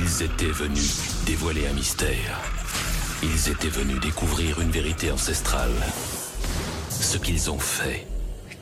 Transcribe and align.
Ils 0.00 0.22
étaient 0.22 0.44
venus 0.52 0.96
dévoiler 1.26 1.66
un 1.66 1.72
mystère. 1.72 2.40
Ils 3.22 3.48
étaient 3.50 3.68
venus 3.68 4.00
découvrir 4.00 4.60
une 4.60 4.70
vérité 4.70 5.10
ancestrale. 5.10 5.74
Ce 6.90 7.16
qu'ils 7.18 7.50
ont 7.50 7.58
fait, 7.58 8.06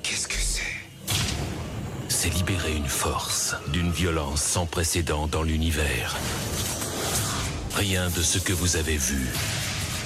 Qu'est-ce 0.02 0.28
que 0.28 0.34
c'est? 0.34 0.62
c'est 2.08 2.32
libérer 2.34 2.74
une 2.74 2.88
force 2.88 3.54
d'une 3.68 3.90
violence 3.90 4.42
sans 4.42 4.66
précédent 4.66 5.26
dans 5.26 5.42
l'univers. 5.42 6.16
Rien 7.74 8.08
de 8.10 8.22
ce 8.22 8.38
que 8.38 8.52
vous 8.52 8.76
avez 8.76 8.96
vu, 8.96 9.26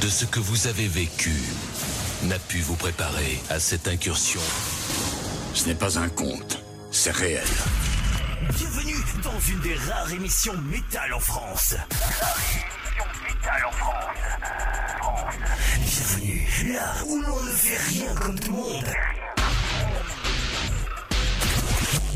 de 0.01 0.09
ce 0.09 0.25
que 0.25 0.41
vous 0.41 0.67
avez 0.67 0.89
vécu, 0.89 1.35
n'a 2.25 2.39
pu 2.39 2.61
vous 2.61 2.77
préparer 2.77 3.39
à 3.51 3.61
cette 3.61 3.87
incursion. 3.89 4.41
Ce 5.55 5.67
n'est 5.67 5.75
pas 5.75 5.99
un 5.99 6.09
conte, 6.09 6.61
c'est 6.91 7.13
réel. 7.13 7.47
Bienvenue 8.57 8.90
dans 9.23 9.41
une 9.41 9.61
des 9.61 9.75
rares 9.75 10.13
émissions 10.13 10.57
métal 10.63 11.13
en 11.13 11.21
France. 11.21 11.75
métal 13.25 13.65
en 13.67 13.73
France. 13.73 14.17
Bienvenue 15.79 16.73
là 16.73 16.95
où 17.07 17.21
l'on 17.21 17.43
ne 17.43 17.51
fait 17.51 17.77
rien 17.77 18.15
comme 18.15 18.39
tout 18.39 18.53
le 18.53 18.57
monde. 18.57 18.93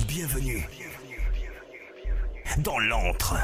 Bienvenue 0.07 0.69
dans 2.59 2.79
l'antre. 2.79 3.37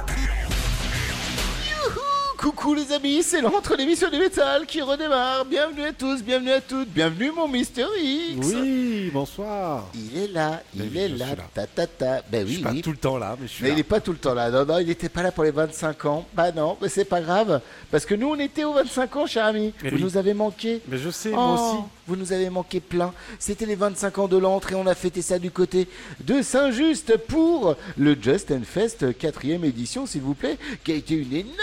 Coucou 2.41 2.73
les 2.73 2.91
amis, 2.91 3.23
c'est 3.23 3.43
l'entre 3.43 3.77
l'émission 3.77 4.09
du 4.09 4.17
métal 4.19 4.65
qui 4.65 4.81
redémarre. 4.81 5.45
Bienvenue 5.45 5.83
à 5.83 5.93
tous, 5.93 6.23
bienvenue 6.23 6.53
à 6.53 6.63
toutes, 6.63 6.89
bienvenue 6.89 7.31
mon 7.33 7.47
Mister 7.47 7.85
X. 8.03 8.47
Oui, 8.55 9.11
bonsoir. 9.13 9.89
Il 9.95 10.17
est 10.23 10.29
là, 10.29 10.63
il 10.75 10.81
Ben 10.81 10.89
oui, 10.91 10.99
est 11.01 11.09
je 11.11 11.17
là, 11.17 11.27
là. 11.37 11.43
ta 11.53 11.67
ta 11.67 11.87
ta. 11.87 12.23
Ben 12.33 12.41
je 12.41 12.47
oui, 12.47 12.55
suis 12.55 12.63
pas 12.63 12.71
oui. 12.71 12.81
tout 12.81 12.93
le 12.93 12.97
temps 12.97 13.19
là, 13.19 13.37
mais 13.39 13.47
je 13.47 13.53
suis 13.53 13.63
Mais 13.65 13.69
là. 13.69 13.75
il 13.77 13.81
est 13.81 13.83
pas 13.83 14.01
tout 14.01 14.13
le 14.13 14.17
temps 14.17 14.33
là. 14.33 14.51
Non, 14.51 14.65
non, 14.65 14.79
il 14.79 14.87
n'était 14.87 15.11
pas 15.11 15.23
là 15.23 15.33
pour 15.33 15.45
les 15.45 15.51
25 15.51 16.03
ans. 16.07 16.27
Bah 16.33 16.51
non, 16.51 16.79
mais 16.81 16.89
c'est 16.89 17.05
pas 17.05 17.21
grave. 17.21 17.61
Parce 17.91 18.07
que 18.07 18.15
nous, 18.15 18.29
on 18.29 18.39
était 18.39 18.65
aux 18.65 18.73
25 18.73 19.17
ans, 19.17 19.27
cher 19.27 19.45
ami. 19.45 19.75
Mais 19.83 19.91
vous 19.91 19.97
oui. 19.97 20.03
nous 20.03 20.17
avez 20.17 20.33
manqué. 20.33 20.81
Mais 20.89 20.97
je 20.97 21.11
sais, 21.11 21.33
Oh, 21.35 21.37
moi 21.37 21.53
aussi. 21.55 21.83
Vous 22.07 22.17
nous 22.17 22.33
avez 22.33 22.49
manqué 22.51 22.81
plein. 22.81 23.13
C'était 23.39 23.67
les 23.67 23.77
25 23.77 24.19
ans 24.19 24.27
de 24.29 24.37
l'entre 24.39 24.73
et 24.73 24.75
on 24.75 24.87
a 24.87 24.95
fêté 24.95 25.21
ça 25.23 25.39
du 25.39 25.51
côté 25.53 25.87
de 26.21 26.41
Saint-Just 26.43 27.19
pour 27.29 27.77
le 27.99 28.17
Just 28.21 28.51
and 28.51 28.63
Fest 28.65 29.17
4 29.17 29.45
édition, 29.45 30.07
s'il 30.07 30.23
vous 30.23 30.35
plaît, 30.35 30.59
qui 30.83 30.91
a 30.91 30.95
été 30.97 31.15
une 31.15 31.33
énorme 31.33 31.55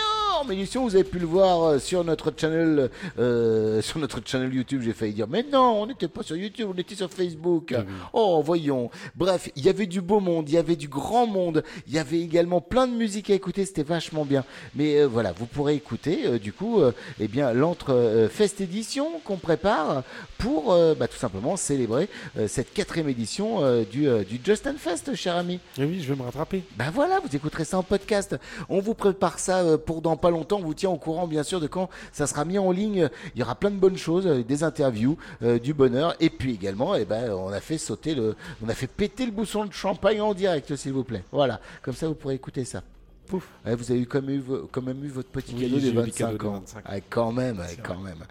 édition. 0.49 0.83
Vous 0.83 0.95
avez 0.95 1.03
pu 1.03 1.19
le 1.19 1.25
voir 1.25 1.63
euh, 1.63 1.79
sur 1.79 2.03
notre 2.03 2.31
channel, 2.35 2.89
euh, 3.19 3.81
sur 3.87 3.99
notre 3.99 4.21
channel 4.23 4.53
YouTube. 4.53 4.81
J'ai 4.83 4.93
failli 4.93 5.13
dire, 5.13 5.27
mais 5.27 5.43
non, 5.51 5.81
on 5.81 5.87
n'était 5.87 6.07
pas 6.07 6.23
sur 6.23 6.35
YouTube, 6.35 6.69
on 6.73 6.77
était 6.77 6.95
sur 6.95 7.09
Facebook. 7.11 7.75
Oh, 8.13 8.41
voyons. 8.43 8.89
Bref, 9.15 9.49
il 9.55 9.65
y 9.65 9.69
avait 9.69 9.87
du 9.87 10.01
beau 10.01 10.19
monde, 10.19 10.49
il 10.49 10.55
y 10.55 10.57
avait 10.57 10.75
du 10.75 10.87
grand 10.87 11.27
monde, 11.27 11.63
il 11.87 11.93
y 11.93 11.99
avait 11.99 12.19
également 12.19 12.61
plein 12.61 12.87
de 12.87 12.93
musique 12.93 13.29
à 13.29 13.33
écouter. 13.33 13.65
C'était 13.65 13.83
vachement 13.83 14.25
bien. 14.25 14.43
Mais 14.75 14.99
euh, 14.99 15.05
voilà, 15.05 15.31
vous 15.31 15.45
pourrez 15.45 15.75
écouter 15.75 16.21
euh, 16.25 16.39
du 16.39 16.53
coup, 16.53 16.81
eh 17.19 17.27
bien, 17.27 17.53
l'entre 17.53 18.27
Fest 18.31 18.61
édition 18.61 19.19
qu'on 19.23 19.37
prépare 19.37 20.03
pour 20.37 20.75
bah, 20.97 21.07
tout 21.07 21.17
simplement 21.17 21.57
célébrer 21.57 22.09
cette 22.47 22.73
quatrième 22.73 23.09
édition 23.09 23.61
du, 23.83 24.07
du 24.25 24.39
Just 24.43 24.67
and 24.67 24.77
Fest, 24.77 25.15
cher 25.15 25.35
ami. 25.35 25.59
Et 25.77 25.83
oui, 25.83 26.01
je 26.01 26.13
vais 26.13 26.19
me 26.19 26.23
rattraper. 26.23 26.63
Ben 26.77 26.91
voilà, 26.93 27.19
vous 27.19 27.35
écouterez 27.35 27.65
ça 27.65 27.77
en 27.77 27.83
podcast. 27.83 28.35
On 28.69 28.79
vous 28.79 28.93
prépare 28.93 29.39
ça 29.39 29.77
pour 29.77 30.01
dans 30.01 30.15
pas 30.15 30.26
longtemps. 30.29 30.57
On 30.57 30.63
vous 30.63 30.73
tient 30.73 30.89
au 30.89 30.97
courant, 30.97 31.27
bien 31.27 31.43
sûr, 31.43 31.59
de 31.59 31.67
quand 31.67 31.89
ça 32.11 32.27
sera 32.27 32.45
mis 32.45 32.57
en 32.57 32.71
ligne. 32.71 33.09
Il 33.35 33.39
y 33.39 33.43
aura 33.43 33.55
plein 33.55 33.71
de 33.71 33.75
bonnes 33.77 33.97
choses, 33.97 34.27
euh, 34.27 34.43
des 34.43 34.63
interviews, 34.63 35.17
euh, 35.43 35.59
du 35.59 35.73
bonheur. 35.73 36.15
Et 36.19 36.29
puis 36.29 36.53
également, 36.53 36.95
eh 36.95 37.05
ben, 37.05 37.31
on 37.31 37.49
a 37.49 37.59
fait 37.59 37.77
sauter 37.77 38.15
le, 38.15 38.35
on 38.65 38.69
a 38.69 38.73
fait 38.73 38.87
péter 38.87 39.25
le 39.25 39.31
bouchon 39.31 39.65
de 39.65 39.73
champagne 39.73 40.21
en 40.21 40.33
direct, 40.33 40.75
s'il 40.75 40.93
vous 40.93 41.03
plaît. 41.03 41.23
Voilà. 41.31 41.59
Comme 41.81 41.93
ça, 41.95 42.07
vous 42.07 42.15
pourrez 42.15 42.35
écouter 42.35 42.65
ça. 42.65 42.81
Pouf. 43.27 43.45
Ouais, 43.65 43.75
vous 43.75 43.91
avez 43.91 43.99
eu 43.99 44.05
quand 44.05 44.21
même 44.21 44.35
eu, 44.35 44.39
vo- 44.39 44.69
quand 44.71 44.81
même 44.81 45.03
eu 45.03 45.09
votre 45.09 45.27
petit 45.29 45.53
Oui, 45.53 45.63
cadeau 45.69 45.75
le 45.85 45.91
25 46.01 46.13
cadeau 46.15 46.37
des 46.37 46.45
ans. 46.47 46.53
25. 46.59 46.83
Ah, 46.85 46.95
quand 47.09 47.31
même, 47.33 47.61
quand 47.83 47.99
même. 47.99 48.23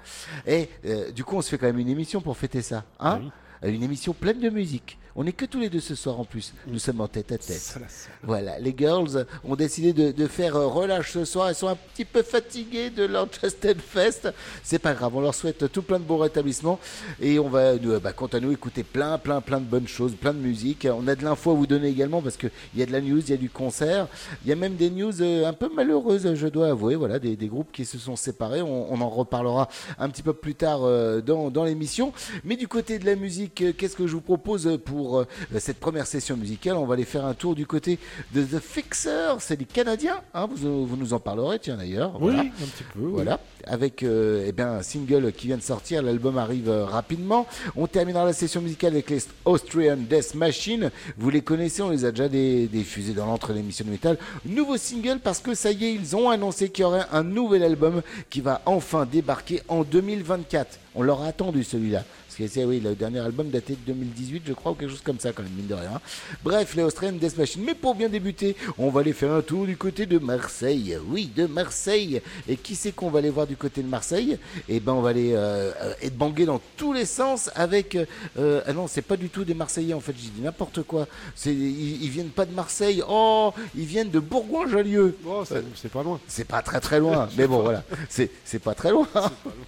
Et 0.47 0.71
euh, 0.87 1.11
du 1.11 1.23
coup, 1.23 1.37
on 1.37 1.43
se 1.43 1.51
fait 1.51 1.59
quand 1.59 1.67
même 1.67 1.79
une 1.79 1.89
émission 1.91 2.23
pour 2.23 2.35
fêter 2.37 2.63
ça. 2.63 2.79
Hein? 2.99 3.21
Ah 3.21 3.21
oui. 3.63 3.75
Une 3.75 3.83
émission 3.83 4.15
pleine 4.15 4.41
de 4.41 4.49
musique. 4.49 4.99
On 5.19 5.25
n'est 5.25 5.33
que 5.33 5.47
tous 5.47 5.59
les 5.61 5.71
deux 5.71 5.81
ce 5.81 5.95
soir 5.95 6.21
en 6.21 6.25
plus. 6.25 6.53
Nous 6.67 6.79
sommes 6.79 7.01
en 7.01 7.09
tête 7.09 7.33
à 7.33 7.39
tête. 7.39 7.79
Voilà, 8.23 8.59
les 8.59 8.75
girls 8.77 9.25
ont 9.45 9.57
décidé 9.57 9.95
de, 9.95 10.13
de 10.13 10.27
faire 10.27 10.57
euh, 10.57 10.67
relâche 10.67 11.13
ce 11.13 11.25
soir. 11.25 11.49
Elles 11.49 11.55
sont 11.55 11.69
un 11.69 11.77
petit 11.95 12.05
peu 12.05 12.23
fatiguées 12.23 12.91
de 12.91 13.05
leur 13.05 13.27
Just 13.33 13.65
and 13.65 13.81
Fest. 13.81 14.29
C'est 14.63 14.79
pas 14.79 14.93
grave, 14.93 15.17
on 15.17 15.23
leur 15.23 15.35
souhaite 15.35 15.73
tout 15.73 15.81
plein 15.81 15.99
de 15.99 16.05
bons 16.05 16.19
rétablissements. 16.19 16.79
Et 17.19 17.39
on 17.39 17.49
va, 17.49 17.77
nous, 17.77 17.93
euh, 17.93 17.99
bah, 17.99 18.13
quant 18.13 18.27
à 18.27 18.41
nous, 18.41 18.53
écouter 18.53 18.83
plein, 18.83 19.17
plein, 19.17 19.41
plein 19.41 19.59
de 19.59 19.65
bonnes 19.65 19.89
choses, 19.89 20.15
plein 20.15 20.35
de 20.35 20.39
musique. 20.39 20.87
On 20.91 21.09
a 21.09 21.15
de 21.15 21.25
l'info 21.25 21.53
à 21.53 21.55
vous 21.55 21.67
donner 21.67 21.89
également 21.89 22.21
parce 22.21 22.37
qu'il 22.37 22.51
y 22.77 22.83
a 22.83 22.87
de 22.87 22.93
la 22.93 23.01
news, 23.01 23.21
il 23.21 23.31
y 23.31 23.33
a 23.33 23.39
du 23.39 23.49
concert. 23.49 24.09
Il 24.45 24.51
y 24.51 24.53
a 24.53 24.57
même 24.57 24.77
des 24.77 24.91
news 24.91 25.23
euh, 25.23 25.47
un 25.47 25.55
peu 25.55 25.71
malheureuses, 25.75 26.35
je 26.35 26.47
dois 26.49 26.69
avouer. 26.69 26.95
Voilà, 26.95 27.19
des, 27.19 27.37
des 27.37 27.49
groupes 27.49 27.73
qui 27.73 27.87
se 27.87 27.97
sont 27.97 28.17
séparés. 28.17 28.61
On, 28.61 28.93
on 28.93 29.01
en 29.01 29.09
reparlera 29.09 29.71
un 29.99 30.11
petit 30.11 30.23
peu 30.23 30.35
plus 30.35 30.55
tard 30.57 30.81
dans, 31.23 31.51
dans 31.51 31.65
l'émission. 31.65 32.13
Mais 32.45 32.57
du 32.57 32.69
côté 32.69 32.99
de 32.99 33.07
la 33.07 33.17
musique, 33.17 33.65
qu'est-ce 33.79 33.97
que 33.97 34.07
je 34.07 34.13
vous 34.13 34.21
propose 34.21 34.79
pour 34.85 35.06
euh, 35.15 35.27
cette 35.59 35.79
première 35.79 36.07
session 36.07 36.37
musicale 36.37 36.77
On 36.77 36.87
va 36.87 36.95
aller 36.95 37.05
faire 37.05 37.25
un 37.25 37.35
tour 37.35 37.55
du 37.55 37.67
côté 37.67 37.99
de 38.35 38.43
The 38.43 38.59
Fixer. 38.61 39.35
C'est 39.39 39.57
des 39.57 39.65
Canadiens, 39.65 40.21
hein, 40.35 40.49
vous, 40.55 40.87
vous 40.87 40.97
nous 40.97 41.13
en 41.13 41.21
parlerez, 41.21 41.59
tiens 41.59 41.77
d'ailleurs. 41.77 42.13
Oui, 42.21 42.33
Voilà. 42.35 42.41
un 42.41 42.45
petit 42.67 42.85
peu. 42.93 43.01
oui. 43.01 43.13
Voilà, 43.13 43.41
avec 43.65 44.03
euh, 44.03 44.45
eh 44.47 44.53
bien, 44.53 44.73
un 44.73 44.83
single 44.83 45.33
qui 45.33 45.47
vient 45.49 45.57
de 45.57 45.63
sortir, 45.63 46.03
l'album 46.03 46.39
arrive 46.39 46.69
euh, 46.69 46.85
rapidement. 46.85 47.47
On 47.77 47.87
terminera 47.87 48.25
la 48.25 48.33
session 48.33 48.61
musicale 48.61 48.93
avec 48.93 49.11
les 49.11 49.23
Austrian 49.45 49.97
Death 49.97 50.35
Machine. 50.35 50.91
Vous 51.17 51.31
les 51.31 51.41
connaissez, 51.43 51.83
on 51.83 51.91
les 51.91 52.05
a 52.05 52.11
déjà 52.11 52.29
dé- 52.29 52.67
diffusés 52.69 53.13
dans 53.13 53.27
l'entre 53.27 53.53
l'émission 53.53 53.85
de 53.85 53.91
métal. 53.91 54.19
Nouveau 54.45 54.77
single 54.77 55.19
parce 55.23 55.41
que 55.41 55.55
ça 55.55 55.71
y 55.73 55.85
est, 55.85 55.95
ils 55.95 56.17
ont 56.17 56.31
annoncé 56.31 56.69
qu'il 56.71 56.83
y 56.83 56.85
aurait 56.85 57.07
un 57.13 57.23
nouvel 57.23 57.63
album 57.63 58.03
qui 58.31 58.41
va 58.41 58.63
enfin 58.67 59.07
débarquer 59.07 59.63
en 59.69 59.83
2024. 59.85 60.79
On 60.95 61.03
l'aura 61.03 61.27
attendu 61.27 61.63
celui-là. 61.65 62.05
Parce 62.37 62.51
que 62.51 62.55
c'est, 62.55 62.65
oui, 62.67 62.81
le 62.81 62.95
dernier 62.95 63.21
album 63.21 63.49
daté 63.49 63.75
de 63.75 63.93
2018, 63.93 64.43
je 64.47 64.53
crois, 64.53 64.73
ou 64.73 64.75
quelque 64.75 64.91
chose 64.91 65.01
comme 65.03 65.19
ça, 65.19 65.33
quand 65.33 65.43
même, 65.43 65.53
mine 65.53 65.69
de 65.69 65.75
rien. 65.75 66.01
Bref, 66.45 66.75
les 66.75 66.83
Austrian 66.83 67.13
Death 67.13 67.39
Machine. 67.39 67.63
Mais 67.65 67.75
pour 67.75 67.95
bien 67.95 68.11
débuter, 68.11 68.57
on 68.77 68.91
va 68.91 69.01
aller 69.01 69.15
faire 69.15 69.33
un 69.33 69.41
tour 69.41 69.65
du 69.65 69.77
côté 69.77 70.05
de 70.05 70.19
Marseille. 70.19 70.99
Oui, 71.09 71.31
de 71.35 71.47
Marseille. 71.47 72.21
Et 72.47 72.57
qui 72.57 72.75
c'est 72.75 72.93
qu'on 72.93 73.09
va 73.09 73.21
aller 73.21 73.31
voir 73.31 73.47
du 73.47 73.57
côté 73.57 73.83
de 73.83 73.89
Marseille? 73.89 74.39
Eh 74.69 74.81
ben, 74.81 74.93
on 74.93 75.01
va 75.01 75.11
aller 75.11 75.33
euh, 75.33 75.73
euh, 75.81 75.95
être 76.03 76.17
bangué 76.17 76.45
dans 76.45 76.61
tous 76.77 76.93
les 76.93 77.07
sens 77.07 77.51
avec. 77.55 77.97
euh, 78.39 78.61
ah 78.67 78.73
non, 78.75 78.87
c'est 78.87 79.03
pas 79.03 79.17
du 79.17 79.31
tout 79.31 79.45
des 79.45 79.55
Marseillais, 79.55 79.95
en 79.95 80.01
fait, 80.01 80.13
j'ai 80.17 80.29
dit 80.29 80.43
n'importe 80.43 80.83
quoi. 80.83 81.09
C'est, 81.35 81.55
ils, 81.55 82.03
ils 82.05 82.11
viennent 82.11 82.29
pas 82.29 82.45
de 82.45 82.53
Marseille. 82.53 83.03
Oh, 83.09 83.55
ils 83.75 83.87
viennent 83.87 84.11
de 84.11 84.21
Bourgoin-Jallieu. 84.21 85.17
Oh, 85.27 85.43
c'est 85.47 85.65
c'est 85.75 85.91
pas 85.91 86.03
loin. 86.03 86.21
C'est 86.29 86.45
pas 86.45 86.61
très 86.61 86.81
très 86.81 87.01
loin, 87.01 87.29
mais 87.39 87.47
bon 87.47 87.63
voilà, 87.63 87.83
c'est 88.11 88.31
c'est 88.45 88.59
pas 88.59 88.75
très 88.75 88.91
loin. 88.97 89.09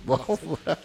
Bon, 0.05 0.19
voilà. 0.27 0.79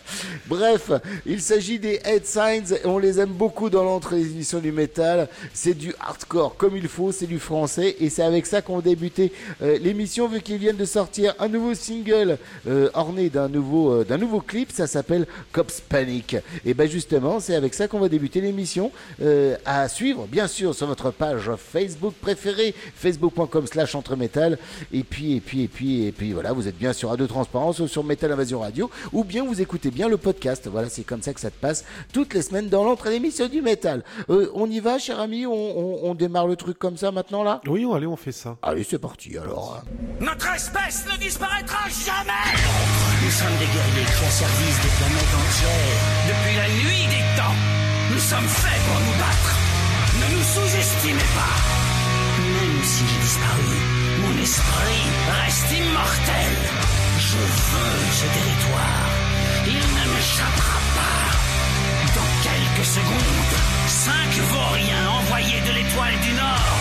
Bref, 0.47 0.91
il 1.25 1.41
s'agit 1.41 1.72
des 1.79 1.99
Head 2.05 2.25
Signs, 2.25 2.75
on 2.85 2.97
les 2.97 3.19
aime 3.19 3.31
beaucoup 3.31 3.69
dans 3.69 3.83
émissions 4.11 4.59
du 4.59 4.71
métal. 4.71 5.27
C'est 5.53 5.73
du 5.73 5.93
hardcore 5.99 6.55
comme 6.57 6.77
il 6.77 6.87
faut, 6.87 7.11
c'est 7.11 7.27
du 7.27 7.39
français, 7.39 7.95
et 7.99 8.09
c'est 8.09 8.23
avec 8.23 8.45
ça 8.45 8.61
qu'on 8.61 8.79
débuter 8.79 9.31
euh, 9.61 9.77
l'émission 9.79 10.27
vu 10.27 10.41
qu'ils 10.41 10.57
viennent 10.57 10.77
de 10.77 10.85
sortir 10.85 11.33
un 11.39 11.47
nouveau 11.47 11.73
single 11.73 12.37
euh, 12.67 12.89
orné 12.93 13.29
d'un 13.29 13.47
nouveau 13.47 13.91
euh, 13.91 14.03
d'un 14.03 14.17
nouveau 14.17 14.41
clip. 14.41 14.71
Ça 14.71 14.87
s'appelle 14.87 15.25
Cops 15.51 15.81
Panic. 15.81 16.35
Et 16.65 16.73
ben 16.73 16.89
justement, 16.89 17.39
c'est 17.39 17.55
avec 17.55 17.73
ça 17.73 17.87
qu'on 17.87 17.99
va 17.99 18.09
débuter 18.09 18.41
l'émission 18.41 18.91
euh, 19.21 19.55
à 19.65 19.87
suivre, 19.87 20.27
bien 20.27 20.47
sûr, 20.47 20.75
sur 20.75 20.87
votre 20.87 21.11
page 21.11 21.51
Facebook 21.57 22.13
préférée, 22.19 22.75
facebook.com/slash 22.95 23.95
entremetal. 23.95 24.57
Et 24.91 25.03
puis 25.03 25.37
et 25.37 25.39
puis 25.39 25.63
et 25.63 25.67
puis 25.67 26.05
et 26.05 26.11
puis 26.11 26.33
voilà, 26.33 26.51
vous 26.53 26.67
êtes 26.67 26.77
bien 26.77 26.93
sur 26.93 27.09
Radio 27.09 27.27
Transparence 27.27 27.79
ou 27.79 27.87
sur 27.87 28.03
Metal 28.03 28.31
Invasion 28.31 28.59
Radio, 28.59 28.89
ou 29.11 29.23
bien 29.23 29.43
vous 29.43 29.61
écoutez 29.61 29.91
bien 29.91 30.09
le 30.09 30.17
podcast. 30.17 30.67
Voilà, 30.71 30.89
c'est 30.89 31.03
comme 31.03 31.21
ça 31.21 31.33
que 31.33 31.39
ça 31.39 31.49
passe 31.63 31.85
toutes 32.11 32.33
les 32.33 32.41
semaines 32.41 32.67
dans 32.69 32.83
l'entrée 32.83 33.09
d'émission 33.11 33.47
du 33.47 33.61
métal. 33.61 34.03
Euh, 34.29 34.51
on 34.53 34.69
y 34.69 34.79
va, 34.81 34.99
cher 34.99 35.19
ami, 35.19 35.45
on, 35.45 35.51
on- 35.53 35.99
on 36.09 36.13
démarre 36.15 36.45
le 36.47 36.55
truc 36.57 36.77
comme 36.77 36.97
ça 36.97 37.11
maintenant 37.11 37.43
là? 37.43 37.61
Oui, 37.67 37.87
allez, 37.95 38.05
on 38.05 38.17
fait 38.17 38.33
ça. 38.33 38.57
Allez, 38.61 38.83
c'est 38.83 38.99
parti 38.99 39.37
alors. 39.37 39.81
Notre 40.19 40.47
espèce 40.53 41.05
ne 41.11 41.17
disparaîtra 41.17 41.87
jamais 41.89 42.45
Nous 43.23 43.31
sommes 43.31 43.57
des 43.63 43.69
guerriers 43.75 44.07
qui 44.15 44.23
asservissent 44.25 44.81
des 44.83 44.93
planètes 44.99 45.33
entières. 45.41 46.01
Depuis 46.31 46.55
la 46.61 46.67
nuit 46.83 47.05
des 47.15 47.25
temps, 47.39 47.57
nous 48.11 48.19
sommes 48.31 48.49
faits 48.61 48.81
pour 48.87 48.99
nous 49.05 49.17
battre. 49.23 49.51
Ne 50.19 50.27
nous 50.35 50.43
sous-estimez 50.53 51.29
pas. 51.39 51.55
Même 52.43 52.83
si 52.83 53.03
j'ai 53.07 53.21
disparu, 53.21 53.75
mon 54.21 54.33
esprit 54.43 55.03
reste 55.41 55.71
immortel. 55.71 56.53
Je 57.17 57.37
veux 57.37 57.99
ce 58.19 58.25
territoire. 58.37 59.07
Il 59.65 59.73
ne 59.97 60.03
m'échappera 60.13 60.79
pas 60.92 60.92
secondes, 62.83 63.55
cinq 63.87 64.31
vauriens 64.51 65.09
envoyés 65.09 65.61
de 65.61 65.71
l'étoile 65.71 66.19
du 66.21 66.33
Nord 66.33 66.77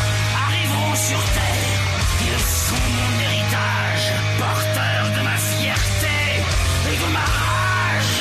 arriveront 0.47 0.97
sur 0.97 1.23
Terre. 1.33 1.81
Ils 2.27 2.41
sont 2.41 2.75
mon 2.75 3.21
héritage, 3.21 4.13
porteurs 4.39 5.11
de 5.17 5.23
ma 5.23 5.37
fierté 5.37 6.19
et 6.91 6.97
de 6.97 7.13
ma 7.13 7.21
rage. 7.21 8.19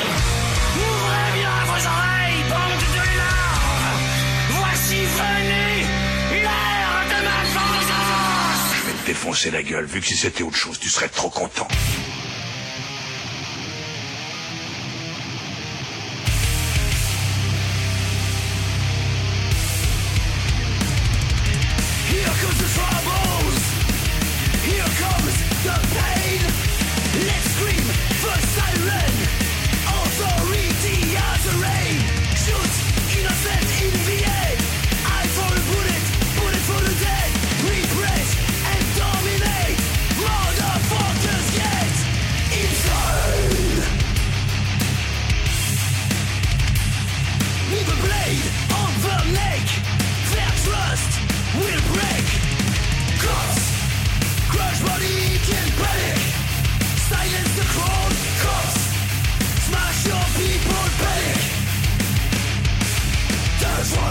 Ouvrez 0.78 1.30
bien 1.40 1.58
vos 1.66 1.84
oreilles, 1.88 2.44
bande 2.50 2.86
de 2.94 3.06
larves. 3.18 4.02
Voici 4.50 5.00
venu 5.20 6.44
l'heure 6.44 7.04
de 7.10 7.20
ma 7.26 7.40
vengeance. 7.56 8.62
Je 8.78 8.88
vais 8.88 8.98
te 9.02 9.06
défoncer 9.08 9.52
la 9.52 9.64
gueule, 9.64 9.86
vu 9.86 10.02
que 10.02 10.08
si 10.08 10.16
c'était 10.16 10.44
autre 10.44 10.58
chose, 10.58 10.80
tu 10.80 10.90
serais 10.90 11.10
trop 11.10 11.30
content. 11.30 11.68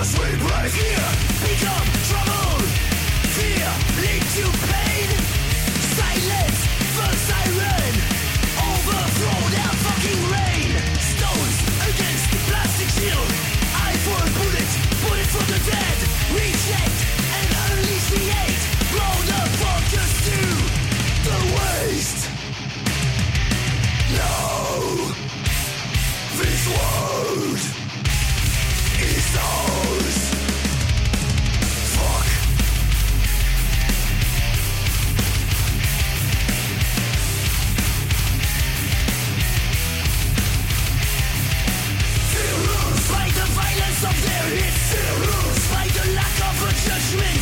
Because 0.00 0.18
we 0.18 0.48
right 0.48 0.72
here 0.72 1.46
become 1.46 1.99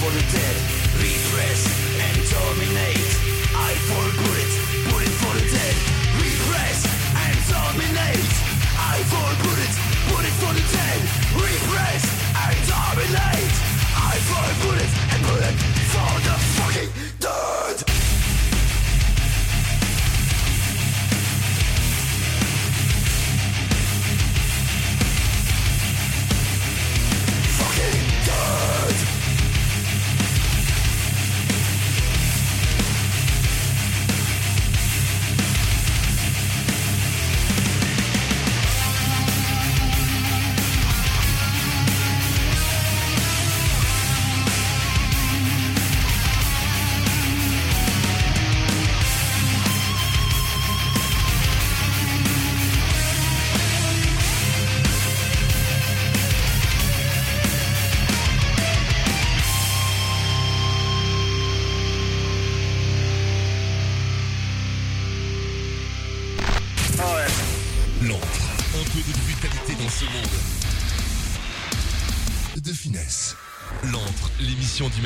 for 0.00 0.10
the 0.10 0.24
dead. 0.32 0.56
Repress 1.00 1.60
and 2.04 2.16
dominate. 2.28 3.10
I 3.56 3.72
for 3.88 4.04
good, 4.20 4.48
put 4.92 5.08
for 5.20 5.32
the 5.38 5.44
dead. 5.48 5.76
Repress 6.20 6.78
and 7.24 7.36
dominate. 7.48 8.30
I 8.76 8.96
for 9.08 9.28
good, 9.44 9.70
put 10.10 10.26
for 10.40 10.52
the 10.52 10.64
dead. 10.74 11.00
Repress 11.32 12.04
and 12.44 12.58
dominate. 12.68 13.54
I 13.96 14.14
for 14.28 14.46
good 14.64 14.84
and 15.12 15.20
put 15.28 15.54
for 15.92 16.12
the 16.26 16.36
fucking 16.56 16.90
dead. 17.20 18.05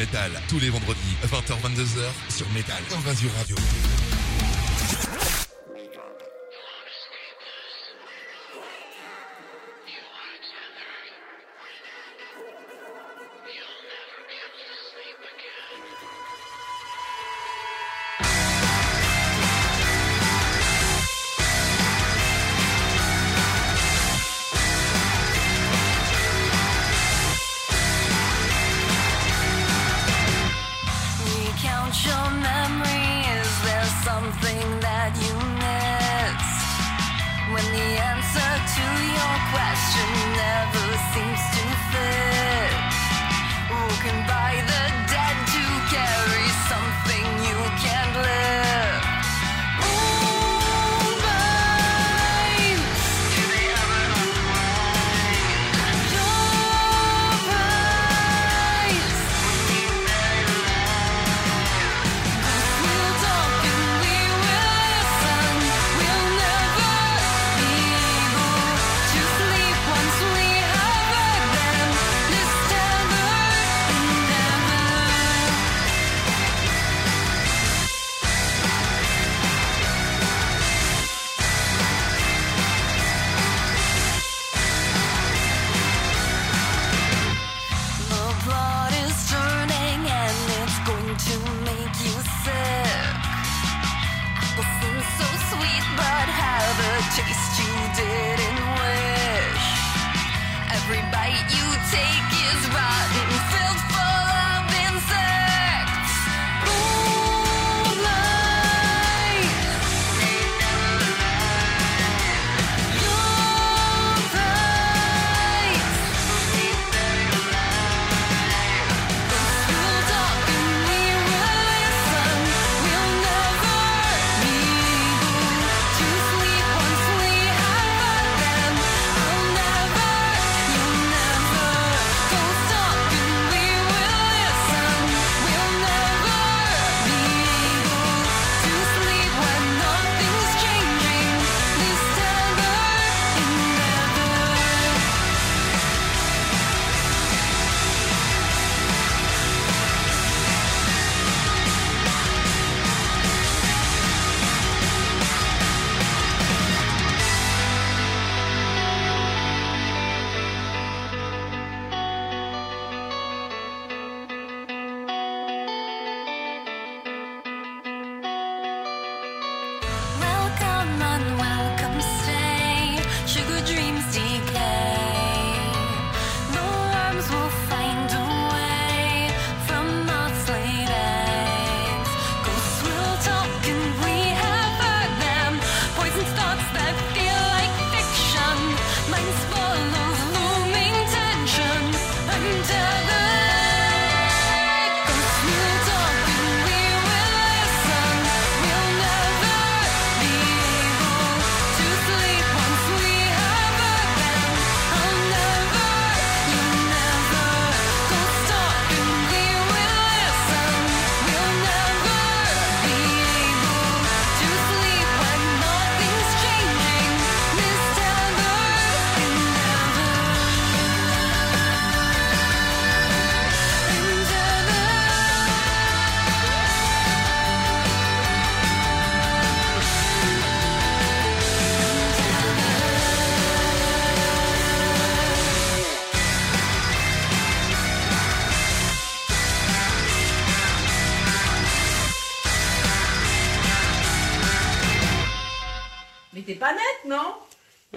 métal 0.01 0.33
tous 0.49 0.59
les 0.59 0.71
vendredis 0.71 1.15
20h-22h 1.27 2.35
sur 2.35 2.49
Métal 2.55 2.83
dans 2.91 3.01
Radio. 3.39 3.57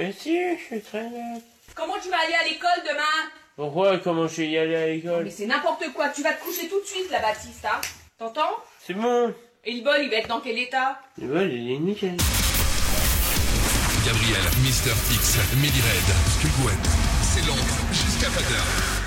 Mais 0.04 0.12
si, 0.12 0.36
je 0.36 0.62
suis 0.66 0.82
très 0.82 1.04
nette. 1.04 1.44
Comment 1.76 1.94
tu 2.04 2.10
vas 2.10 2.18
aller 2.26 2.34
à 2.34 2.44
l'école 2.44 2.84
demain? 2.86 3.30
Pourquoi? 3.56 4.00
Comment 4.00 4.28
je 4.28 4.42
vais 4.42 4.50
y 4.50 4.58
aller 4.58 4.76
à 4.76 4.88
l'école? 4.88 5.24
Mais 5.24 5.30
c'est 5.30 5.46
n'importe 5.46 5.94
quoi, 5.94 6.10
tu 6.10 6.22
vas 6.22 6.34
te 6.34 6.44
coucher 6.44 6.68
tout 6.68 6.82
de 6.82 6.86
suite 6.86 7.10
là, 7.10 7.22
Baptiste, 7.22 7.64
hein 7.64 7.80
T'entends? 8.18 8.58
C'est 8.86 8.96
bon. 8.96 9.34
Et 9.64 9.72
le 9.72 9.82
bol, 9.82 9.96
il 10.02 10.10
va 10.10 10.18
être 10.18 10.28
dans 10.28 10.42
quel 10.42 10.60
état? 10.60 11.00
Le 11.22 11.28
bol, 11.28 11.50
il 11.50 11.72
est 11.72 11.80
nickel. 11.80 12.18
Gabriel, 14.06 14.42
Mister 14.62 14.92
X, 15.14 15.38
Millie 15.56 15.72
Red, 15.72 16.16
Sculpouette, 16.38 16.90
c'est 17.22 17.48
long 17.48 17.56
jusqu'à 17.94 18.28
20h. 18.28 19.03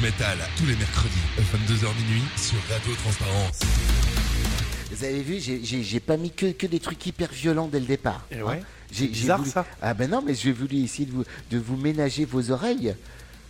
Du 0.00 0.06
métal, 0.06 0.38
tous 0.56 0.66
les 0.66 0.76
mercredis, 0.76 1.12
22h 1.38 1.94
minuit, 1.94 2.22
sur 2.36 2.56
Radio 2.70 2.94
Transparence. 3.02 3.60
Vous 4.90 5.04
avez 5.04 5.22
vu, 5.22 5.38
j'ai- 5.40 6.00
pas 6.00 6.16
mis 6.16 6.30
que, 6.30 6.52
que 6.52 6.66
des 6.66 6.80
trucs 6.80 7.04
hyper 7.06 7.28
violents 7.30 7.68
dès 7.68 7.80
le 7.80 7.86
départ. 7.86 8.26
Eh 8.30 8.42
ouais. 8.42 8.60
Hein. 8.60 8.64
J'ai- 8.90 9.08
bizarre, 9.08 9.38
voulu- 9.38 9.50
ça. 9.50 9.66
Ah 9.82 9.94
ben 9.94 10.10
non, 10.10 10.22
mais 10.24 10.34
j'ai 10.34 10.52
voulu 10.52 10.76
essayer 10.78 11.06
de 11.06 11.12
vous, 11.12 11.24
de 11.50 11.58
vous 11.58 11.76
ménager 11.76 12.24
vos 12.24 12.50
oreilles. 12.50 12.94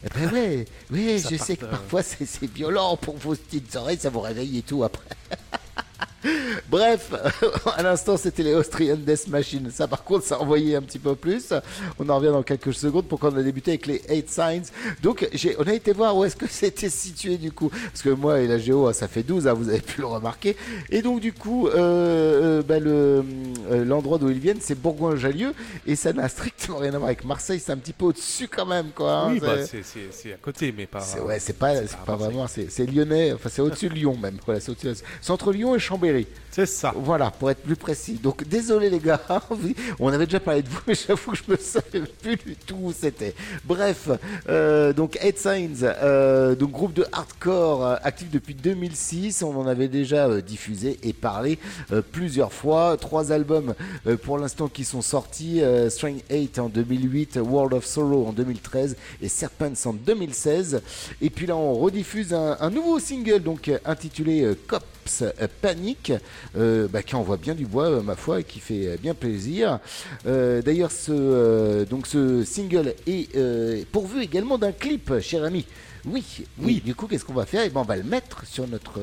Eh 0.05 0.09
ben 0.18 0.33
ouais, 0.33 0.64
oui, 0.90 1.20
Ça 1.20 1.29
je 1.31 1.37
sais 1.37 1.57
que 1.57 1.64
euh, 1.66 1.70
parfois 1.70 2.03
c'est 2.03 2.27
c'est 2.27 2.51
violent 2.53 2.96
pour 2.96 3.16
vos 3.16 3.35
petites 3.35 3.74
oreilles, 3.77 3.98
ça 4.01 4.11
vous 4.11 4.20
réveille 4.20 4.59
et 4.59 4.62
tout 4.62 4.83
après. 4.83 5.05
Bref, 6.70 7.12
à 7.76 7.83
l'instant 7.83 8.16
c'était 8.16 8.42
les 8.42 8.54
Austrian 8.54 8.96
Death 8.96 9.28
Machine. 9.28 9.70
Ça 9.72 9.88
par 9.88 10.04
contre 10.04 10.24
ça 10.24 10.40
envoyait 10.40 10.76
un 10.76 10.83
petit 10.83 10.98
peu 10.98 11.14
plus. 11.14 11.52
On 11.98 12.09
en 12.09 12.16
revient 12.16 12.28
dans 12.33 12.42
quelques 12.42 12.74
secondes 12.74 13.06
pour 13.06 13.18
qu'on 13.18 13.35
a 13.37 13.42
débuté 13.42 13.72
avec 13.72 13.87
les 13.87 14.02
8 14.09 14.28
Signs. 14.30 14.62
Donc 15.02 15.28
on 15.59 15.66
a 15.66 15.72
été 15.72 15.92
voir 15.92 16.16
où 16.16 16.24
est-ce 16.24 16.37
que 16.37 16.46
c'était 16.50 16.90
situé 16.90 17.37
du 17.38 17.52
coup. 17.52 17.70
Parce 17.70 18.02
que 18.02 18.11
moi 18.11 18.40
et 18.40 18.46
la 18.46 18.59
Géo 18.59 18.92
ça 18.92 19.09
fait 19.09 19.22
12, 19.22 19.46
hein, 19.48 19.54
vous 19.54 19.68
avez 19.68 19.80
pu 19.80 20.00
le 20.00 20.06
remarquer. 20.06 20.56
Et 20.90 21.02
donc 21.02 21.20
du 21.20 21.33
coup 21.33 21.68
euh, 21.68 21.74
euh, 21.76 22.62
bah, 22.62 22.78
le, 22.78 23.24
euh, 23.70 23.85
l'endroit 23.85 24.18
d'où 24.18 24.30
ils 24.30 24.38
viennent 24.38 24.61
c'est 24.61 24.74
Bourgoin-Jallieu. 24.80 25.52
Et 25.87 25.96
ça 25.96 26.12
n'a 26.12 26.28
strictement 26.28 26.78
rien 26.78 26.92
à 26.94 26.98
voir 26.98 27.06
avec 27.09 27.24
Marseille, 27.24 27.61
c'est 27.64 27.72
un 27.72 27.76
petit 27.78 27.92
peu 27.92 28.06
au-dessus 28.06 28.48
quand 28.48 28.66
même 28.66 28.90
quoi. 28.94 29.12
hein. 29.12 29.30
Oui, 29.33 29.40
bah, 29.40 29.56
C'est- 29.64 30.33
à 30.33 30.37
côté, 30.37 30.72
mais 30.76 30.87
pas. 30.87 31.00
c'est, 31.00 31.20
ouais, 31.20 31.38
c'est 31.38 31.54
pas, 31.54 31.72
pas 31.74 31.80
Marseille. 32.16 32.16
vraiment, 32.18 32.46
c'est, 32.46 32.87
lyonnais, 32.87 33.33
enfin 33.33 33.48
c'est 33.50 33.62
au-dessus 33.62 33.88
de 33.88 33.94
Lyon 33.94 34.16
même. 34.20 34.37
Voilà, 34.44 34.61
c'est, 34.61 34.70
au-dessus- 34.70 35.02
c'est 35.20 35.30
entre 35.30 35.52
Lyon 35.52 35.74
et 35.74 35.78
Chambéry. 35.78 36.10
C'est 36.51 36.66
ça. 36.66 36.92
Voilà, 36.96 37.31
pour 37.31 37.49
être 37.51 37.62
plus 37.62 37.77
précis. 37.77 38.14
Donc 38.14 38.42
désolé 38.42 38.90
les 38.90 38.99
gars, 38.99 39.20
on 40.01 40.12
avait 40.12 40.27
déjà 40.27 40.40
parlé 40.40 40.62
de 40.62 40.68
vous, 40.68 40.81
mais 40.88 40.94
j'avoue 40.94 41.31
que 41.31 41.37
je 41.37 41.44
me 41.49 41.57
savais 41.61 42.01
plus 42.23 42.37
du 42.37 42.57
tout 42.57 42.79
où 42.83 42.92
c'était. 42.92 43.35
Bref, 43.64 44.09
euh, 44.49 44.92
donc 44.92 45.16
Head 45.23 45.38
Signs, 45.38 45.85
euh, 45.85 46.57
donc 46.57 46.73
groupe 46.73 46.92
de 46.92 47.07
hardcore 47.12 47.87
euh, 47.87 47.96
actif 48.03 48.31
depuis 48.31 48.55
2006, 48.55 49.44
on 49.44 49.57
en 49.57 49.66
avait 49.66 49.87
déjà 49.87 50.27
euh, 50.27 50.40
diffusé 50.40 50.99
et 51.05 51.12
parlé 51.12 51.59
plusieurs 52.11 52.53
fois. 52.53 52.96
Trois 53.01 53.33
albums 53.33 53.75
pour 54.23 54.38
l'instant 54.38 54.68
qui 54.68 54.85
sont 54.85 55.03
sortis, 55.03 55.62
String 55.88 56.20
8 56.31 56.59
en 56.59 56.68
2008, 56.68 57.38
World 57.42 57.75
of 57.75 57.85
Sorrow 57.85 58.27
en 58.27 58.33
2013 58.33 58.96
et 59.23 59.29
Serpents 59.29 59.73
en 59.85 59.92
2016. 59.92 60.83
Et 61.20 61.31
puis 61.31 61.46
là 61.46 61.57
on 61.57 61.75
rediffuse 61.75 62.33
un, 62.33 62.57
un 62.61 62.70
nouveau 62.70 62.99
single 62.99 63.40
donc 63.42 63.70
intitulé 63.85 64.55
Cops 64.66 64.85
euh, 65.23 65.33
Euh, 66.56 66.88
bah, 66.88 67.02
qui 67.02 67.14
envoie 67.14 67.36
bien 67.36 67.54
du 67.54 67.66
bois 67.66 67.90
euh, 67.90 68.02
ma 68.02 68.16
foi 68.16 68.40
et 68.40 68.44
qui 68.44 68.60
fait 68.60 68.86
euh, 68.86 68.96
bien 69.00 69.14
plaisir. 69.14 69.78
Euh, 70.26 70.62
D'ailleurs 70.62 70.90
ce, 70.90 71.84
donc 71.84 72.06
ce 72.06 72.44
single 72.44 72.94
est 73.06 73.86
pourvu 73.92 74.22
également 74.22 74.58
d'un 74.58 74.72
clip, 74.72 75.20
cher 75.20 75.44
ami. 75.44 75.66
Oui, 76.06 76.24
oui. 76.58 76.82
Du 76.84 76.94
coup, 76.94 77.06
qu'est-ce 77.06 77.24
qu'on 77.24 77.34
va 77.34 77.46
faire? 77.46 77.62
Eh 77.66 77.68
ben, 77.68 77.80
on 77.80 77.84
va 77.84 77.96
le 77.96 78.02
mettre 78.02 78.46
sur 78.46 78.66
notre 78.66 79.00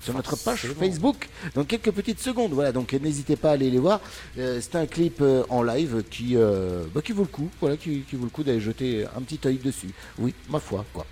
sur 0.00 0.14
notre 0.14 0.36
page. 0.36 0.66
Facebook 0.78 1.28
dans 1.54 1.64
quelques 1.64 1.90
petites 1.90 2.20
secondes. 2.20 2.52
Voilà, 2.52 2.72
donc 2.72 2.92
n'hésitez 2.92 3.36
pas 3.36 3.50
à 3.50 3.52
aller 3.52 3.70
les 3.70 3.78
voir. 3.78 4.00
Euh, 4.38 4.60
c'est 4.60 4.76
un 4.76 4.86
clip 4.86 5.18
euh, 5.20 5.44
en 5.48 5.62
live 5.62 6.02
qui 6.10 6.36
euh, 6.36 6.84
bah, 6.94 7.00
qui 7.02 7.12
vaut 7.12 7.22
le 7.22 7.28
coup. 7.28 7.48
Voilà, 7.60 7.76
qui, 7.76 8.00
qui 8.02 8.16
vaut 8.16 8.24
le 8.24 8.30
coup 8.30 8.42
d'aller 8.42 8.60
jeter 8.60 9.06
un 9.16 9.22
petit 9.22 9.40
œil 9.46 9.58
dessus. 9.58 9.90
Oui, 10.18 10.34
ma 10.48 10.60
foi, 10.60 10.84
quoi. 10.92 11.06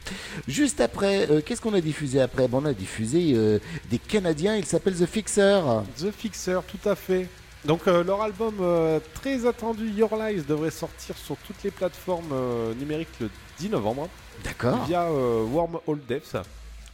Juste 0.49 0.81
après, 0.81 1.31
euh, 1.31 1.41
qu'est-ce 1.45 1.61
qu'on 1.61 1.75
a 1.75 1.81
diffusé 1.81 2.21
après? 2.21 2.49
Bon, 2.49 2.63
on 2.63 2.67
a 2.67 2.75
diffusé 2.75 3.33
euh, 3.35 3.59
des 3.91 3.99
Canadiens. 3.99 4.57
Il 4.57 4.65
s'appelle 4.65 4.95
The 4.95 5.07
Fixer. 5.07 5.61
The 5.99 6.11
Fixer, 6.11 6.61
tout 6.67 6.89
à 6.89 6.95
fait. 6.95 7.29
Donc 7.65 7.89
euh, 7.89 8.05
leur 8.05 8.23
album 8.23 8.55
euh, 8.61 9.01
très 9.15 9.45
attendu 9.45 9.91
Your 9.91 10.15
Lies 10.17 10.43
devrait 10.49 10.71
sortir 10.71 11.17
sur 11.19 11.37
toutes 11.39 11.63
les 11.65 11.73
plateformes 11.73 12.31
euh, 12.33 12.73
numériques 12.75 13.09
le 13.21 13.29
10 13.59 13.71
novembre 13.71 14.09
D'accord. 14.45 14.85
via 14.87 15.03
euh, 15.05 15.43
Wormhole 15.45 15.99
Devs. 16.09 16.43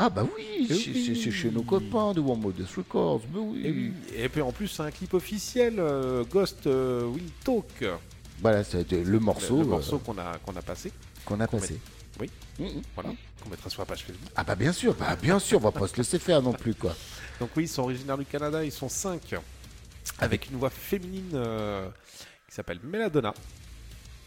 Ah 0.04 0.10
bah 0.10 0.26
oui, 0.36 0.66
Eh 0.68 0.74
c'est 0.74 0.90
oui. 0.90 1.30
chez 1.32 1.50
nos 1.52 1.62
copains 1.62 2.12
de 2.12 2.20
One 2.20 2.40
Death 2.56 2.74
Records. 2.76 3.20
Mais 3.32 3.38
oui. 3.38 3.62
Et, 3.64 3.70
oui. 3.70 3.92
Et 4.16 4.28
puis 4.28 4.40
en 4.42 4.50
plus 4.50 4.66
c'est 4.66 4.82
un 4.82 4.90
clip 4.90 5.14
officiel 5.14 5.76
euh, 5.78 6.24
Ghost 6.24 6.66
euh, 6.66 7.04
Will 7.04 7.30
Talk. 7.44 7.84
Voilà, 8.40 8.64
c'était 8.64 9.04
le 9.04 9.20
morceau, 9.20 9.58
le, 9.58 9.62
euh, 9.62 9.66
morceau 9.66 9.98
qu'on 10.00 10.18
a 10.18 10.38
qu'on 10.38 10.56
a 10.56 10.62
passé. 10.62 10.92
qu'on 11.24 11.38
a 11.38 11.46
passé. 11.46 11.74
met- 12.20 12.28
Oui. 12.58 12.66
Mhm. 12.68 12.82
Voilà. 12.96 13.10
Qu'on 13.40 13.50
mettra 13.50 13.70
sur 13.70 13.82
la 13.82 13.86
page 13.86 14.02
Facebook. 14.02 14.28
Ah 14.34 14.42
bah 14.42 14.56
bien 14.56 14.72
sûr, 14.72 14.92
bah 14.94 15.14
bien 15.14 15.38
sûr, 15.38 15.58
on 15.58 15.62
va 15.62 15.70
pas 15.70 15.86
se 15.86 15.96
laisser 15.96 16.18
faire 16.18 16.42
non 16.42 16.52
plus 16.52 16.74
quoi. 16.74 16.96
Donc 17.38 17.50
oui, 17.56 17.64
ils 17.64 17.68
sont 17.68 17.82
originaires 17.82 18.18
du 18.18 18.24
Canada, 18.24 18.64
ils 18.64 18.72
sont 18.72 18.88
5 18.88 19.36
avec 20.18 20.50
une 20.50 20.56
voix 20.58 20.70
féminine 20.70 21.30
euh, 21.34 21.88
qui 22.48 22.56
s'appelle 22.56 22.80
Meladonna. 22.82 23.32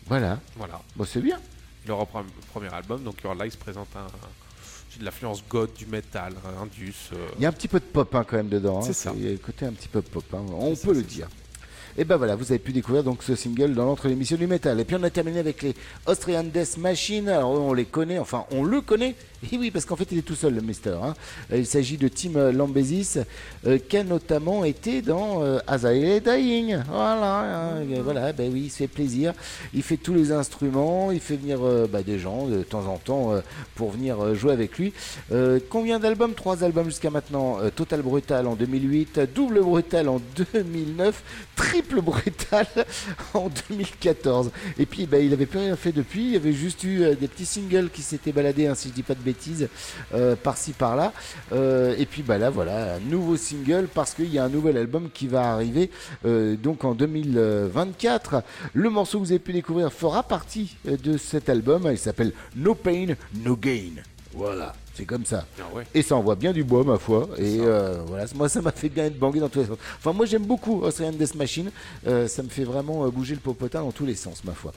Voilà. 0.08 0.40
Voilà. 0.56 0.82
Bon, 0.96 1.04
c'est 1.04 1.20
bien. 1.22 1.42
Leur 1.86 2.04
pre- 2.06 2.24
premier 2.54 2.74
album, 2.74 3.04
donc 3.04 3.22
Your 3.24 3.36
Lies 3.36 3.58
présente 3.60 3.90
un, 3.98 4.08
c'est 4.08 4.45
de 5.00 5.06
l'influence 5.06 5.44
goth, 5.50 5.76
du 5.78 5.86
metal, 5.86 6.34
un 6.46 6.64
indus. 6.64 6.94
euh, 7.14 7.28
Il 7.38 7.44
y 7.44 7.46
a 7.46 7.50
un 7.50 7.54
petit 7.54 7.68
peu 7.68 7.80
de 7.80 7.86
pop 7.86 8.14
hein, 8.16 8.26
quand 8.28 8.38
même 8.38 8.50
dedans. 8.50 8.80
hein. 8.80 8.84
C'est 8.86 8.94
ça. 8.94 9.14
Il 9.16 9.24
y 9.24 9.28
a 9.28 9.32
le 9.32 9.38
côté 9.38 9.66
un 9.66 9.72
petit 9.74 9.88
peu 9.88 10.02
pop, 10.02 10.24
hein. 10.34 10.42
on 10.54 10.70
peut 10.72 10.76
ça, 10.76 10.92
le 10.94 11.02
dire. 11.04 11.28
Et 11.98 12.04
ben 12.04 12.18
voilà, 12.18 12.36
vous 12.36 12.52
avez 12.52 12.60
pu 12.60 12.74
découvrir 12.74 13.06
donc 13.06 13.24
ce 13.24 13.36
single 13.36 13.74
dans 13.74 13.86
l'entre 13.86 14.10
l'émission 14.10 14.36
du 14.36 14.48
métal. 14.48 14.78
Et 14.82 14.84
puis 14.84 14.98
on 15.00 15.04
a 15.04 15.10
terminé 15.10 15.40
avec 15.40 15.62
les 15.62 15.74
Austrian 16.06 16.44
Death 16.44 16.78
Machine. 16.78 17.30
Alors 17.30 17.52
on 17.52 17.74
les 17.74 17.86
connaît, 17.86 18.20
enfin 18.20 18.46
on 18.52 18.64
le 18.66 18.82
connaît. 18.82 19.16
Et 19.52 19.58
oui, 19.58 19.72
parce 19.72 19.86
qu'en 19.86 19.96
fait 19.96 20.08
il 20.12 20.18
est 20.20 20.22
tout 20.24 20.36
seul 20.36 20.56
le 20.56 20.62
Mister. 20.62 20.98
hein. 21.02 21.14
Euh, 21.52 21.58
Il 21.58 21.66
s'agit 21.66 21.98
de 21.98 22.08
Tim 22.08 22.52
Lambesis, 22.52 23.18
euh, 23.66 23.78
qui 23.78 23.98
a 23.98 24.04
notamment 24.04 24.64
été 24.66 25.02
dans 25.02 25.44
euh, 25.44 25.60
As 25.68 25.84
I 25.84 26.22
Dying. 26.22 26.78
Voilà, 26.90 27.40
hein. 27.76 27.84
Voilà, 28.04 28.34
ben 28.34 28.52
oui, 28.52 28.64
il 28.66 28.70
se 28.70 28.78
fait 28.78 28.88
plaisir. 28.88 29.34
Il 29.74 29.84
fait 29.84 29.98
tous 29.98 30.14
les 30.14 30.32
instruments, 30.32 31.12
il 31.12 31.20
fait 31.20 31.36
venir 31.36 31.60
euh, 31.64 31.88
bah, 31.92 32.02
des 32.04 32.18
gens 32.20 32.48
de 32.48 32.64
temps 32.64 32.86
en 32.88 32.98
temps 32.98 33.34
pour 33.76 33.92
venir 33.92 34.36
jouer 34.36 34.54
avec 34.54 34.78
lui. 34.78 34.94
Combien 35.70 36.00
d'albums? 36.00 36.34
Trois 36.34 36.64
albums 36.64 36.86
jusqu'à 36.86 37.10
maintenant. 37.10 37.58
Total 37.76 38.02
Brutal 38.02 38.48
en 38.48 38.56
2008, 38.56 39.20
Double 39.34 39.62
Brutal 39.62 40.10
en 40.10 40.22
2009, 40.54 41.24
Triple 41.56 42.02
Brutal 42.02 42.68
en 43.34 43.50
2014. 43.70 44.52
Et 44.80 44.86
puis 44.86 45.06
bah, 45.06 45.20
il 45.20 45.34
avait 45.34 45.46
plus 45.46 45.60
rien 45.60 45.76
fait 45.76 45.92
depuis. 45.92 46.26
Il 46.26 46.34
y 46.34 46.36
avait 46.38 46.54
juste 46.54 46.84
eu 46.84 47.00
des 47.20 47.28
petits 47.28 47.46
singles 47.46 47.90
qui 47.90 48.02
s'étaient 48.02 48.32
baladés, 48.32 48.68
hein, 48.68 48.76
si 48.76 48.90
je 48.90 48.94
dis 48.94 49.04
pas 49.04 49.16
de 49.16 49.22
bêtises, 49.26 49.68
euh, 50.14 50.36
par-ci 50.36 50.72
par-là. 50.72 51.12
Euh, 51.52 51.96
et 51.98 52.06
puis 52.06 52.22
bah 52.22 52.38
là 52.38 52.50
voilà, 52.50 52.96
un 52.96 53.00
nouveau 53.00 53.36
single 53.36 53.88
parce 53.94 54.14
qu'il 54.14 54.32
y 54.34 54.40
a 54.40 54.46
un 54.46 54.50
nouvel 54.50 54.78
album 54.78 55.10
qui 55.14 55.28
va 55.28 55.52
arriver 55.52 55.90
euh, 56.26 56.56
donc 56.56 56.86
en 56.86 56.96
2024. 56.96 58.44
Le 58.74 58.90
morceau 58.90 59.20
que 59.20 59.26
vous 59.26 59.32
avez 59.32 59.40
pu 59.40 59.54
découvrir 59.54 59.92
fera 59.92 60.24
partie 60.24 60.78
de 60.86 61.18
cet 61.18 61.50
album. 61.50 61.88
Il 61.92 61.98
s'appelle 61.98 62.32
No 62.56 62.76
Pain, 62.76 63.16
No 63.44 63.58
Gain. 63.58 64.04
Voilà, 64.36 64.76
c'est 64.94 65.06
comme 65.06 65.26
ça. 65.26 65.46
Ah 65.60 65.64
ouais. 65.74 65.86
Et 65.94 66.02
ça 66.02 66.18
envoie 66.18 66.36
bien 66.36 66.52
du 66.52 66.64
bois, 66.66 66.84
ma 66.84 66.98
foi. 66.98 67.30
Et 67.38 67.60
euh, 67.62 68.02
voilà, 68.06 68.26
moi, 68.36 68.50
ça 68.50 68.62
m'a 68.62 68.74
fait 68.74 68.90
bien 68.90 69.06
être 69.06 69.18
bangé 69.18 69.40
dans 69.40 69.48
tous 69.48 69.60
les 69.60 69.66
sens. 69.66 69.78
Enfin, 69.98 70.12
moi, 70.12 70.26
j'aime 70.26 70.46
beaucoup 70.46 70.82
Australian 70.82 71.14
Death 71.14 71.36
Machine. 71.36 71.72
Euh, 72.06 72.28
ça 72.28 72.44
me 72.44 72.50
fait 72.50 72.66
vraiment 72.66 73.08
bouger 73.08 73.34
le 73.34 73.40
popotin 73.40 73.80
dans 73.82 73.94
tous 73.94 74.06
les 74.06 74.16
sens, 74.16 74.44
ma 74.44 74.52
foi. 74.52 74.74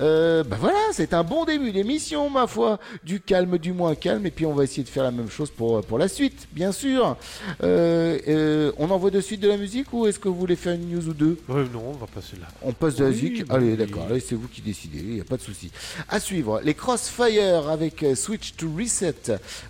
Euh, 0.00 0.42
bah 0.44 0.56
voilà, 0.60 0.78
c'est 0.92 1.14
un 1.14 1.22
bon 1.22 1.44
début 1.44 1.70
d'émission, 1.72 2.28
ma 2.30 2.46
foi. 2.46 2.78
Du 3.04 3.20
calme, 3.20 3.58
du 3.58 3.72
moins 3.72 3.94
calme. 3.94 4.26
Et 4.26 4.30
puis, 4.30 4.46
on 4.46 4.52
va 4.54 4.64
essayer 4.64 4.82
de 4.82 4.88
faire 4.88 5.04
la 5.04 5.10
même 5.10 5.30
chose 5.30 5.50
pour, 5.50 5.82
pour 5.82 5.98
la 5.98 6.08
suite, 6.08 6.48
bien 6.52 6.72
sûr. 6.72 7.16
Euh, 7.62 8.18
euh, 8.28 8.72
on 8.78 8.90
envoie 8.90 9.10
de 9.10 9.20
suite 9.20 9.40
de 9.40 9.48
la 9.48 9.56
musique 9.56 9.92
ou 9.92 10.06
est-ce 10.06 10.18
que 10.18 10.28
vous 10.28 10.34
voulez 10.34 10.56
faire 10.56 10.74
une 10.74 10.90
news 10.90 11.08
ou 11.08 11.14
deux? 11.14 11.38
Ouais, 11.48 11.64
non, 11.72 11.82
on 11.88 11.92
va 11.92 12.06
passer 12.06 12.36
là. 12.40 12.46
on 12.62 12.72
passe 12.72 12.96
de 12.96 13.04
la 13.04 13.10
Oui, 13.10 13.30
musique 13.30 13.44
Allez, 13.50 13.70
oui. 13.72 13.76
d'accord. 13.76 14.08
Là, 14.08 14.16
c'est 14.20 14.34
vous 14.34 14.48
qui 14.48 14.60
décidez. 14.60 14.98
Il 14.98 15.14
n'y 15.14 15.20
a 15.20 15.24
pas 15.24 15.36
de 15.36 15.42
souci. 15.42 15.70
À 16.08 16.18
suivre, 16.20 16.60
les 16.64 16.74
Crossfire 16.74 17.68
avec 17.70 18.02
euh, 18.02 18.14
Switch 18.14 18.54
to 18.56 18.66
Reset. 18.76 19.14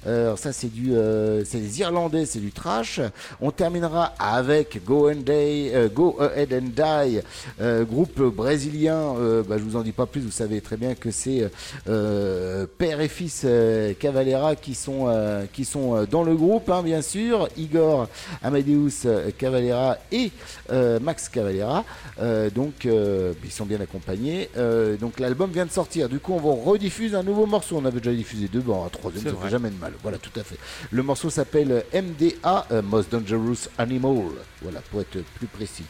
Euh, 0.07 0.25
alors 0.27 0.39
ça, 0.39 0.53
c'est 0.53 0.73
du, 0.73 0.95
euh, 0.95 1.45
c'est 1.45 1.59
des 1.59 1.81
Irlandais, 1.81 2.25
c'est 2.27 2.39
du 2.41 2.51
trash. 2.53 3.01
On 3.41 3.51
terminera 3.51 4.15
avec 4.19 4.83
Go 4.85 5.11
and 5.11 5.17
Day, 5.27 5.71
euh, 5.75 5.89
Go 5.89 6.17
Ahead 6.21 6.53
and 6.55 6.69
Die, 6.75 7.21
euh, 7.61 7.85
groupe 7.85 8.21
brésilien. 8.23 9.15
Euh, 9.19 9.43
bah, 9.43 9.59
je 9.59 9.63
vous 9.65 9.77
en 9.77 9.83
dis 9.83 9.93
pas 9.93 10.07
plus. 10.15 10.21
Vous 10.21 10.31
savez 10.31 10.61
très 10.61 10.77
bien 10.77 10.95
que 10.95 11.11
c'est 11.11 11.51
euh, 11.89 12.67
père 12.79 13.01
et 13.01 13.09
fils 13.09 13.43
euh, 13.45 13.95
Cavalera 13.99 14.55
qui 14.55 14.75
sont, 14.75 15.07
euh, 15.09 15.45
qui 15.53 15.65
sont 15.65 15.97
euh, 15.97 16.07
dans 16.07 16.23
le 16.23 16.37
groupe, 16.37 16.71
hein, 16.71 16.85
bien 16.85 17.03
sûr. 17.03 17.49
Igor 17.57 18.07
Amadeus 18.43 19.07
euh, 19.07 19.31
Cavalera 19.37 19.99
et 20.13 20.31
euh, 20.71 21.01
Max 21.01 21.29
Cavalera. 21.29 21.85
Euh, 22.21 22.49
donc, 22.49 22.87
euh, 22.87 23.33
ils 23.45 23.51
sont 23.51 23.67
bien 23.67 23.81
accompagnés. 23.81 24.51
Euh, 24.57 24.97
donc, 24.97 25.19
l'album 25.19 25.51
vient 25.51 25.67
de 25.67 25.73
sortir. 25.73 26.09
Du 26.09 26.21
coup, 26.21 26.33
on 26.33 26.41
va 26.41 26.63
rediffuse 26.63 27.17
un 27.17 27.25
nouveau 27.25 27.47
morceau. 27.47 27.77
On 27.77 27.85
avait 27.85 27.99
déjà 27.99 28.15
diffusé 28.15 28.47
deux. 28.47 28.61
Bon, 28.61 28.85
un 28.85 28.89
troisième, 28.89 29.25
ça 29.25 29.33
fait 29.43 29.51
jamais 29.51 29.71
de 29.71 29.81
mal. 29.81 29.95
Voilà, 30.03 30.19
tout 30.19 30.39
à 30.39 30.45
fait. 30.45 30.59
Le 30.93 31.03
morceau 31.03 31.29
s'appelle 31.29 31.85
MDA, 31.93 32.67
euh, 32.71 32.83
Most 32.83 33.11
Dangerous 33.11 33.69
Animal. 33.79 34.23
Voilà, 34.63 34.81
pour 34.91 35.01
être 35.01 35.19
plus 35.39 35.47
précis. 35.49 35.85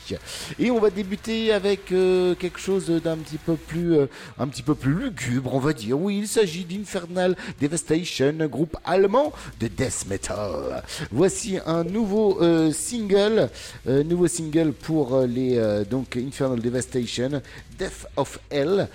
Et 0.59 0.71
on 0.71 0.81
va 0.81 0.91
débuter 0.91 1.53
avec 1.53 1.93
euh, 1.93 2.35
quelque 2.35 2.59
chose 2.59 2.89
d'un 2.89 3.17
petit 3.17 3.39
peu 3.39 3.55
plus, 3.55 3.95
euh, 3.95 4.07
un 4.39 4.49
petit 4.49 4.63
peu 4.63 4.75
plus 4.75 4.95
lugubre, 4.95 5.55
on 5.55 5.59
va 5.59 5.73
dire. 5.73 5.99
Oui, 6.01 6.19
il 6.19 6.29
s'agit 6.29 6.65
d'Infernal 6.65 7.37
Devastation, 7.61 8.35
groupe 8.47 8.77
allemand 8.85 9.33
de 9.61 9.69
death 9.69 10.07
metal. 10.09 10.83
Voici 11.11 11.59
un 11.67 11.85
nouveau 11.85 12.41
euh, 12.43 12.73
single, 12.73 13.49
euh, 13.87 14.03
nouveau 14.05 14.27
single 14.27 14.73
pour 14.73 15.15
euh, 15.15 15.27
les 15.27 15.57
euh, 15.57 15.85
donc 15.85 16.17
Infernal 16.17 16.61
Devastation, 16.61 17.43
Death 17.79 18.07
of 18.17 18.39
Hell, 18.51 18.89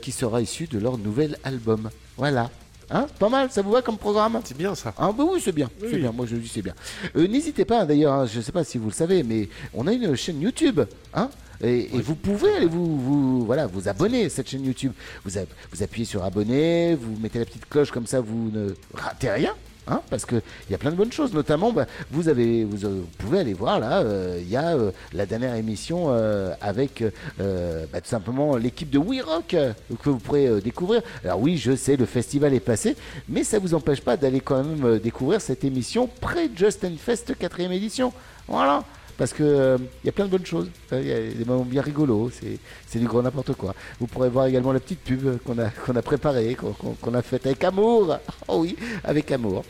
qui 0.00 0.12
sera 0.12 0.40
issu 0.40 0.66
de 0.66 0.78
leur 0.78 0.98
nouvel 0.98 1.36
album. 1.44 1.90
Voilà. 2.16 2.50
Hein 2.90 3.06
Pas 3.18 3.28
mal, 3.28 3.50
ça 3.50 3.62
vous 3.62 3.70
va 3.70 3.80
comme 3.80 3.96
programme? 3.96 4.38
C'est 4.44 4.56
bien 4.56 4.74
ça. 4.74 4.92
Ah 4.98 5.12
bah 5.16 5.24
oui, 5.26 5.40
c'est 5.42 5.52
bien, 5.52 5.70
c'est 5.80 5.96
bien. 5.96 6.12
Moi 6.12 6.26
je 6.28 6.36
dis 6.36 6.48
c'est 6.48 6.60
bien. 6.62 6.74
Euh, 7.16 7.26
N'hésitez 7.26 7.64
pas 7.64 7.84
d'ailleurs, 7.86 8.12
hein, 8.12 8.26
je 8.26 8.38
ne 8.38 8.42
sais 8.42 8.52
pas 8.52 8.64
si 8.64 8.76
vous 8.76 8.88
le 8.88 8.94
savez, 8.94 9.22
mais 9.22 9.48
on 9.72 9.86
a 9.86 9.92
une 9.92 10.14
chaîne 10.14 10.40
YouTube, 10.40 10.80
hein? 11.14 11.30
Et, 11.62 11.94
et 11.94 12.00
vous 12.00 12.14
pouvez 12.14 12.52
aller 12.54 12.66
vous, 12.66 12.98
vous, 12.98 13.44
voilà, 13.46 13.66
vous 13.66 13.88
abonner 13.88 14.26
à 14.26 14.28
cette 14.28 14.48
chaîne 14.48 14.64
YouTube. 14.64 14.92
Vous, 15.24 15.38
vous 15.72 15.82
appuyez 15.82 16.04
sur 16.04 16.24
abonner, 16.24 16.94
vous 16.94 17.18
mettez 17.20 17.38
la 17.38 17.44
petite 17.44 17.68
cloche 17.68 17.90
comme 17.90 18.06
ça, 18.06 18.20
vous 18.20 18.50
ne 18.52 18.74
ratez 18.94 19.30
rien. 19.30 19.54
Hein, 19.88 20.00
parce 20.10 20.24
qu'il 20.24 20.40
y 20.70 20.74
a 20.74 20.78
plein 20.78 20.92
de 20.92 20.96
bonnes 20.96 21.10
choses, 21.10 21.34
notamment 21.34 21.72
bah, 21.72 21.86
vous, 22.12 22.28
avez, 22.28 22.62
vous, 22.62 22.84
euh, 22.84 23.00
vous 23.00 23.08
pouvez 23.18 23.40
aller 23.40 23.52
voir 23.52 23.80
là, 23.80 23.98
euh, 23.98 24.38
il 24.40 24.48
y 24.48 24.56
a 24.56 24.76
euh, 24.76 24.92
la 25.12 25.26
dernière 25.26 25.56
émission 25.56 26.06
euh, 26.10 26.54
avec 26.60 27.02
bah, 27.38 28.00
tout 28.00 28.08
simplement 28.08 28.56
l'équipe 28.56 28.90
de 28.90 28.98
We 28.98 29.22
Rock 29.22 29.56
que 30.00 30.08
vous 30.08 30.18
pourrez 30.18 30.60
découvrir. 30.60 31.02
Alors 31.24 31.40
oui, 31.40 31.56
je 31.56 31.74
sais, 31.74 31.96
le 31.96 32.06
festival 32.06 32.54
est 32.54 32.60
passé, 32.60 32.96
mais 33.28 33.42
ça 33.42 33.58
vous 33.58 33.74
empêche 33.74 34.02
pas 34.02 34.16
d'aller 34.16 34.40
quand 34.40 34.62
même 34.62 35.00
découvrir 35.00 35.40
cette 35.40 35.64
émission 35.64 36.08
pré-Justin 36.20 36.92
Fest 36.96 37.36
4 37.36 37.60
édition. 37.72 38.12
Voilà. 38.46 38.84
Parce 39.22 39.34
que 39.34 39.44
euh, 39.44 39.78
il 40.02 40.06
y 40.06 40.08
a 40.08 40.12
plein 40.12 40.24
de 40.24 40.30
bonnes 40.30 40.44
choses. 40.44 40.68
Il 40.90 41.06
y 41.06 41.12
a 41.12 41.20
des 41.20 41.44
moments 41.44 41.62
bien 41.62 41.80
rigolos. 41.80 42.32
C'est, 42.32 42.58
c'est 42.88 42.98
du 42.98 43.06
gros 43.06 43.22
n'importe 43.22 43.52
quoi. 43.52 43.72
Vous 44.00 44.08
pourrez 44.08 44.28
voir 44.28 44.46
également 44.46 44.72
la 44.72 44.80
petite 44.80 44.98
pub 44.98 45.38
qu'on 45.44 45.60
a, 45.60 45.68
qu'on 45.70 45.94
a 45.94 46.02
préparée, 46.02 46.56
qu'on 46.56 47.14
a 47.14 47.22
faite 47.22 47.46
avec 47.46 47.62
amour. 47.62 48.18
Oh 48.48 48.62
oui, 48.62 48.74
avec 49.04 49.30
amour. 49.30 49.64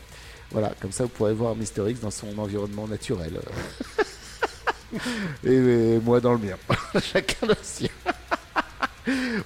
Voilà, 0.49 0.73
comme 0.81 0.91
ça 0.91 1.03
vous 1.03 1.11
pourrez 1.11 1.35
voir 1.35 1.55
Mister 1.55 1.83
X 1.87 1.99
dans 1.99 2.09
son 2.09 2.35
environnement 2.39 2.87
naturel. 2.87 3.39
et, 5.45 5.53
et 5.53 5.99
moi 5.99 6.19
dans 6.19 6.33
le 6.33 6.39
mien. 6.39 6.57
Chacun 6.99 7.45
le 7.45 7.55
sien. 7.61 7.89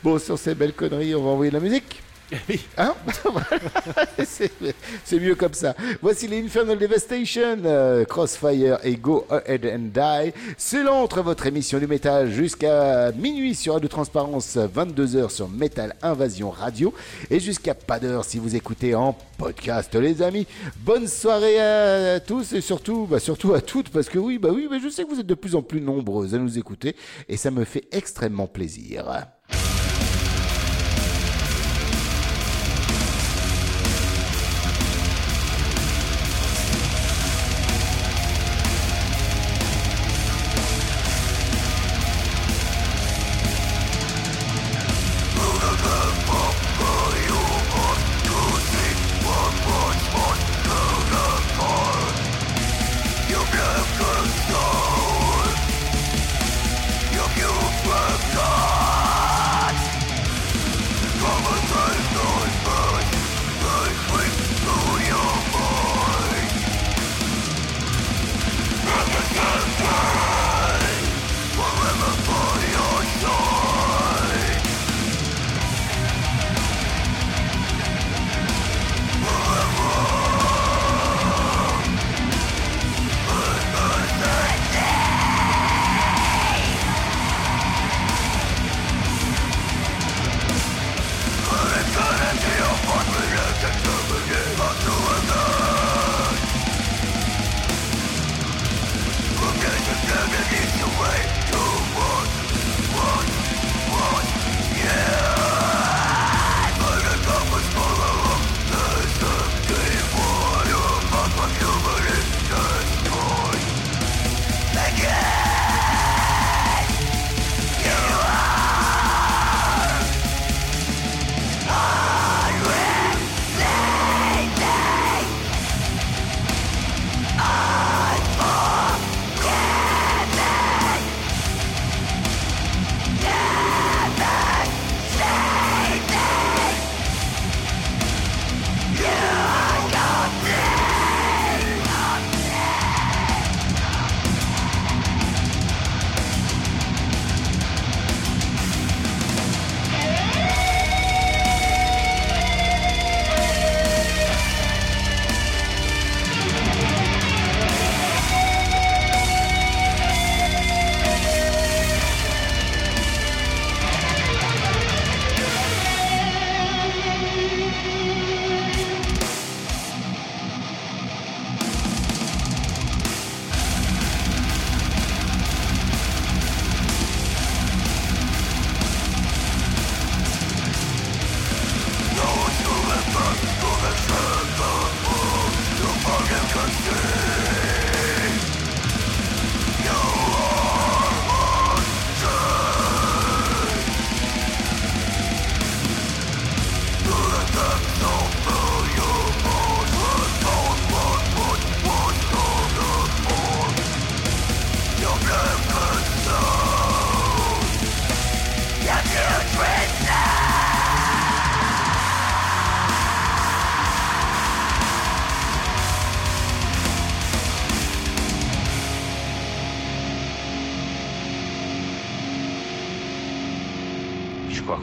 bon, 0.01 0.17
sur 0.19 0.39
ces 0.39 0.55
belles 0.55 0.71
conneries, 0.71 1.15
on 1.15 1.23
va 1.25 1.31
envoyer 1.31 1.51
de 1.51 1.57
la 1.57 1.61
musique. 1.61 2.01
Hein 2.77 2.93
Voilà. 3.23 3.47
c'est, 4.25 4.51
c'est 5.03 5.19
mieux 5.19 5.35
comme 5.35 5.53
ça. 5.53 5.75
Voici 6.01 6.27
les 6.27 6.43
Infernal 6.43 6.77
Devastation, 6.77 7.57
euh, 7.65 8.05
Crossfire 8.05 8.79
et 8.83 8.95
Go 8.95 9.25
Ahead 9.29 9.65
and 9.65 9.91
Die. 9.93 10.33
C'est 10.57 10.83
l'entre 10.83 11.21
votre 11.21 11.45
émission 11.45 11.79
du 11.79 11.87
métal 11.87 12.29
jusqu'à 12.29 13.11
minuit 13.13 13.55
sur 13.55 13.73
Radio 13.73 13.87
Transparence, 13.87 14.57
22h 14.57 15.29
sur 15.29 15.47
Metal 15.49 15.95
Invasion 16.01 16.49
Radio 16.49 16.93
et 17.29 17.39
jusqu'à 17.39 17.73
pas 17.73 17.99
d'heure 17.99 18.25
si 18.25 18.39
vous 18.39 18.55
écoutez 18.55 18.93
en 18.93 19.15
podcast, 19.37 19.95
les 19.95 20.21
amis. 20.21 20.47
Bonne 20.79 21.07
soirée 21.07 21.59
à 21.59 22.19
tous 22.19 22.53
et 22.53 22.61
surtout, 22.61 23.07
bah, 23.09 23.19
surtout 23.19 23.53
à 23.53 23.61
toutes 23.61 23.89
parce 23.89 24.09
que 24.09 24.19
oui, 24.19 24.37
bah 24.37 24.49
oui, 24.53 24.67
mais 24.69 24.79
je 24.79 24.89
sais 24.89 25.03
que 25.03 25.09
vous 25.09 25.19
êtes 25.19 25.25
de 25.25 25.35
plus 25.35 25.55
en 25.55 25.61
plus 25.61 25.81
nombreuses 25.81 26.35
à 26.35 26.37
nous 26.37 26.57
écouter 26.57 26.95
et 27.29 27.37
ça 27.37 27.51
me 27.51 27.63
fait 27.63 27.87
extrêmement 27.91 28.47
plaisir. 28.47 29.27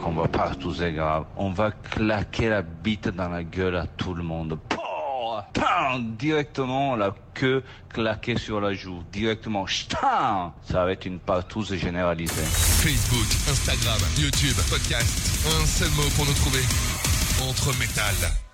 Qu'on 0.05 0.13
va 0.13 0.27
partout, 0.27 0.71
c'est 0.71 0.91
grave. 0.91 1.25
On 1.35 1.49
va 1.49 1.71
claquer 1.71 2.49
la 2.49 2.61
bite 2.61 3.07
dans 3.07 3.27
la 3.27 3.43
gueule 3.43 3.75
à 3.75 3.87
tout 3.87 4.13
le 4.13 4.21
monde. 4.21 4.59
Pouah 4.69 5.47
Pam 5.51 6.15
Directement, 6.15 6.95
la 6.95 7.15
queue 7.33 7.63
claquée 7.89 8.37
sur 8.37 8.61
la 8.61 8.73
joue. 8.75 9.01
Directement. 9.11 9.65
Ch'tain 9.65 10.53
Ça 10.63 10.85
va 10.85 10.91
être 10.91 11.05
une 11.05 11.17
partouze 11.17 11.73
généralisée. 11.75 12.43
Facebook, 12.43 13.27
Instagram, 13.49 13.97
YouTube, 14.19 14.55
podcast. 14.69 15.43
Un 15.59 15.65
seul 15.65 15.89
mot 15.91 16.09
pour 16.15 16.25
nous 16.25 16.33
trouver. 16.33 16.61
Entre 17.49 17.75
métal. 17.79 18.44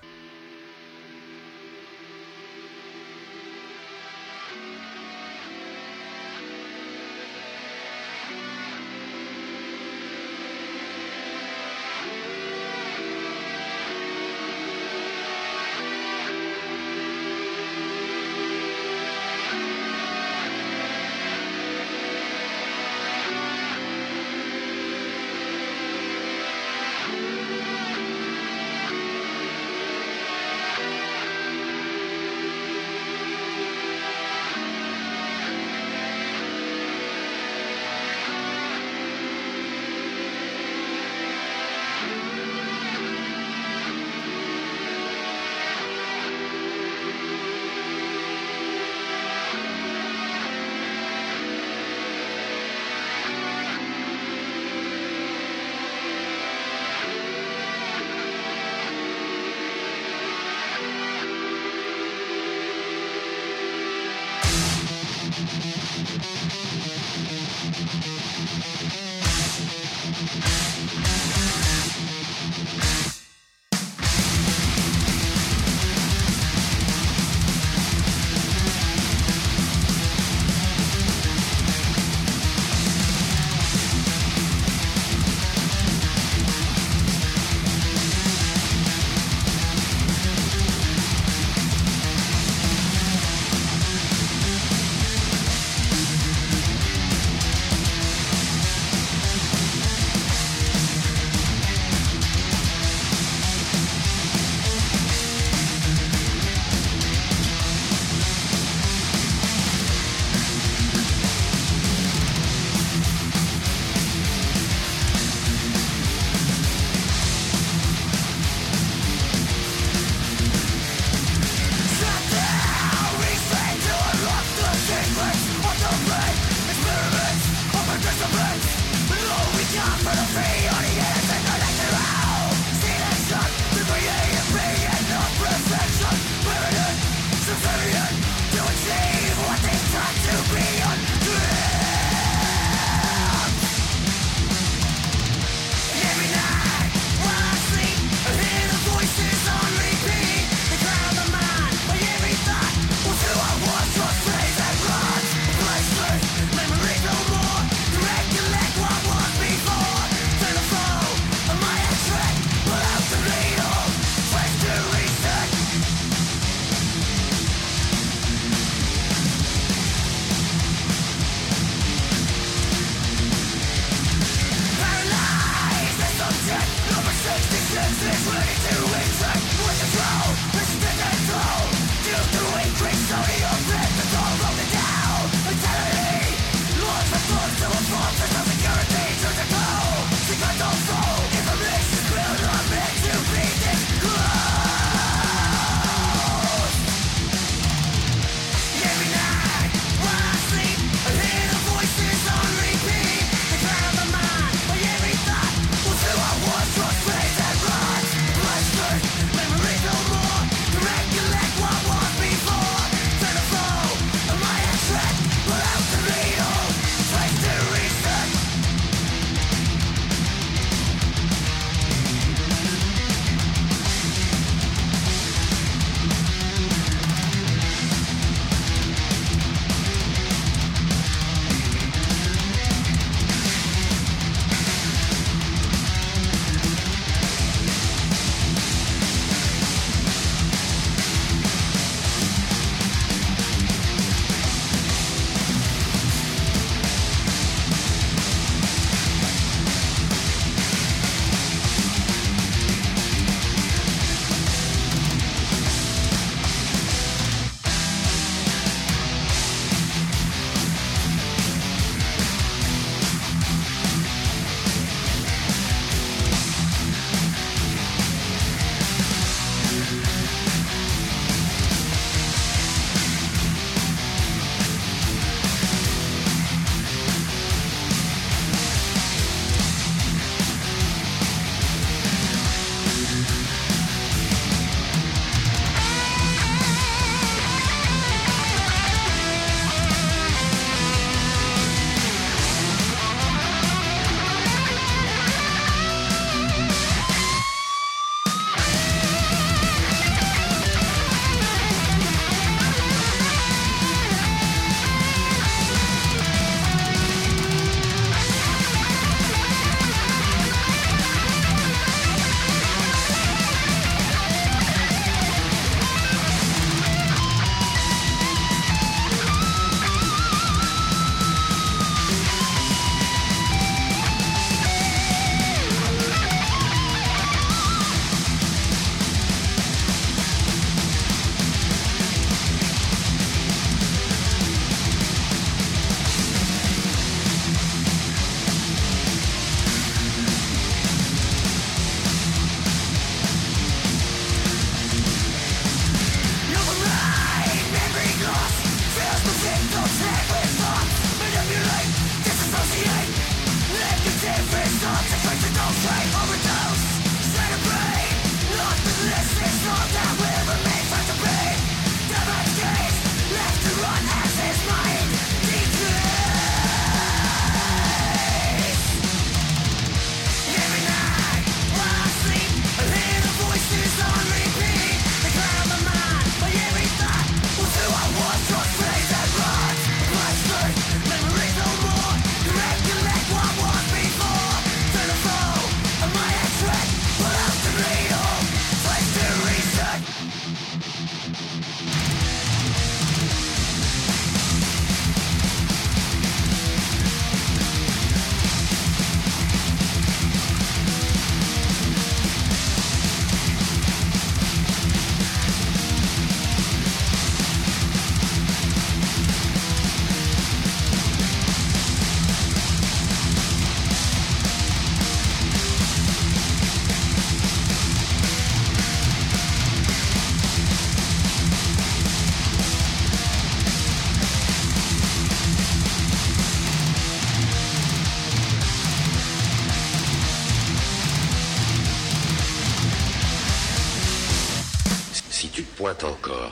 point 435.82 435.98
encore. 436.04 436.52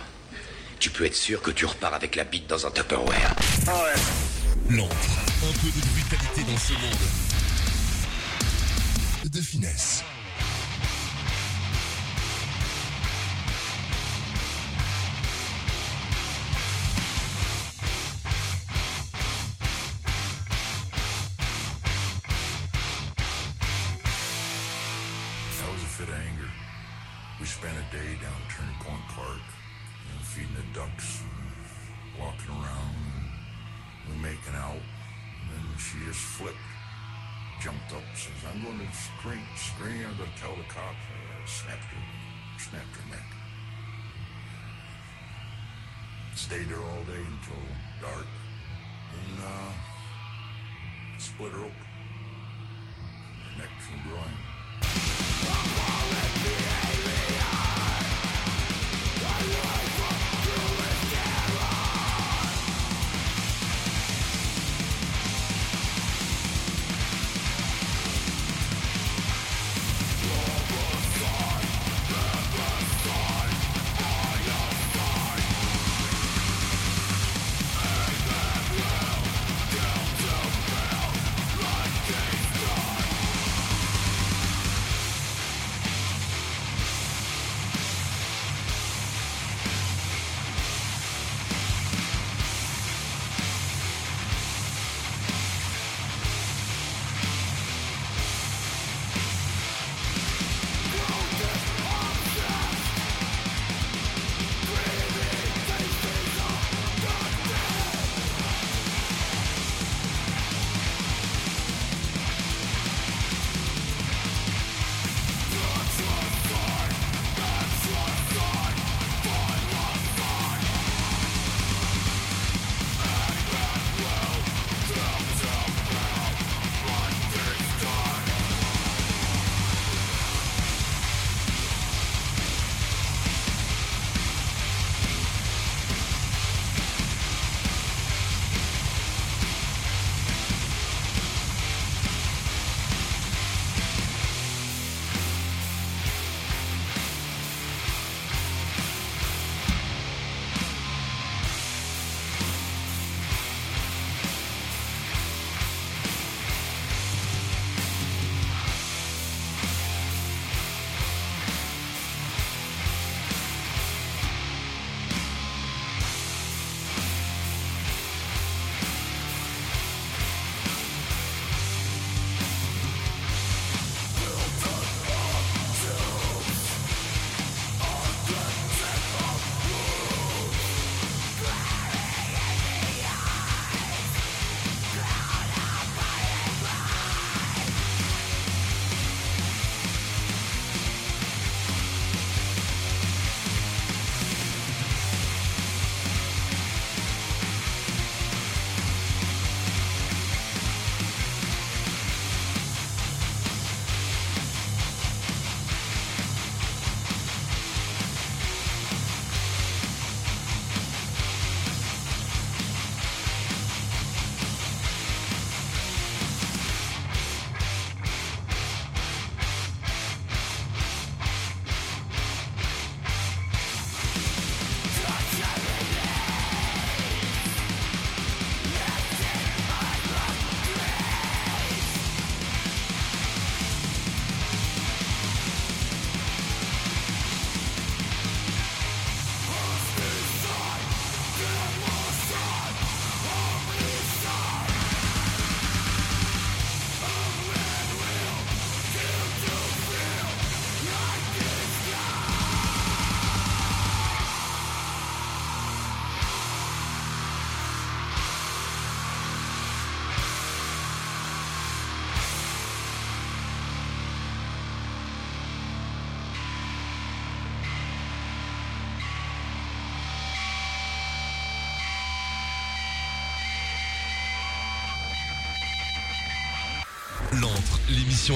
Tu 0.79 0.89
peux 0.89 1.05
être 1.05 1.15
sûr 1.15 1.39
que 1.43 1.51
tu 1.51 1.67
repars 1.67 1.93
avec 1.93 2.15
la 2.15 2.23
bite 2.23 2.47
dans 2.47 2.65
un 2.65 2.71
Tupperware. 2.71 3.35
Ah 3.67 3.83
ouais. 3.83 4.75
Lente. 4.75 4.91
Un 5.43 5.53
peu 5.61 5.67
de 5.67 5.85
brutalité 5.93 6.41
dans 6.51 6.57
ce 6.57 6.73
monde. 6.73 7.05
De 9.31 9.41
finesse. 9.41 10.03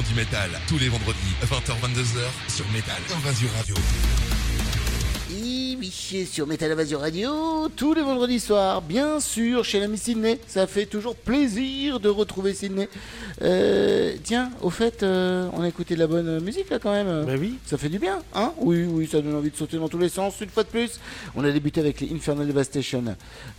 du 0.02 0.16
métal, 0.16 0.50
tous 0.68 0.80
les 0.80 0.90
vendredis, 0.90 1.20
20h-22h, 1.44 2.52
sur 2.52 2.68
Métal 2.72 2.96
Invasion 3.16 3.48
Radio. 3.56 3.76
Et 5.32 5.76
oui, 5.78 6.26
sur 6.26 6.48
Metal 6.48 6.72
Invasion 6.72 6.98
Radio, 6.98 7.70
tous 7.76 7.94
les 7.94 8.02
vendredis 8.02 8.40
soirs, 8.40 8.82
bien 8.82 9.20
sûr, 9.20 9.64
chez 9.64 9.80
l'ami 9.80 10.00
Sydney. 10.00 10.40
Ça 10.48 10.66
fait 10.66 10.88
toujours 10.88 11.16
plaisir 11.16 12.00
de 12.00 12.10
retrouver 12.10 12.56
Sydney. 12.56 12.90
Euh, 13.44 14.16
tiens, 14.24 14.52
au 14.62 14.72
fait, 14.72 15.04
euh, 15.04 15.48
on 15.54 15.62
a 15.62 15.68
écouté 15.68 15.94
de 15.94 16.00
la 16.00 16.08
bonne 16.08 16.40
musique 16.40 16.72
là 16.72 16.80
quand 16.80 16.92
même. 16.92 17.26
Bah 17.26 17.34
oui. 17.40 17.60
Ça 17.66 17.78
fait 17.78 17.90
du 17.90 18.00
bien, 18.00 18.20
hein? 18.34 18.52
Oui, 18.58 18.86
oui, 18.90 19.06
ça 19.06 19.22
donne 19.22 19.36
envie 19.36 19.52
de 19.52 19.56
sauter 19.56 19.78
dans 19.78 19.90
tous 19.90 20.00
les 20.00 20.10
sens, 20.10 20.42
une 20.42 20.50
fois 20.50 20.64
de 20.64 20.70
plus. 20.70 21.00
On 21.36 21.44
a 21.44 21.52
débuté 21.52 21.82
avec 21.82 22.02
les 22.02 22.12
Infernal 22.12 22.48
Devastation. 22.48 23.04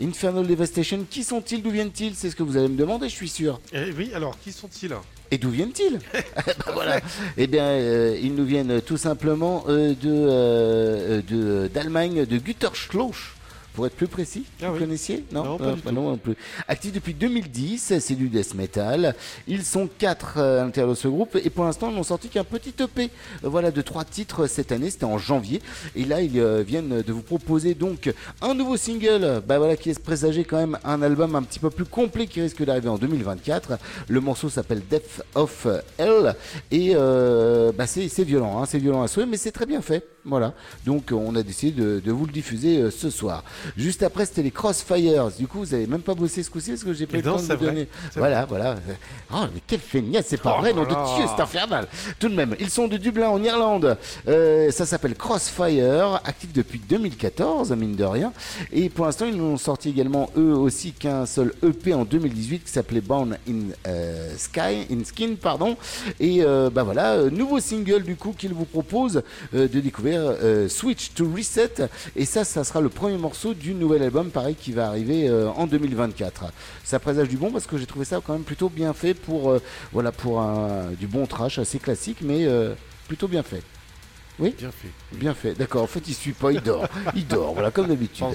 Infernal 0.02 0.48
Devastation, 0.48 1.06
qui 1.08 1.22
sont-ils? 1.22 1.62
D'où 1.62 1.70
viennent-ils? 1.70 2.16
C'est 2.16 2.30
ce 2.30 2.34
que 2.34 2.42
vous 2.42 2.56
allez 2.56 2.68
me 2.68 2.76
demander, 2.76 3.08
je 3.08 3.14
suis 3.14 3.28
sûr. 3.28 3.60
Eh 3.72 3.92
oui, 3.96 4.10
alors, 4.14 4.36
qui 4.40 4.50
sont-ils? 4.50 4.94
Et 5.34 5.38
d'où 5.38 5.50
viennent-ils 5.50 5.98
Bah 6.12 6.52
voilà. 6.74 7.00
Eh 7.36 7.48
bien, 7.48 7.64
euh, 7.64 8.16
ils 8.22 8.32
nous 8.36 8.44
viennent 8.44 8.80
tout 8.82 8.96
simplement 8.96 9.64
euh, 9.68 9.88
de 9.90 9.96
euh, 10.04 11.22
de- 11.28 11.68
d'Allemagne, 11.74 12.24
de 12.24 12.38
Güterschloss. 12.38 13.33
Pour 13.74 13.86
être 13.86 13.96
plus 13.96 14.06
précis, 14.06 14.44
Ah 14.62 14.68
vous 14.68 14.74
oui. 14.74 14.78
connaissiez 14.78 15.24
Non, 15.32 15.58
pas 15.58 15.72
du 15.72 15.82
bah 15.82 15.90
tout. 15.90 15.94
non, 15.94 16.10
non 16.10 16.16
plus. 16.16 16.36
Actif 16.68 16.92
depuis 16.92 17.12
2010, 17.12 17.94
c'est 17.98 18.14
du 18.14 18.28
death 18.28 18.54
metal. 18.54 19.16
Ils 19.48 19.64
sont 19.64 19.88
quatre 19.98 20.34
euh, 20.38 20.60
à 20.60 20.64
l'intérieur 20.64 20.90
de 20.90 20.96
ce 20.96 21.08
groupe 21.08 21.36
et 21.42 21.50
pour 21.50 21.64
l'instant 21.64 21.90
ils 21.90 21.96
n'ont 21.96 22.04
sorti 22.04 22.28
qu'un 22.28 22.44
petit 22.44 22.72
EP, 22.80 23.10
euh, 23.44 23.48
voilà, 23.48 23.72
de 23.72 23.82
trois 23.82 24.04
titres 24.04 24.46
cette 24.46 24.70
année. 24.70 24.90
C'était 24.90 25.04
en 25.06 25.18
janvier 25.18 25.60
et 25.96 26.04
là 26.04 26.22
ils 26.22 26.38
euh, 26.38 26.62
viennent 26.62 27.02
de 27.02 27.12
vous 27.12 27.22
proposer 27.22 27.74
donc 27.74 28.14
un 28.42 28.54
nouveau 28.54 28.76
single, 28.76 29.42
bah 29.44 29.58
voilà, 29.58 29.76
qui 29.76 29.88
laisse 29.88 29.98
présager 29.98 30.44
quand 30.44 30.58
même 30.58 30.78
un 30.84 31.02
album 31.02 31.34
un 31.34 31.42
petit 31.42 31.58
peu 31.58 31.70
plus 31.70 31.84
complet 31.84 32.28
qui 32.28 32.40
risque 32.40 32.62
d'arriver 32.64 32.88
en 32.88 32.96
2024. 32.98 33.78
Le 34.06 34.20
morceau 34.20 34.48
s'appelle 34.50 34.82
Death 34.88 35.22
of 35.34 35.66
Hell 35.98 36.36
et 36.70 36.92
euh, 36.94 37.72
bah 37.72 37.88
c'est 37.88 38.08
c'est 38.08 38.22
violent, 38.24 38.62
hein, 38.62 38.66
c'est 38.66 38.78
violent 38.78 39.02
à 39.02 39.08
souhait, 39.08 39.26
mais 39.26 39.36
c'est 39.36 39.50
très 39.52 39.66
bien 39.66 39.82
fait. 39.82 40.06
Voilà, 40.26 40.54
donc 40.86 41.12
euh, 41.12 41.16
on 41.16 41.36
a 41.36 41.42
décidé 41.42 41.82
de, 41.82 42.00
de 42.00 42.10
vous 42.10 42.24
le 42.24 42.32
diffuser 42.32 42.78
euh, 42.78 42.90
ce 42.90 43.10
soir. 43.10 43.44
Juste 43.76 44.02
après, 44.02 44.24
c'était 44.24 44.42
les 44.42 44.50
Crossfires. 44.50 45.30
Du 45.38 45.46
coup, 45.46 45.58
vous 45.58 45.74
avez 45.74 45.86
même 45.86 46.00
pas 46.00 46.14
bossé 46.14 46.42
ce 46.42 46.48
coup-ci 46.48 46.70
parce 46.70 46.82
que 46.82 46.94
j'ai 46.94 47.06
pas 47.06 47.18
eu 47.18 47.20
le 47.20 47.24
temps 47.24 47.36
de 47.36 47.42
vous 47.42 47.46
vrai, 47.46 47.56
donner. 47.58 47.88
Voilà, 48.16 48.46
voilà. 48.46 48.76
Oh, 49.34 49.44
mais 49.52 49.60
quel 49.66 49.80
feignasse, 49.80 50.24
c'est 50.28 50.40
pas 50.40 50.54
Oh 50.56 50.60
vrai, 50.62 50.72
nom 50.72 50.84
de. 50.84 50.88
Dieu, 50.88 51.26
c'est 51.28 51.42
infernal. 51.42 51.88
Tout 52.18 52.30
de 52.30 52.34
même, 52.34 52.56
ils 52.58 52.70
sont 52.70 52.88
de 52.88 52.96
Dublin 52.96 53.28
en 53.28 53.42
Irlande. 53.42 53.98
Euh, 54.26 54.70
ça 54.70 54.86
s'appelle 54.86 55.14
Crossfire, 55.14 56.22
actif 56.24 56.54
depuis 56.54 56.78
2014, 56.78 57.72
mine 57.72 57.94
de 57.94 58.04
rien. 58.04 58.32
Et 58.72 58.88
pour 58.88 59.04
l'instant, 59.04 59.26
ils 59.26 59.36
nous 59.36 59.44
ont 59.44 59.58
sorti 59.58 59.90
également 59.90 60.30
eux 60.38 60.54
aussi 60.54 60.92
qu'un 60.92 61.26
seul 61.26 61.52
EP 61.62 61.92
en 61.92 62.06
2018 62.06 62.64
qui 62.64 62.72
s'appelait 62.72 63.02
Born 63.02 63.36
in 63.46 63.72
euh, 63.86 64.32
Sky, 64.38 64.86
in 64.90 65.04
Skin, 65.04 65.34
pardon. 65.38 65.76
Et 66.18 66.42
bah 66.72 66.82
voilà, 66.82 67.24
nouveau 67.30 67.60
single 67.60 68.02
du 68.04 68.16
coup 68.16 68.34
qu'ils 68.36 68.54
vous 68.54 68.64
proposent 68.64 69.22
de 69.52 69.66
découvrir 69.66 70.13
euh, 70.16 70.68
Switch 70.68 71.12
to 71.14 71.30
Reset. 71.30 71.88
Et 72.16 72.24
ça, 72.24 72.44
ça 72.44 72.64
sera 72.64 72.80
le 72.80 72.88
premier 72.88 73.16
morceau 73.16 73.54
du 73.54 73.74
nouvel 73.74 74.02
album, 74.02 74.30
pareil, 74.30 74.54
qui 74.54 74.72
va 74.72 74.88
arriver 74.88 75.28
euh, 75.28 75.48
en 75.50 75.66
2024. 75.66 76.46
Ça 76.84 76.98
présage 76.98 77.28
du 77.28 77.36
bon 77.36 77.50
parce 77.50 77.66
que 77.66 77.78
j'ai 77.78 77.86
trouvé 77.86 78.04
ça 78.04 78.20
quand 78.24 78.32
même 78.32 78.42
plutôt 78.42 78.68
bien 78.68 78.92
fait 78.92 79.14
pour, 79.14 79.50
euh, 79.50 79.60
voilà, 79.92 80.12
pour 80.12 80.40
un, 80.40 80.90
du 80.98 81.06
bon 81.06 81.26
trash 81.26 81.58
assez 81.58 81.78
classique, 81.78 82.18
mais 82.22 82.46
plutôt 83.08 83.28
bien 83.28 83.42
fait. 83.42 83.62
Oui 84.40 84.54
Bien 84.58 84.70
fait. 84.70 84.88
Bien 85.12 85.34
fait, 85.34 85.54
d'accord. 85.54 85.84
En 85.84 85.86
fait, 85.86 86.02
il 86.08 86.14
suit 86.14 86.32
pas, 86.32 86.50
il 86.50 86.60
dort. 86.60 86.88
il 87.14 87.26
dort, 87.26 87.54
voilà, 87.54 87.70
comme 87.70 87.86
d'habitude. 87.86 88.26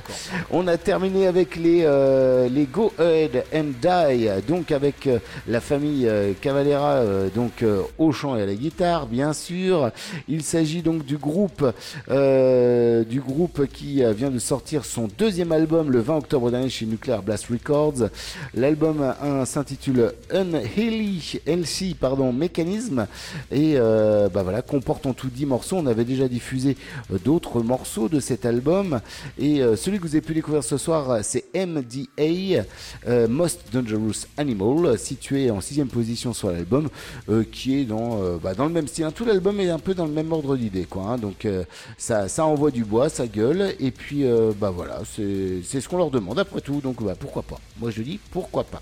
On 0.49 0.65
a 0.67 0.77
terminé 0.77 1.27
avec 1.27 1.57
les, 1.57 1.81
euh, 1.83 2.47
les 2.47 2.65
Go 2.65 2.93
Ahead 2.97 3.43
and 3.53 3.71
Die, 3.81 4.29
donc 4.47 4.71
avec 4.71 5.07
euh, 5.07 5.19
la 5.47 5.59
famille 5.59 6.07
euh, 6.07 6.33
Cavalera, 6.39 6.93
euh, 6.93 7.29
donc 7.29 7.65
au 7.97 8.11
chant 8.11 8.37
et 8.37 8.43
à 8.43 8.45
la 8.45 8.55
guitare, 8.55 9.07
bien 9.07 9.33
sûr. 9.33 9.91
Il 10.27 10.43
s'agit 10.43 10.81
donc 10.81 11.05
du 11.05 11.17
groupe, 11.17 11.65
du 12.09 13.21
groupe 13.21 13.67
qui 13.67 14.01
vient 14.13 14.29
de 14.29 14.39
sortir 14.39 14.85
son 14.85 15.07
deuxième 15.17 15.51
album 15.51 15.91
le 15.91 15.99
20 15.99 16.17
octobre 16.17 16.51
dernier 16.51 16.69
chez 16.69 16.85
Nuclear 16.85 17.21
Blast 17.21 17.47
Records. 17.47 18.09
L'album 18.53 19.13
s'intitule 19.45 20.13
Unhealthy 20.31 21.41
Healthy, 21.45 21.95
pardon, 21.95 22.31
Mechanism 22.31 23.07
et 23.51 23.75
bah 23.77 24.43
voilà 24.43 24.61
comporte 24.61 25.05
en 25.05 25.13
tout 25.13 25.29
10 25.29 25.45
morceaux. 25.45 25.77
On 25.77 25.85
avait 25.89 26.05
déjà 26.05 26.27
diffusé 26.27 26.77
euh, 27.11 27.17
d'autres 27.23 27.61
morceaux 27.61 28.09
de 28.09 28.19
cet 28.19 28.45
album 28.45 29.01
et 29.37 29.61
euh, 29.61 29.75
celui 29.75 29.97
que 29.97 30.03
vous 30.03 30.15
avez 30.15 30.21
pu 30.21 30.33
découvrir 30.33 30.63
ce 30.63 30.77
soir, 30.77 31.09
euh, 31.11 31.19
c'est 31.23 31.45
MDA 31.53 32.63
Most 33.27 33.61
Dangerous 33.73 34.25
Animal, 34.37 34.97
situé 34.97 35.51
en 35.51 35.61
sixième 35.61 35.87
position 35.87 36.33
sur 36.33 36.51
l'album, 36.51 36.89
qui 37.51 37.79
est 37.79 37.85
dans 37.85 38.19
bah, 38.41 38.53
dans 38.53 38.65
le 38.65 38.71
même 38.71 38.87
style. 38.87 39.05
hein. 39.05 39.11
Tout 39.11 39.25
l'album 39.25 39.59
est 39.59 39.69
un 39.69 39.79
peu 39.79 39.93
dans 39.93 40.05
le 40.05 40.11
même 40.11 40.31
ordre 40.31 40.55
d'idée, 40.55 40.85
quoi. 40.85 41.03
hein. 41.03 41.17
Donc 41.17 41.47
ça 41.97 42.27
ça 42.27 42.45
envoie 42.45 42.71
du 42.71 42.83
bois, 42.83 43.09
ça 43.09 43.27
gueule 43.27 43.73
et 43.79 43.91
puis 43.91 44.25
bah 44.59 44.69
voilà, 44.69 45.01
c'est 45.15 45.79
ce 45.81 45.87
qu'on 45.89 45.97
leur 45.97 46.11
demande 46.11 46.39
après 46.39 46.61
tout. 46.61 46.81
Donc 46.81 47.03
bah 47.03 47.15
pourquoi 47.19 47.43
pas. 47.43 47.59
Moi 47.79 47.91
je 47.91 48.01
dis 48.01 48.19
pourquoi 48.31 48.63
pas. 48.63 48.81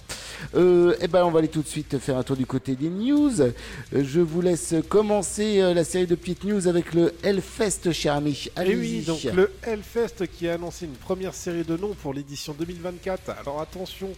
Et 0.55 1.07
ben 1.07 1.23
on 1.25 1.31
va 1.31 1.39
aller 1.39 1.47
tout 1.47 1.61
de 1.61 1.67
suite 1.67 1.97
faire 1.99 2.17
un 2.17 2.23
tour 2.23 2.35
du 2.35 2.45
côté 2.45 2.75
des 2.75 2.89
news. 2.89 3.31
Je 3.93 4.19
vous 4.19 4.41
laisse 4.41 4.75
commencer 4.89 5.61
la 5.73 5.83
série 5.83 6.07
de 6.07 6.15
petites 6.15 6.43
news 6.43 6.67
avec 6.67 6.93
le 6.97 7.13
Hellfest, 7.21 7.91
cher 7.91 8.15
ami. 8.15 8.47
Et 8.47 8.59
Allez-y. 8.59 8.75
Oui, 8.75 9.01
donc 9.03 9.23
le 9.23 9.51
Hellfest 9.61 10.27
qui 10.35 10.47
a 10.47 10.55
annoncé 10.55 10.85
une 10.85 10.95
première 10.95 11.35
série 11.35 11.63
de 11.63 11.77
noms 11.77 11.93
pour 11.93 12.13
l'édition 12.13 12.53
2024. 12.53 13.29
Alors 13.39 13.61
attention, 13.61 14.09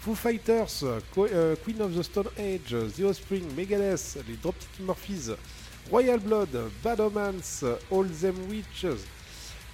Foo 0.00 0.14
Fighters, 0.14 0.84
euh, 1.18 1.56
Queen 1.64 1.82
of 1.82 1.96
the 1.96 2.02
Stone 2.02 2.28
Age, 2.38 2.76
The 2.96 3.00
Offspring, 3.02 3.44
Megadeth, 3.56 4.18
les 4.28 4.36
Dropkick 4.36 4.68
Murphys, 4.80 5.32
Royal 5.90 6.20
Blood, 6.20 6.50
Bad 6.84 7.00
Omens, 7.00 7.64
All 7.90 8.06
Them 8.08 8.36
Witches, 8.48 9.00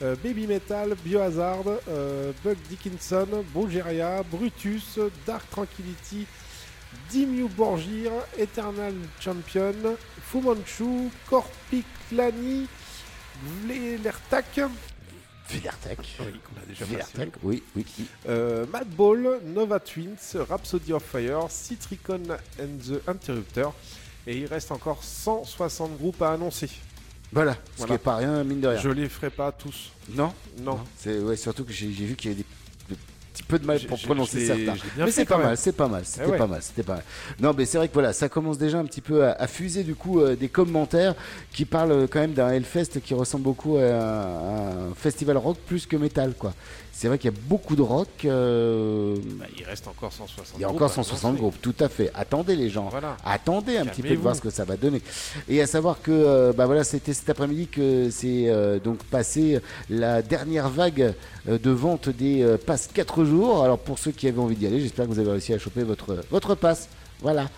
euh, 0.00 0.16
Baby 0.24 0.46
Metal, 0.46 0.94
Biohazard, 1.04 1.64
euh, 1.88 2.32
Buck 2.42 2.56
Dickinson, 2.70 3.44
Bulgaria, 3.52 4.22
Brutus, 4.22 4.98
Dark 5.26 5.44
Tranquility, 5.50 6.26
Dimmu 7.10 7.48
Borgir, 7.48 8.12
Eternal 8.38 8.94
Champion, 9.20 9.74
Fu 10.30 10.40
Manchu, 10.40 11.10
Korpiklani, 11.28 12.66
Vlertak, 13.62 14.60
Villartec. 15.48 15.98
oui, 16.20 16.40
qu'on 16.44 16.60
a 16.60 16.66
déjà 16.66 16.84
Villartec, 16.84 17.32
oui, 17.42 17.62
oui. 17.76 17.84
oui. 17.98 18.06
Euh, 18.28 18.66
Madball, 18.66 19.40
Nova 19.44 19.78
Twins, 19.78 20.36
Rhapsody 20.48 20.92
of 20.92 21.04
Fire, 21.04 21.48
Citricon 21.50 22.22
and 22.60 22.78
the 22.88 23.08
Interrupter. 23.08 23.68
Et 24.26 24.38
il 24.38 24.46
reste 24.46 24.72
encore 24.72 25.04
160 25.04 25.96
groupes 25.98 26.20
à 26.22 26.32
annoncer. 26.32 26.68
Voilà, 27.32 27.54
ce 27.54 27.58
Voilà. 27.78 27.86
qui 27.86 27.94
est 28.00 28.04
pas 28.04 28.16
rien, 28.16 28.42
mine 28.42 28.60
de 28.60 28.68
rien. 28.68 28.80
Je 28.80 28.88
les 28.88 29.08
ferai 29.08 29.30
pas 29.30 29.52
tous. 29.52 29.92
Non 30.08 30.32
Non. 30.58 30.80
C'est 30.98 31.18
ouais, 31.20 31.36
surtout 31.36 31.64
que 31.64 31.72
j'ai 31.72 31.92
j'ai 31.92 32.06
vu 32.06 32.16
qu'il 32.16 32.30
y 32.30 32.34
avait 32.34 32.42
des, 32.42 32.48
des 33.36 33.42
petits 33.42 33.48
peu 33.48 33.58
de 33.58 33.66
mal 33.66 33.80
pour 33.80 34.00
prononcer 34.00 34.46
certains. 34.46 34.74
Mais 34.98 35.10
c'est 35.10 35.24
pas 35.24 35.34
quand 35.36 35.42
mal, 35.42 35.56
c'est 35.56 35.72
pas 35.72 35.88
mal, 35.88 36.02
c'était 36.04 36.24
Eh 36.26 36.30
ouais. 36.30 36.38
pas 36.38 36.46
mal, 36.46 36.60
c'était 36.62 36.82
pas 36.82 36.94
mal. 36.94 37.04
Non, 37.40 37.54
mais 37.56 37.64
c'est 37.64 37.78
vrai 37.78 37.88
que 37.88 37.94
voilà, 37.94 38.12
ça 38.12 38.28
commence 38.28 38.58
déjà 38.58 38.78
un 38.78 38.84
petit 38.84 39.00
peu 39.00 39.24
à, 39.24 39.32
à 39.32 39.46
fuser 39.46 39.84
du 39.84 39.94
coup 39.94 40.20
euh, 40.20 40.36
des 40.36 40.48
commentaires 40.48 41.14
qui 41.52 41.64
parlent 41.64 41.92
euh, 41.92 42.06
quand 42.10 42.20
même 42.20 42.32
d'un 42.32 42.50
Hellfest 42.50 43.00
qui 43.04 43.14
ressemble 43.14 43.44
beaucoup 43.44 43.76
à 43.76 43.82
un, 43.82 44.90
un 44.90 44.94
festival 44.96 45.36
rock 45.36 45.58
plus 45.66 45.86
que 45.86 45.96
métal, 45.96 46.34
quoi. 46.38 46.54
C'est 46.98 47.08
vrai 47.08 47.18
qu'il 47.18 47.30
y 47.30 47.34
a 47.34 47.38
beaucoup 47.46 47.76
de 47.76 47.82
rock. 47.82 48.08
euh, 48.24 49.16
Bah, 49.38 49.44
il 49.54 49.64
reste 49.64 49.86
encore 49.86 50.10
160 50.14 50.54
il 50.56 50.62
y 50.62 50.64
a 50.64 50.68
groupes 50.68 50.76
encore 50.76 50.90
à 50.90 50.94
160 50.94 51.24
annoncer. 51.24 51.40
groupes, 51.42 51.60
tout 51.60 51.74
à 51.78 51.90
fait. 51.90 52.10
Attendez 52.14 52.56
les 52.56 52.70
gens, 52.70 52.88
Voilà. 52.88 53.18
attendez 53.22 53.76
un 53.76 53.84
petit 53.84 54.00
peu 54.00 54.08
de 54.08 54.14
voir 54.16 54.34
ce 54.34 54.40
que 54.40 54.48
ça 54.48 54.64
va 54.64 54.78
donner. 54.78 55.02
Et 55.46 55.60
à 55.60 55.66
savoir 55.66 56.00
que 56.00 56.10
euh, 56.10 56.54
bah 56.56 56.64
voilà, 56.64 56.84
c'était 56.84 57.12
cet 57.12 57.28
après-midi 57.28 57.66
que 57.66 58.08
c'est 58.10 58.48
euh, 58.48 58.78
donc 58.78 59.04
passé 59.04 59.60
la 59.90 60.22
dernière 60.22 60.70
vague 60.70 61.12
euh, 61.50 61.58
de 61.58 61.70
vente 61.70 62.08
des 62.08 62.42
euh, 62.42 62.56
passes 62.56 62.86
4 62.94 63.24
jours. 63.26 63.62
Alors 63.62 63.78
pour 63.78 63.98
ceux 63.98 64.12
qui 64.12 64.26
avaient 64.26 64.40
envie 64.40 64.56
d'y 64.56 64.66
aller, 64.66 64.80
j'espère 64.80 65.04
que 65.04 65.10
vous 65.10 65.18
avez 65.18 65.32
réussi 65.32 65.52
à 65.52 65.58
choper 65.58 65.82
votre 65.82 66.16
votre 66.30 66.54
passe. 66.54 66.88
Voilà. 67.22 67.48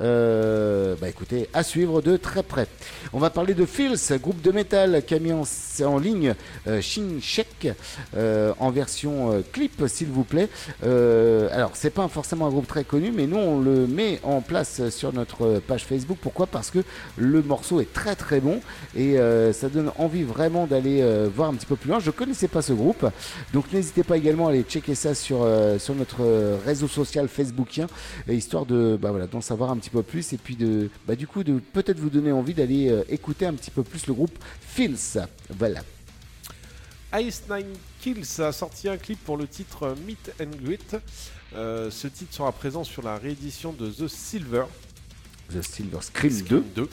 Euh, 0.00 0.96
bah 1.00 1.08
écoutez, 1.08 1.48
à 1.52 1.62
suivre 1.62 2.02
de 2.02 2.16
très 2.16 2.42
près. 2.42 2.66
On 3.12 3.20
va 3.20 3.30
parler 3.30 3.54
de 3.54 3.64
Fils, 3.64 4.12
groupe 4.20 4.42
de 4.42 4.50
métal 4.50 5.02
qui 5.06 5.14
a 5.14 5.18
mis 5.20 5.32
en, 5.32 5.98
ligne 5.98 6.34
euh, 6.66 6.80
Shin 6.80 7.20
Shek 7.20 7.68
euh, 8.16 8.52
en 8.58 8.70
version 8.70 9.32
euh, 9.32 9.40
clip, 9.52 9.84
s'il 9.86 10.08
vous 10.08 10.24
plaît. 10.24 10.48
Alors, 10.82 11.72
c'est 11.74 11.90
pas 11.90 12.08
forcément 12.08 12.46
un 12.46 12.50
groupe 12.50 12.66
très 12.66 12.84
connu, 12.84 13.12
mais 13.12 13.26
nous 13.26 13.36
on 13.36 13.60
le 13.60 13.86
met 13.86 14.20
en 14.24 14.40
place 14.40 14.88
sur 14.90 15.12
notre 15.12 15.60
page 15.60 15.84
Facebook. 15.84 16.18
Pourquoi? 16.20 16.46
Parce 16.46 16.70
que 16.70 16.80
le 17.16 17.42
morceau 17.42 17.80
est 17.80 17.92
très 17.92 18.16
très 18.16 18.40
bon 18.40 18.60
et 18.96 19.16
ça 19.52 19.68
donne 19.68 19.90
envie 19.98 20.22
vraiment 20.22 20.66
d'aller 20.66 21.04
voir 21.34 21.50
un 21.50 21.54
petit 21.54 21.66
peu 21.66 21.76
plus 21.76 21.90
loin. 21.90 22.00
Je 22.00 22.10
connaissais 22.10 22.48
pas 22.48 22.62
ce 22.62 22.72
groupe, 22.72 23.06
donc 23.52 23.72
n'hésitez 23.72 24.02
pas 24.02 24.16
également 24.16 24.48
à 24.48 24.50
aller 24.50 24.62
checker 24.62 24.94
ça 24.94 25.14
sur 25.14 25.46
sur 25.78 25.94
notre 25.94 26.24
réseau 26.64 26.88
social 26.88 27.28
facebookien, 27.28 27.86
histoire 28.28 28.66
de 28.66 28.96
bah 29.04 29.10
voilà 29.10 29.26
d'en 29.26 29.42
savoir 29.42 29.70
un 29.70 29.76
petit 29.76 29.90
peu 29.90 30.02
plus 30.02 30.32
et 30.32 30.38
puis 30.38 30.56
de 30.56 30.88
bah 31.06 31.14
du 31.14 31.26
coup 31.26 31.44
de 31.44 31.58
peut-être 31.58 31.98
vous 31.98 32.08
donner 32.08 32.32
envie 32.32 32.54
d'aller 32.54 32.88
euh, 32.88 33.04
écouter 33.10 33.44
un 33.44 33.52
petit 33.52 33.70
peu 33.70 33.82
plus 33.82 34.06
le 34.06 34.14
groupe 34.14 34.34
Fils. 34.62 35.18
Voilà. 35.50 35.82
Ice 37.16 37.42
Nine 37.50 37.74
Kills 38.00 38.40
a 38.40 38.50
sorti 38.50 38.88
un 38.88 38.96
clip 38.96 39.22
pour 39.22 39.36
le 39.36 39.46
titre 39.46 39.94
Meet 40.06 40.32
and 40.40 40.56
Greet. 40.62 40.96
Euh, 41.54 41.90
ce 41.90 42.08
titre 42.08 42.32
sera 42.34 42.50
présent 42.50 42.82
sur 42.82 43.02
la 43.02 43.18
réédition 43.18 43.74
de 43.74 43.90
The 43.90 44.08
Silver 44.08 44.64
The 45.52 45.60
Silver 45.60 45.98
Scream 46.00 46.40
2. 46.40 46.64
2 46.74 46.88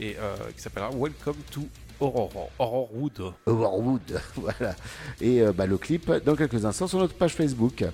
et 0.00 0.16
euh, 0.18 0.36
qui 0.56 0.60
s'appellera 0.60 0.90
Welcome 0.90 1.36
to 1.52 1.68
Horror, 2.00 2.50
Horrorwood. 2.58 3.32
Horrorwood, 3.46 4.20
voilà. 4.36 4.76
Et 5.20 5.42
euh, 5.42 5.52
bah, 5.52 5.66
le 5.66 5.78
clip 5.78 6.10
dans 6.24 6.36
quelques 6.36 6.64
instants 6.64 6.86
sur 6.86 6.98
notre 6.98 7.14
page 7.14 7.34
Facebook. 7.34 7.84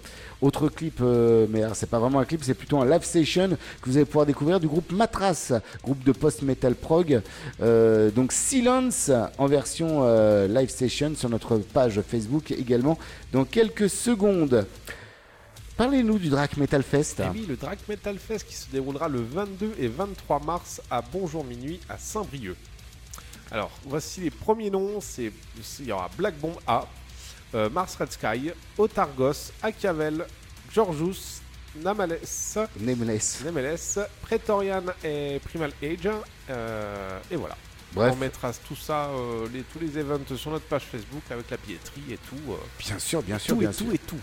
Autre 0.43 0.69
clip, 0.69 0.99
euh, 1.01 1.47
mais 1.49 1.63
alors, 1.63 1.75
c'est 1.75 1.89
pas 1.89 1.99
vraiment 1.99 2.19
un 2.19 2.27
clip, 2.27 2.45
c'est 2.45 2.53
plutôt 2.53 2.79
un 2.79 2.85
live 2.85 3.03
session 3.03 3.57
que 3.81 3.89
vous 3.89 3.97
allez 3.97 4.05
pouvoir 4.05 4.27
découvrir 4.27 4.61
du 4.61 4.69
groupe 4.69 4.93
Matras, 4.93 5.53
groupe 5.83 6.05
de 6.05 6.13
post-metal 6.13 6.75
prog. 6.75 7.23
Euh, 7.63 8.11
donc 8.11 8.31
Silence 8.33 9.11
en 9.39 9.47
version 9.47 10.03
euh, 10.03 10.47
live 10.47 10.69
session 10.69 11.15
sur 11.15 11.31
notre 11.31 11.57
page 11.57 12.01
Facebook 12.03 12.51
également 12.51 12.99
dans 13.33 13.45
quelques 13.45 13.89
secondes. 13.89 14.67
Parlez-nous 15.79 16.19
du 16.19 16.29
Drac 16.29 16.57
Metal 16.57 16.83
Fest. 16.83 17.21
Et 17.21 17.25
oui, 17.33 17.47
le 17.49 17.57
Drac 17.57 17.79
Metal 17.89 18.19
Fest 18.19 18.47
qui 18.47 18.55
se 18.55 18.71
déroulera 18.71 19.09
le 19.09 19.23
22 19.23 19.73
et 19.79 19.89
23 19.89 20.41
mars 20.41 20.83
à 20.91 21.03
Bonjour 21.03 21.43
Minuit 21.43 21.81
à 21.89 21.97
Saint-Brieuc. 21.97 22.57
Alors, 23.51 23.71
voici 23.87 24.21
les 24.21 24.31
premiers 24.31 24.71
noms. 24.71 25.01
C'est, 25.01 25.31
il 25.81 25.87
y 25.87 25.93
aura 25.93 26.11
Black 26.17 26.35
Bomb 26.39 26.55
A, 26.67 26.87
euh, 27.55 27.69
Mars 27.71 27.97
Red 27.97 28.13
Sky, 28.13 28.51
Otargos, 28.79 29.53
Achiavel, 29.63 30.27
Georgius, 30.73 31.41
Namales, 31.83 32.19
Nameless. 32.81 33.41
Nameless, 33.45 33.99
Praetorian 34.23 34.83
et 35.05 35.41
Primal 35.45 35.73
Age. 35.83 36.09
euh, 36.51 37.19
et 37.31 37.37
voilà. 37.37 37.57
Bref. 37.93 38.13
On 38.13 38.17
mettra 38.17 38.53
tout 38.53 38.75
ça, 38.75 39.05
euh, 39.11 39.47
les, 39.53 39.63
tous 39.63 39.79
les 39.79 39.97
events 39.99 40.35
sur 40.37 40.51
notre 40.51 40.65
page 40.65 40.83
Facebook 40.91 41.23
avec 41.31 41.49
la 41.49 41.57
billetterie 41.59 42.13
et 42.15 42.19
tout. 42.29 42.53
euh, 42.53 42.57
Bien 42.81 42.99
sûr, 42.99 43.23
bien 43.23 43.39
sûr, 43.39 43.55
tout 43.55 43.61
bien 43.61 43.71
et 43.71 43.73
sûr. 43.73 43.87
tout 43.87 43.93
et 43.93 43.99
tout. 43.99 44.19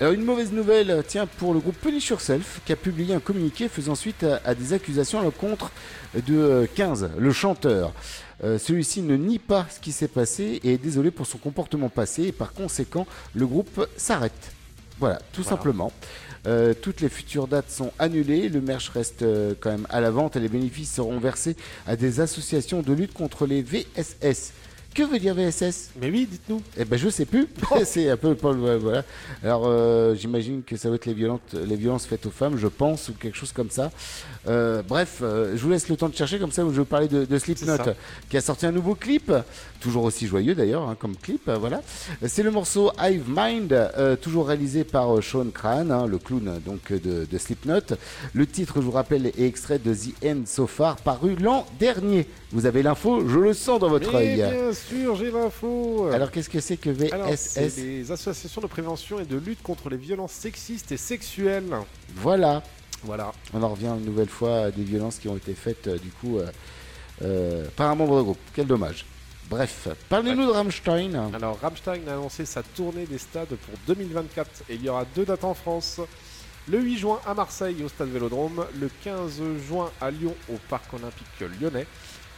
Alors 0.00 0.12
une 0.12 0.24
mauvaise 0.24 0.50
nouvelle, 0.50 1.04
tiens, 1.06 1.24
pour 1.26 1.54
le 1.54 1.60
groupe 1.60 1.76
Punish 1.80 2.08
Yourself, 2.08 2.60
qui 2.66 2.72
a 2.72 2.76
publié 2.76 3.14
un 3.14 3.20
communiqué 3.20 3.68
faisant 3.68 3.94
suite 3.94 4.24
à, 4.24 4.40
à 4.44 4.56
des 4.56 4.72
accusations 4.72 5.20
à 5.20 5.22
l'encontre 5.22 5.70
de 6.14 6.34
euh, 6.36 6.66
15, 6.74 7.10
le 7.16 7.32
chanteur. 7.32 7.92
Euh, 8.42 8.58
Celui-ci 8.58 9.02
ne 9.02 9.16
nie 9.16 9.38
pas 9.38 9.66
ce 9.70 9.78
qui 9.80 9.92
s'est 9.92 10.08
passé 10.08 10.60
et 10.64 10.74
est 10.74 10.78
désolé 10.78 11.10
pour 11.10 11.26
son 11.26 11.38
comportement 11.38 11.88
passé 11.88 12.24
et 12.24 12.32
par 12.32 12.52
conséquent, 12.52 13.06
le 13.34 13.46
groupe 13.46 13.86
s'arrête. 13.96 14.32
Voilà, 14.98 15.16
tout 15.32 15.42
Voilà. 15.42 15.56
simplement. 15.56 15.92
Euh, 16.46 16.74
toutes 16.74 17.00
les 17.00 17.08
futures 17.08 17.46
dates 17.48 17.70
sont 17.70 17.90
annulées, 17.98 18.48
le 18.50 18.60
merch 18.60 18.90
reste 18.90 19.22
euh, 19.22 19.54
quand 19.58 19.70
même 19.70 19.86
à 19.88 20.00
la 20.00 20.10
vente 20.10 20.36
et 20.36 20.40
les 20.40 20.48
bénéfices 20.48 20.92
seront 20.92 21.18
versés 21.18 21.56
à 21.86 21.96
des 21.96 22.20
associations 22.20 22.82
de 22.82 22.92
lutte 22.92 23.14
contre 23.14 23.46
les 23.46 23.62
VSS. 23.62 24.52
Que 24.94 25.02
veut 25.02 25.18
dire 25.18 25.34
VSS 25.34 25.90
Mais 26.00 26.08
oui, 26.08 26.28
dites-nous. 26.30 26.62
Eh 26.78 26.84
ben 26.84 26.96
je 26.96 27.08
sais 27.08 27.24
plus. 27.24 27.48
c'est 27.84 28.08
un 28.10 28.16
peu 28.16 28.36
Paul. 28.36 28.60
ouais, 28.60 28.76
Voilà. 28.78 29.02
Alors 29.42 29.64
euh, 29.66 30.14
j'imagine 30.14 30.62
que 30.62 30.76
ça 30.76 30.88
va 30.88 30.94
être 30.94 31.06
les 31.06 31.14
violentes, 31.14 31.56
les 31.66 31.74
violences 31.74 32.06
faites 32.06 32.24
aux 32.26 32.30
femmes, 32.30 32.56
je 32.56 32.68
pense, 32.68 33.08
ou 33.08 33.14
quelque 33.14 33.36
chose 33.36 33.50
comme 33.50 33.70
ça. 33.70 33.90
Euh, 34.46 34.82
bref, 34.86 35.18
euh, 35.22 35.56
je 35.56 35.62
vous 35.62 35.70
laisse 35.70 35.88
le 35.88 35.96
temps 35.96 36.08
de 36.08 36.14
chercher 36.14 36.38
comme 36.38 36.52
ça. 36.52 36.62
Je 36.62 36.68
vais 36.80 36.84
parler 36.84 37.08
de, 37.08 37.24
de 37.24 37.38
Slipknot, 37.38 37.76
qui 38.30 38.36
a 38.36 38.40
sorti 38.40 38.66
un 38.66 38.70
nouveau 38.70 38.94
clip, 38.94 39.32
toujours 39.80 40.04
aussi 40.04 40.28
joyeux 40.28 40.54
d'ailleurs, 40.54 40.88
hein, 40.88 40.96
comme 40.96 41.16
clip. 41.16 41.50
voilà. 41.58 41.82
C'est 42.24 42.44
le 42.44 42.52
morceau 42.52 42.92
Hive 43.02 43.24
Mind, 43.26 43.76
toujours 44.22 44.46
réalisé 44.46 44.84
par 44.84 45.20
Sean 45.20 45.50
Cran, 45.52 45.90
hein, 45.90 46.06
le 46.06 46.18
clown 46.18 46.60
donc 46.64 46.92
de, 46.92 47.26
de 47.28 47.38
Slipknot. 47.38 47.96
Le 48.32 48.46
titre, 48.46 48.74
je 48.76 48.82
vous 48.82 48.92
rappelle, 48.92 49.26
est 49.26 49.40
extrait 49.40 49.80
de 49.80 49.92
The 49.92 50.24
End 50.24 50.42
So 50.46 50.68
Far, 50.68 50.96
paru 50.98 51.34
l'an 51.34 51.66
dernier. 51.80 52.28
Vous 52.54 52.66
avez 52.66 52.84
l'info, 52.84 53.28
je 53.28 53.36
le 53.40 53.52
sens 53.52 53.80
dans 53.80 53.88
votre 53.88 54.14
œil. 54.14 54.36
bien 54.36 54.72
sûr, 54.72 55.16
j'ai 55.16 55.32
l'info. 55.32 56.08
Alors 56.12 56.30
qu'est-ce 56.30 56.48
que 56.48 56.60
c'est 56.60 56.76
que 56.76 56.88
VSS 56.88 57.78
les 57.78 58.12
associations 58.12 58.60
de 58.60 58.68
prévention 58.68 59.18
et 59.18 59.24
de 59.24 59.36
lutte 59.36 59.60
contre 59.60 59.90
les 59.90 59.96
violences 59.96 60.30
sexistes 60.30 60.92
et 60.92 60.96
sexuelles. 60.96 61.74
Voilà. 62.14 62.62
Voilà. 63.02 63.32
On 63.54 63.62
en 63.64 63.70
revient 63.70 63.88
une 63.98 64.04
nouvelle 64.04 64.28
fois 64.28 64.66
à 64.66 64.70
des 64.70 64.84
violences 64.84 65.18
qui 65.18 65.26
ont 65.26 65.36
été 65.36 65.52
faites 65.52 65.88
euh, 65.88 65.98
du 65.98 66.10
coup 66.10 66.38
euh, 66.38 66.46
euh, 67.22 67.66
par 67.74 67.90
un 67.90 67.96
membre 67.96 68.18
de 68.18 68.22
groupe. 68.22 68.38
Quel 68.54 68.68
dommage. 68.68 69.04
Bref, 69.50 69.88
parlez-nous 70.08 70.46
de 70.46 70.52
Rammstein. 70.52 71.32
Alors, 71.34 71.58
Rammstein 71.60 72.06
a 72.06 72.12
annoncé 72.12 72.44
sa 72.44 72.62
tournée 72.62 73.04
des 73.04 73.18
stades 73.18 73.48
pour 73.48 73.74
2024 73.88 74.62
et 74.70 74.76
il 74.76 74.84
y 74.84 74.88
aura 74.88 75.04
deux 75.16 75.24
dates 75.24 75.42
en 75.42 75.54
France. 75.54 76.00
Le 76.68 76.80
8 76.80 76.98
juin 76.98 77.20
à 77.26 77.34
Marseille 77.34 77.82
au 77.84 77.88
stade 77.88 78.10
Vélodrome, 78.10 78.64
le 78.80 78.88
15 79.02 79.42
juin 79.68 79.90
à 80.00 80.12
Lyon 80.12 80.34
au 80.48 80.56
parc 80.70 80.94
olympique 80.94 81.26
lyonnais 81.60 81.86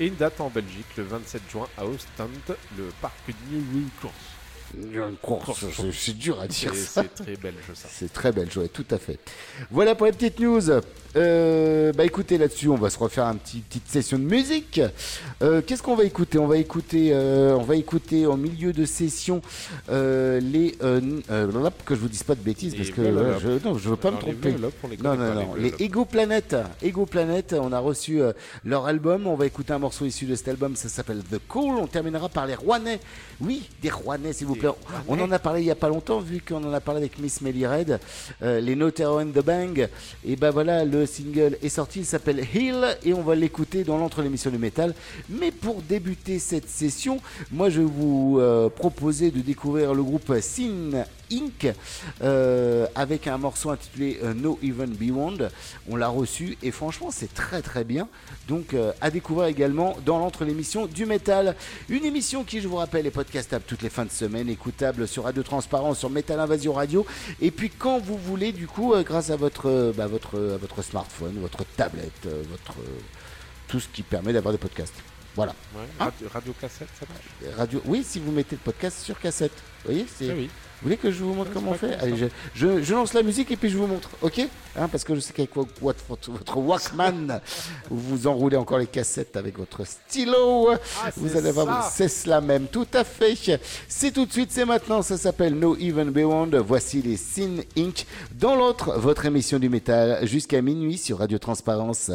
et 0.00 0.06
une 0.06 0.16
date 0.16 0.40
en 0.40 0.48
Belgique 0.50 0.86
le 0.96 1.04
27 1.04 1.42
juin 1.50 1.66
à 1.78 1.84
Ostend, 1.84 2.28
le 2.76 2.84
parc 3.00 3.14
New 3.50 3.60
Course. 5.22 5.44
Course, 5.44 5.60
c'est- 5.60 6.12
dur 6.12 6.40
à 6.40 6.48
dire 6.48 6.72
C'est 6.74 6.80
ça. 6.80 7.02
c'est 7.02 7.14
très 7.24 7.36
belge 7.36 7.56
ça. 7.74 7.88
C'est 7.90 8.12
très 8.12 8.32
belle, 8.32 8.48
ouais, 8.56 8.68
tout 8.68 8.84
à 8.90 8.98
fait. 8.98 9.18
Voilà 9.70 9.94
pour 9.94 10.06
les 10.06 10.12
petites 10.12 10.40
news. 10.40 10.60
Euh, 11.16 11.92
bah 11.92 12.04
écoutez, 12.04 12.36
là-dessus, 12.36 12.68
on 12.68 12.74
va 12.76 12.90
se 12.90 12.98
refaire 12.98 13.24
un 13.24 13.36
petit 13.36 13.60
petite 13.60 13.88
session 13.88 14.18
de 14.18 14.24
musique. 14.24 14.80
Euh, 15.42 15.62
Qu'est-ce 15.66 15.82
qu'on 15.82 15.94
va 15.96 16.04
écouter? 16.04 16.38
On 16.38 16.46
va 16.46 16.58
écouter, 16.58 17.10
euh, 17.12 17.54
on 17.58 17.62
va 17.62 17.76
écouter 17.76 18.26
en 18.26 18.36
milieu 18.36 18.72
de 18.74 18.84
session 18.84 19.40
les 19.88 20.76
n- 20.82 21.22
blablabla, 21.28 21.70
que 21.86 21.94
je 21.94 22.00
vous 22.00 22.08
dise 22.08 22.22
pas 22.22 22.34
de 22.34 22.40
bêtises 22.40 22.74
parce 22.74 22.90
que 22.90 23.02
je, 23.40 23.66
non, 23.66 23.78
je 23.78 23.88
veux 23.88 23.96
pas 23.96 24.10
me 24.10 24.16
tromper. 24.18 24.52
non, 25.02 25.16
non, 25.16 25.34
non. 25.34 25.54
les. 25.54 25.72
Ego 25.78 26.04
Planet, 26.04 26.56
Ego 26.82 27.06
Planet, 27.06 27.54
on 27.58 27.72
a 27.72 27.78
reçu 27.78 28.20
leur 28.64 28.86
album. 28.86 29.26
On 29.26 29.36
va 29.36 29.46
écouter 29.46 29.72
un 29.72 29.78
morceau 29.78 30.04
issu 30.04 30.26
de 30.26 30.34
cet 30.34 30.48
album. 30.48 30.76
Ça 30.76 30.88
s'appelle 30.88 31.22
The 31.30 31.40
Call. 31.50 31.76
On 31.80 31.86
terminera 31.86 32.28
par 32.28 32.46
les 32.46 32.54
Rouennais. 32.54 33.00
Oui, 33.40 33.68
des 33.82 33.90
Rouennais, 33.90 34.32
s'il 34.32 34.46
vous 34.46 34.54
plaît. 34.56 34.68
On 35.08 35.18
en 35.20 35.30
a 35.32 35.38
parlé 35.38 35.60
il 35.62 35.66
y 35.66 35.70
a 35.70 35.74
pas 35.76 35.88
longtemps, 35.88 36.20
vu 36.20 36.40
qu'on 36.46 36.62
en 36.64 36.72
a 36.72 36.80
parlé 36.80 37.00
avec 37.00 37.18
Miss 37.18 37.40
Melly 37.40 37.66
Red, 37.66 38.00
les 38.42 38.74
Notero 38.76 39.20
and 39.20 39.28
the 39.34 39.44
Bang. 39.44 39.88
Et 40.26 40.36
ben 40.36 40.50
voilà, 40.50 40.84
le 40.84 41.05
single 41.06 41.58
est 41.62 41.68
sorti. 41.68 42.00
Il 42.00 42.04
s'appelle 42.04 42.44
Hill 42.54 42.84
et 43.04 43.14
on 43.14 43.22
va 43.22 43.34
l'écouter 43.34 43.84
dans 43.84 43.98
l'entre 43.98 44.22
l'émission 44.22 44.50
du 44.50 44.58
métal. 44.58 44.94
Mais 45.28 45.50
pour 45.50 45.82
débuter 45.82 46.38
cette 46.38 46.68
session, 46.68 47.18
moi 47.50 47.70
je 47.70 47.80
vais 47.80 47.88
vous 47.88 48.38
euh, 48.38 48.68
proposer 48.68 49.30
de 49.30 49.40
découvrir 49.40 49.94
le 49.94 50.02
groupe 50.02 50.32
Sin 50.40 51.04
Inc. 51.32 51.72
euh, 52.22 52.86
avec 52.94 53.26
un 53.26 53.38
morceau 53.38 53.70
intitulé 53.70 54.18
euh, 54.22 54.34
No 54.34 54.58
Even 54.62 54.90
Beyond. 54.90 55.48
On 55.88 55.96
l'a 55.96 56.08
reçu 56.08 56.56
et 56.62 56.70
franchement 56.70 57.10
c'est 57.10 57.32
très 57.34 57.62
très 57.62 57.84
bien. 57.84 58.08
Donc 58.48 58.74
euh, 58.74 58.92
à 59.00 59.10
découvrir 59.10 59.46
également 59.48 59.96
dans 60.04 60.18
l'entre 60.18 60.44
l'émission 60.44 60.86
du 60.86 61.06
métal. 61.06 61.56
Une 61.88 62.04
émission 62.04 62.44
qui 62.44 62.60
je 62.60 62.68
vous 62.68 62.76
rappelle 62.76 63.06
est 63.06 63.10
podcastable 63.10 63.64
toutes 63.66 63.82
les 63.82 63.90
fins 63.90 64.04
de 64.04 64.10
semaine, 64.10 64.48
écoutable 64.48 65.08
sur 65.08 65.24
Radio 65.24 65.42
Transparence, 65.42 65.98
sur 65.98 66.10
Metal 66.10 66.38
Invasion 66.38 66.72
Radio. 66.72 67.06
Et 67.40 67.50
puis 67.50 67.70
quand 67.70 67.98
vous 67.98 68.16
voulez 68.18 68.52
du 68.52 68.66
coup 68.66 68.94
euh, 68.94 69.02
grâce 69.02 69.30
à 69.30 69.36
votre, 69.36 69.92
bah, 69.96 70.06
votre, 70.06 70.36
à 70.54 70.56
votre 70.56 70.82
smartphone, 70.82 71.38
votre 71.40 71.64
tablette, 71.76 72.28
votre, 72.50 72.74
tout 73.68 73.80
ce 73.80 73.88
qui 73.88 74.02
permet 74.02 74.32
d'avoir 74.32 74.52
des 74.52 74.58
podcasts. 74.58 74.94
Voilà. 75.34 75.54
Ouais, 75.74 75.82
Hein 76.00 76.04
radio, 76.04 76.28
radio 76.32 76.54
cassette, 76.58 76.88
ça 76.98 77.04
marche? 77.08 77.56
Radio, 77.58 77.82
oui, 77.84 78.02
si 78.02 78.18
vous 78.20 78.32
mettez 78.32 78.56
le 78.56 78.60
podcast 78.64 79.00
sur 79.02 79.20
cassette. 79.20 79.52
Vous 79.84 79.92
voyez, 79.92 80.06
c'est. 80.16 80.30
Ah 80.30 80.34
oui. 80.34 80.48
Vous 80.82 80.88
voulez 80.88 80.96
que 80.98 81.10
je 81.10 81.22
vous 81.24 81.32
montre 81.32 81.50
comment 81.52 81.70
on 81.70 81.74
fait 81.74 81.94
Allez, 81.94 82.16
je, 82.16 82.26
je- 82.54 82.82
je 82.82 82.94
lance 82.94 83.14
la 83.14 83.22
musique 83.22 83.50
et 83.50 83.56
puis 83.56 83.70
je 83.70 83.78
vous 83.78 83.86
montre, 83.86 84.10
ok? 84.20 84.40
Hein, 84.78 84.88
Parce 84.88 85.04
que 85.04 85.14
je 85.14 85.20
sais 85.20 85.32
qu'avec 85.32 85.54
vo- 85.54 85.66
votre, 85.80 86.04
votre- 86.08 86.56
Walkman, 86.58 87.40
vous 87.90 88.26
enroulez 88.26 88.56
encore 88.58 88.78
les 88.78 88.86
cassettes 88.86 89.36
avec 89.36 89.56
votre 89.58 89.86
stylo. 89.86 90.70
Ah, 91.02 91.10
vous 91.16 91.34
allez 91.36 91.50
voir, 91.50 91.90
c'est 91.90 92.08
cela 92.08 92.40
même, 92.42 92.66
tout 92.66 92.86
à 92.92 93.04
fait. 93.04 93.36
C'est 93.88 94.10
tout 94.12 94.26
de 94.26 94.32
suite, 94.32 94.50
c'est 94.52 94.66
maintenant, 94.66 95.00
ça 95.02 95.16
s'appelle 95.16 95.54
No 95.54 95.76
Even 95.78 96.10
Beyond. 96.10 96.50
Voici 96.66 97.00
les 97.00 97.16
Sin 97.16 97.56
Inc. 97.78 98.04
Dans 98.32 98.54
l'autre, 98.54 98.98
votre 98.98 99.24
émission 99.24 99.58
du 99.58 99.68
métal, 99.70 100.26
jusqu'à 100.26 100.60
minuit 100.60 100.98
sur 100.98 101.18
Radio 101.18 101.38
Transparence. 101.38 102.10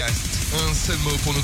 Un 0.00 0.74
seul 0.74 0.96
mot 0.98 1.10
pour 1.22 1.34
nous 1.34 1.42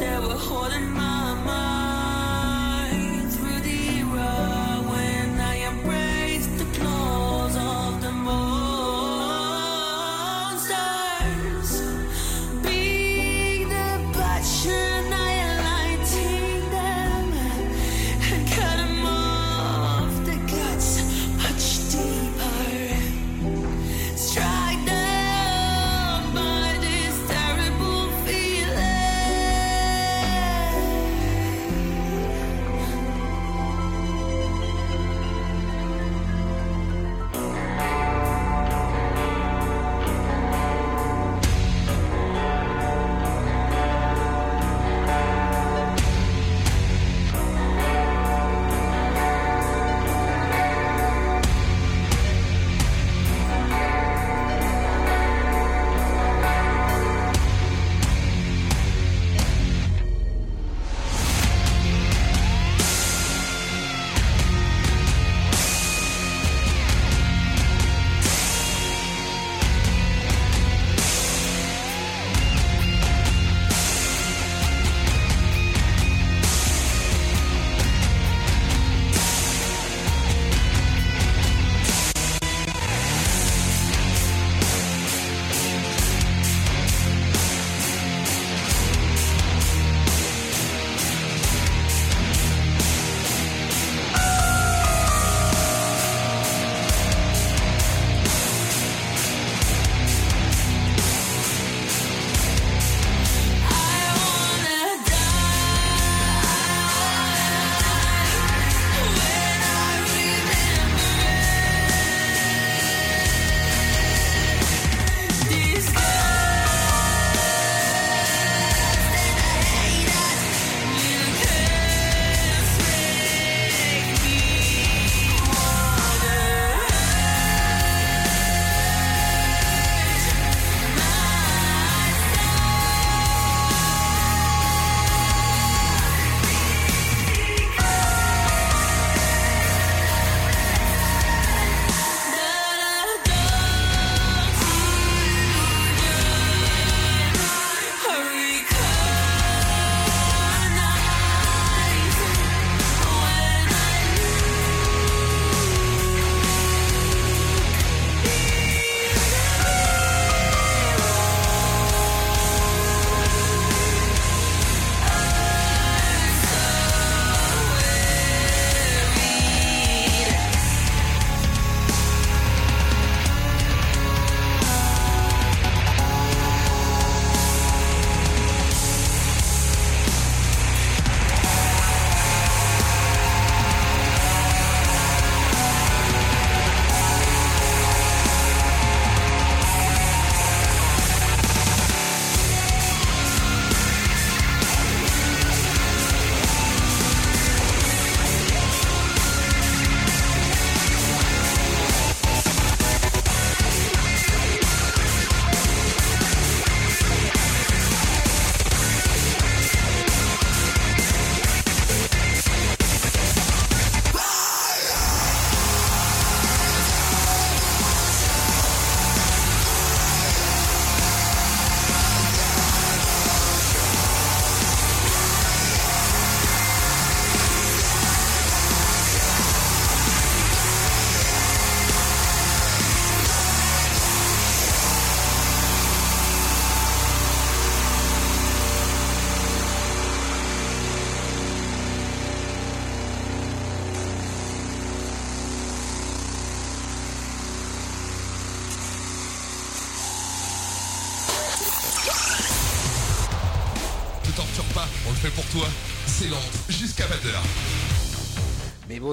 that 0.00 0.22
we're 0.22 0.34
holding 0.38 0.96
on. 0.96 1.19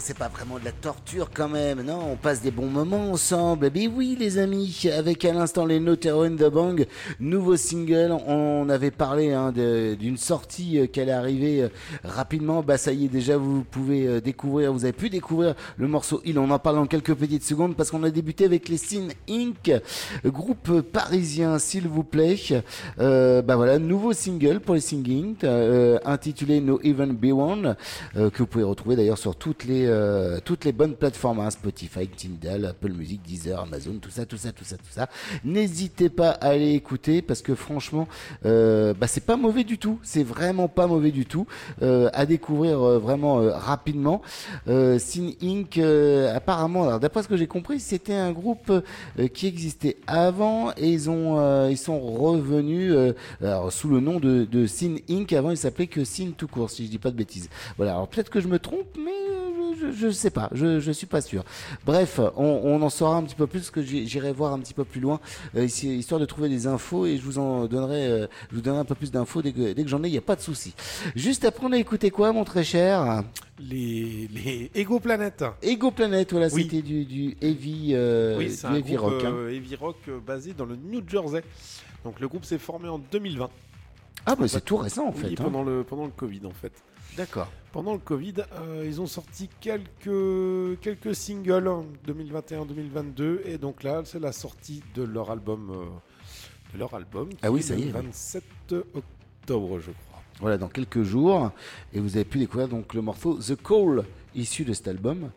C'est 0.01 0.17
pas 0.17 0.27
vraiment 0.27 0.59
de 0.59 0.65
la 0.65 0.73
torture 0.73 1.29
quand 1.33 1.47
même, 1.47 1.81
non? 1.81 1.99
On 2.11 2.15
passe 2.17 2.41
des 2.41 2.51
bons 2.51 2.67
moments 2.67 3.09
ensemble. 3.11 3.71
Mais 3.73 3.87
oui, 3.87 4.17
les 4.19 4.37
amis, 4.37 4.83
avec 4.95 5.23
à 5.23 5.31
l'instant 5.31 5.65
les 5.65 5.79
Notero 5.79 6.23
in 6.23 6.35
the 6.35 6.51
Bang, 6.51 6.85
nouveau 7.19 7.55
single. 7.55 8.15
On 8.27 8.69
avait 8.69 8.91
parlé 8.91 9.31
hein, 9.31 9.51
d'une 9.51 10.17
sortie 10.17 10.77
euh, 10.77 10.87
qui 10.87 10.99
allait 10.99 11.13
arriver 11.13 11.63
euh, 11.63 11.69
rapidement. 12.03 12.61
Bah 12.61 12.77
ça 12.77 12.91
y 12.91 13.05
est, 13.05 13.07
déjà 13.07 13.37
vous 13.37 13.63
pouvez 13.63 14.05
euh, 14.05 14.21
découvrir, 14.21 14.73
vous 14.73 14.83
avez 14.83 14.93
pu 14.93 15.09
découvrir 15.09 15.55
le 15.77 15.87
morceau 15.87 16.21
Il. 16.25 16.37
On 16.37 16.51
en 16.51 16.59
parle 16.59 16.75
dans 16.75 16.85
quelques 16.85 17.15
petites 17.15 17.43
secondes 17.43 17.75
parce 17.75 17.89
qu'on 17.89 18.03
a 18.03 18.09
débuté 18.09 18.43
avec 18.45 18.67
les 18.67 18.77
Sin 18.77 19.07
Inc, 19.29 19.71
groupe 20.25 20.81
parisien, 20.81 21.59
s'il 21.59 21.87
vous 21.87 22.03
plaît. 22.03 22.35
Euh, 22.99 23.41
bah 23.41 23.55
voilà, 23.55 23.79
nouveau 23.79 24.11
single 24.11 24.59
pour 24.59 24.75
les 24.75 24.81
Singing, 24.81 25.35
intitulé 26.05 26.59
No 26.59 26.79
Even 26.83 27.13
Be 27.13 27.31
One, 27.31 27.75
que 28.13 28.37
vous 28.37 28.47
pouvez 28.47 28.65
retrouver 28.65 28.97
d'ailleurs 28.97 29.17
sur 29.17 29.35
toutes 29.35 29.63
les, 29.63 29.76
euh, 29.85 30.39
toutes 30.43 30.65
les 30.65 30.71
bonnes 30.71 30.95
plateformes, 30.95 31.39
hein, 31.39 31.49
Spotify, 31.49 32.07
Tidal, 32.07 32.65
Apple 32.65 32.91
Music, 32.91 33.21
Deezer, 33.21 33.59
Amazon, 33.59 33.97
tout 34.01 34.09
ça, 34.09 34.25
tout 34.25 34.37
ça, 34.37 34.51
tout 34.51 34.63
ça, 34.63 34.77
tout 34.77 34.83
ça. 34.89 35.09
N'hésitez 35.43 36.09
pas 36.09 36.31
à 36.31 36.49
aller 36.49 36.73
écouter 36.73 37.21
parce 37.21 37.41
que 37.41 37.55
franchement, 37.55 38.07
euh, 38.45 38.93
bah, 38.93 39.07
c'est 39.07 39.25
pas 39.25 39.37
mauvais 39.37 39.63
du 39.63 39.77
tout. 39.77 39.99
C'est 40.03 40.23
vraiment 40.23 40.67
pas 40.67 40.87
mauvais 40.87 41.11
du 41.11 41.25
tout. 41.25 41.47
Euh, 41.81 42.09
à 42.13 42.25
découvrir 42.25 42.79
vraiment 42.79 43.35
rapidement. 43.53 44.21
Sin 44.65 45.31
Inc. 45.41 45.77
apparemment, 46.33 46.97
d'après 46.99 47.23
ce 47.23 47.27
que 47.27 47.37
j'ai 47.37 47.47
compris, 47.47 47.79
c'était 47.79 48.13
un 48.13 48.31
groupe 48.31 48.71
qui 49.33 49.47
existait 49.47 49.97
avant 50.07 50.71
et 50.77 50.89
ils 50.89 51.09
ont, 51.09 51.67
ils 51.69 51.77
sont 51.77 51.99
revenus 51.99 52.93
sous 53.69 53.89
le 53.89 53.99
nom 53.99 54.19
de, 54.19 54.65
Sin 54.67 54.95
Inc. 55.09 55.33
Avant, 55.33 55.51
ils 55.51 55.57
s'appelaient 55.57 55.87
que 55.87 56.03
Sin 56.03 56.31
tout 56.37 56.47
court, 56.47 56.69
si 56.69 56.85
je 56.85 56.91
dis 56.91 56.97
pas 56.97 57.11
de 57.11 57.17
bêtises. 57.17 57.49
Voilà. 57.77 57.93
Alors 57.93 58.07
peut-être 58.07 58.29
que 58.29 58.39
je 58.39 58.47
me 58.47 58.59
trompe, 58.59 58.97
mais 58.97 59.46
je, 59.79 59.91
je 59.91 60.09
sais 60.11 60.29
pas. 60.29 60.49
Je, 60.51 60.79
je 60.79 60.91
suis 60.91 61.07
pas 61.07 61.21
sûr. 61.21 61.43
Bref, 61.85 62.19
on, 62.35 62.61
on 62.63 62.81
en 62.81 62.89
saura 62.89 63.17
un 63.17 63.23
petit 63.23 63.35
peu 63.35 63.47
plus 63.47 63.59
parce 63.59 63.71
que 63.71 63.81
j'irai 63.81 64.31
voir 64.33 64.53
un 64.53 64.59
petit 64.59 64.73
peu 64.73 64.83
plus 64.83 64.99
loin, 65.01 65.19
euh, 65.55 65.65
ici, 65.65 65.97
histoire 65.97 66.19
de 66.19 66.25
trouver 66.25 66.49
des 66.49 66.67
infos 66.67 67.05
et 67.05 67.17
je 67.17 67.21
vous 67.23 67.39
en 67.39 67.65
donnerai, 67.65 68.05
euh, 68.07 68.27
je 68.51 68.55
vous 68.55 68.61
donnerai 68.61 68.81
un 68.81 68.85
peu 68.85 68.95
plus 68.95 69.11
d'infos 69.11 69.41
dès 69.41 69.51
que, 69.51 69.73
dès 69.73 69.83
que 69.83 69.89
j'en 69.89 70.03
ai. 70.03 70.07
Il 70.07 70.11
n'y 70.11 70.17
a 70.17 70.21
pas 70.21 70.35
de 70.35 70.41
souci. 70.41 70.73
Juste 71.15 71.45
après, 71.45 71.65
on 71.65 71.71
a 71.71 71.77
écouté 71.77 72.09
quoi, 72.11 72.31
mon 72.31 72.43
très 72.43 72.63
cher? 72.63 73.23
Les, 73.59 74.27
les 74.33 74.69
Ego 74.75 74.99
Planet. 74.99 75.43
Ego 75.61 75.91
Planet, 75.91 76.31
voilà, 76.31 76.47
Oui. 76.53 76.63
c'était 76.63 76.81
du, 76.81 77.05
du 77.05 77.35
heavy, 77.41 77.91
euh, 77.93 78.37
oui, 78.37 78.51
c'est 78.51 78.67
du 78.67 78.73
un 78.73 78.75
heavy 78.77 78.93
groupe 78.95 79.11
rock. 79.13 79.23
hein. 79.25 79.31
euh, 79.33 79.49
heavy 79.51 79.75
rock 79.75 79.97
basé 80.25 80.53
dans 80.53 80.65
le 80.65 80.75
New 80.75 81.01
Jersey. 81.07 81.43
Donc 82.03 82.19
le 82.19 82.27
groupe 82.27 82.45
s'est 82.45 82.59
formé 82.59 82.87
en 82.87 82.99
2020. 82.99 83.49
Ah, 84.25 84.35
bah 84.35 84.43
En 84.43 84.47
c'est 84.47 84.61
tout 84.63 84.77
récent 84.77 85.07
en 85.07 85.13
oui, 85.15 85.21
fait. 85.21 85.27
hein. 85.31 85.35
pendant 85.37 85.63
le 85.63 85.83
pendant 85.83 86.05
le 86.05 86.11
Covid 86.11 86.41
en 86.45 86.51
fait. 86.51 86.71
D'accord. 87.17 87.51
Pendant 87.71 87.93
le 87.93 87.99
Covid, 87.99 88.35
euh, 88.53 88.83
ils 88.85 89.01
ont 89.01 89.07
sorti 89.07 89.49
quelques 89.59 90.79
quelques 90.81 91.15
singles 91.15 91.67
en 91.67 91.83
2021-2022 92.07 93.39
et 93.45 93.57
donc 93.57 93.81
là 93.81 94.03
c'est 94.05 94.19
la 94.19 94.31
sortie 94.31 94.83
de 94.93 95.01
leur 95.01 95.31
album 95.31 95.71
euh, 95.71 95.85
de 96.73 96.79
leur 96.79 96.93
album. 96.93 97.29
Ah 97.41 97.47
qui 97.47 97.53
oui, 97.53 97.59
est 97.59 97.63
ça 97.63 97.73
le 97.73 97.79
y 97.79 97.83
est, 97.83 97.85
oui. 97.87 97.91
27 97.91 98.43
octobre 98.93 99.79
je 99.79 99.91
crois. 99.91 100.21
Voilà, 100.39 100.59
dans 100.59 100.67
quelques 100.67 101.01
jours. 101.01 101.51
Et 101.91 101.99
vous 101.99 102.15
avez 102.15 102.25
pu 102.25 102.37
découvrir 102.37 102.67
donc 102.67 102.93
le 102.93 103.01
morceau 103.01 103.39
The 103.39 103.55
Call, 103.61 104.03
issu 104.35 104.63
de 104.63 104.73
cet 104.73 104.87
album, 104.87 105.31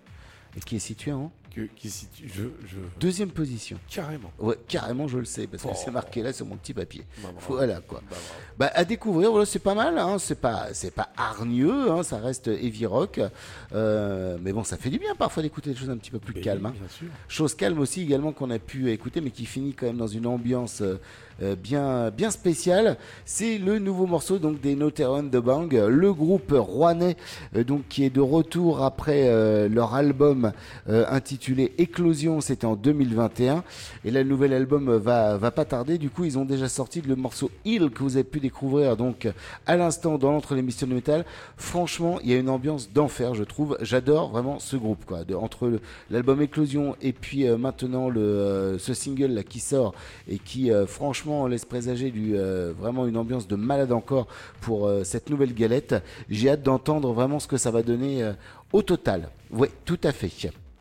et 0.56 0.60
qui 0.60 0.76
est 0.76 0.80
situé 0.80 1.12
en 1.12 1.32
Que, 1.54 1.62
qui 1.62 1.90
situe, 1.90 2.30
je, 2.32 2.44
je... 2.64 2.76
deuxième 3.00 3.30
position. 3.30 3.76
Carrément. 3.88 4.30
Ouais, 4.38 4.56
carrément, 4.68 5.08
je 5.08 5.18
le 5.18 5.24
sais, 5.24 5.48
parce 5.48 5.64
que 5.64 5.70
c'est 5.74 5.90
marqué 5.90 6.22
là 6.22 6.32
sur 6.32 6.46
mon 6.46 6.56
petit 6.56 6.72
papier. 6.72 7.02
Bah. 7.22 7.30
Voilà 7.48 7.80
quoi. 7.80 8.02
Bah. 8.08 8.16
Bah, 8.56 8.70
à 8.74 8.84
découvrir, 8.84 9.30
voilà, 9.32 9.46
c'est 9.46 9.58
pas 9.58 9.74
mal. 9.74 9.98
Hein, 9.98 10.18
c'est 10.20 10.40
pas, 10.40 10.68
c'est 10.74 10.94
pas 10.94 11.08
hargneux, 11.16 11.90
hein, 11.90 12.04
ça 12.04 12.18
reste 12.18 12.46
heavy 12.46 12.86
rock. 12.86 13.20
Euh, 13.72 14.38
mais 14.40 14.52
bon, 14.52 14.62
ça 14.62 14.76
fait 14.76 14.90
du 14.90 14.98
bien 15.00 15.14
parfois 15.16 15.42
d'écouter 15.42 15.70
des 15.70 15.76
choses 15.76 15.90
un 15.90 15.96
petit 15.96 16.12
peu 16.12 16.20
plus 16.20 16.34
Mais 16.34 16.40
calmes. 16.40 16.72
oui, 16.72 16.80
hein. 17.02 17.06
Chose 17.26 17.54
calme 17.56 17.80
aussi 17.80 18.02
également 18.02 18.30
qu'on 18.32 18.50
a 18.50 18.58
pu 18.60 18.90
écouter, 18.92 19.20
mais 19.20 19.30
qui 19.30 19.44
finit 19.46 19.74
quand 19.74 19.86
même 19.86 19.96
dans 19.98 20.06
une 20.06 20.26
ambiance 20.26 20.82
euh, 20.82 21.00
bien, 21.62 22.10
bien 22.10 22.30
spéciale. 22.30 22.96
C'est 23.24 23.58
le 23.58 23.78
nouveau 23.78 24.06
morceau 24.06 24.38
donc 24.38 24.60
des 24.60 24.74
Noteron 24.74 25.24
de 25.24 25.38
Bang, 25.38 25.72
le 25.72 26.12
groupe 26.12 26.52
rouennais 26.52 27.16
euh, 27.56 27.64
donc 27.64 27.82
qui 27.88 28.04
est 28.04 28.10
de 28.10 28.20
retour 28.20 28.82
après 28.82 29.28
euh, 29.28 29.68
leur 29.68 29.94
album 29.94 30.52
euh, 30.88 31.04
intitulé 31.08 31.72
Éclosion, 31.78 32.40
c'était 32.40 32.66
en 32.66 32.76
2021. 32.76 33.64
Et 34.04 34.10
là, 34.10 34.22
le 34.22 34.28
nouvel 34.28 34.52
album 34.52 34.96
va, 34.96 35.36
va 35.36 35.50
pas 35.50 35.64
tarder. 35.64 35.98
Du 35.98 36.10
coup, 36.10 36.24
ils 36.24 36.38
ont 36.38 36.44
déjà 36.44 36.68
sorti 36.68 37.00
le 37.00 37.16
morceau 37.16 37.50
Hill 37.64 37.90
que 37.90 38.02
vous 38.02 38.16
avez 38.16 38.24
pu 38.24 38.40
découvrir 38.40 38.96
donc 38.96 39.28
à 39.66 39.76
l'instant 39.76 40.18
dans 40.18 40.32
l'entre 40.32 40.54
l'émission 40.54 40.86
de 40.86 40.94
métal. 40.94 41.24
Franchement, 41.56 42.18
il 42.22 42.30
y 42.30 42.34
a 42.34 42.38
une 42.38 42.50
ambiance 42.50 42.90
d'enfer, 42.92 43.34
je 43.34 43.44
trouve. 43.44 43.76
J'adore 43.80 44.30
vraiment 44.30 44.58
ce 44.58 44.76
groupe 44.76 45.04
quoi. 45.04 45.20
Entre 45.34 45.80
l'album 46.10 46.40
Éclosion 46.42 46.96
et 47.02 47.12
puis 47.12 47.46
euh, 47.46 47.56
maintenant 47.56 48.08
le 48.08 48.20
euh, 48.20 48.78
ce 48.78 48.94
single 48.94 49.32
là 49.32 49.42
qui 49.42 49.60
sort 49.60 49.94
et 50.28 50.38
qui 50.38 50.70
euh, 50.70 50.86
franchement 51.30 51.46
laisse 51.46 51.64
présager 51.64 52.10
du 52.10 52.32
euh, 52.36 52.72
vraiment 52.76 53.06
une 53.06 53.16
ambiance 53.16 53.46
de 53.46 53.54
malade 53.56 53.92
encore 53.92 54.26
pour 54.60 54.86
euh, 54.88 55.04
cette 55.04 55.30
nouvelle 55.30 55.54
galette. 55.54 55.94
J'ai 56.28 56.50
hâte 56.50 56.62
d'entendre 56.62 57.12
vraiment 57.12 57.38
ce 57.38 57.46
que 57.46 57.56
ça 57.56 57.70
va 57.70 57.82
donner 57.82 58.22
euh, 58.22 58.32
au 58.72 58.82
total. 58.82 59.28
Oui, 59.52 59.68
tout 59.84 59.98
à 60.02 60.10
fait. 60.12 60.30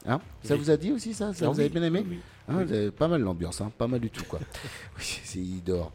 Hein? 0.08 0.20
Ça 0.44 0.56
Oui. 0.56 0.60
vous 0.60 0.72
a 0.72 0.78
dit 0.78 0.92
aussi 0.92 1.14
ça? 1.14 1.34
Ça 1.34 1.46
Ah 1.46 1.50
vous 1.50 1.58
oui, 1.58 1.66
avez 1.66 1.70
bien 1.70 1.84
aimé? 1.84 2.04
Oui. 2.10 2.20
Hein, 2.50 2.56
Oui. 2.58 2.64
avez 2.64 2.92
Pas 2.92 3.08
mal 3.08 3.22
l'ambiance, 3.22 3.62
hein, 3.62 3.72
pas 3.78 3.88
mal 3.88 4.00
du 4.00 4.10
tout 4.10 4.24
quoi. 4.26 4.40
oui, 4.98 5.20
il 5.36 5.64
dort. 5.64 5.92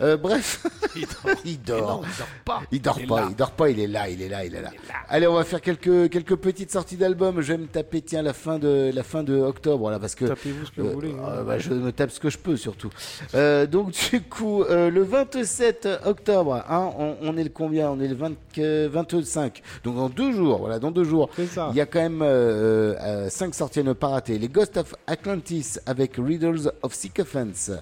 Euh, 0.00 0.16
bref, 0.16 0.64
il 0.96 1.02
dort. 1.06 1.36
il 1.44 1.62
dort. 1.62 2.02
non, 2.02 2.02
il 2.02 2.18
dort 2.18 2.28
pas. 2.44 2.62
Il 2.72 2.80
dort 2.82 3.00
Il 3.00 3.06
pas, 3.06 3.20
là. 3.20 3.26
il 3.30 3.36
dort 3.36 3.50
pas, 3.52 3.70
il 3.70 3.80
est 3.80 3.86
là, 3.86 4.08
il 4.08 4.22
est 4.22 4.28
là, 4.28 4.44
il 4.44 4.54
est 4.54 4.62
là. 4.62 4.70
Allez, 5.08 5.26
on 5.26 5.34
va 5.34 5.44
faire 5.44 5.60
quelques 5.60 6.10
quelques 6.10 6.36
petites 6.36 6.70
sorties 6.72 6.96
d'albums. 6.96 7.40
Je 7.40 7.52
vais 7.52 7.58
me 7.58 7.66
taper 7.66 8.00
tiens 8.02 8.22
la 8.22 8.32
fin 8.32 8.58
de 8.58 8.90
la 8.94 9.02
fin 9.02 9.22
de 9.22 9.36
octobre 9.38 9.90
là 9.90 9.98
parce 9.98 10.14
que 10.14 10.24
Tapez-vous 10.26 10.66
ce 10.66 10.70
que 10.72 10.80
vous 10.80 10.92
voulez. 10.92 11.14
euh, 11.18 11.42
bah, 11.44 11.58
je 11.58 11.72
me 11.72 11.92
tape 11.92 12.10
ce 12.10 12.20
que 12.20 12.30
je 12.30 12.38
peux 12.38 12.56
surtout. 12.56 12.90
Euh, 13.34 13.66
donc 13.66 13.92
du 14.10 14.22
coup, 14.22 14.62
euh, 14.62 14.90
le 14.90 15.02
27 15.02 15.88
octobre, 16.06 16.64
hein, 16.68 16.90
on, 16.98 17.16
on 17.22 17.36
est 17.36 17.44
le 17.44 17.50
combien? 17.50 17.90
On 17.90 18.00
est 18.00 18.08
le 18.08 18.14
20, 18.14 18.32
euh, 18.58 18.88
25. 18.90 19.62
Donc 19.84 19.96
dans 19.96 20.08
deux 20.08 20.32
jours, 20.32 20.58
voilà, 20.58 20.78
dans 20.78 20.90
deux 20.90 21.04
jours. 21.04 21.28
Il 21.38 21.76
y 21.76 21.80
a 21.80 21.86
quand 21.86 22.00
même 22.00 22.22
euh, 22.22 22.94
euh, 23.00 23.28
cinq 23.30 23.54
sorties 23.54 23.80
à 23.80 23.82
ne 23.82 23.92
pas 23.92 24.08
rater. 24.08 24.38
Les 24.38 24.48
Ghosts 24.48 24.76
of 24.78 24.94
Atlantis 25.06 25.76
avec 25.86 25.97
Riddles 26.06 26.70
of 26.82 26.94
Sycophants. 26.94 27.72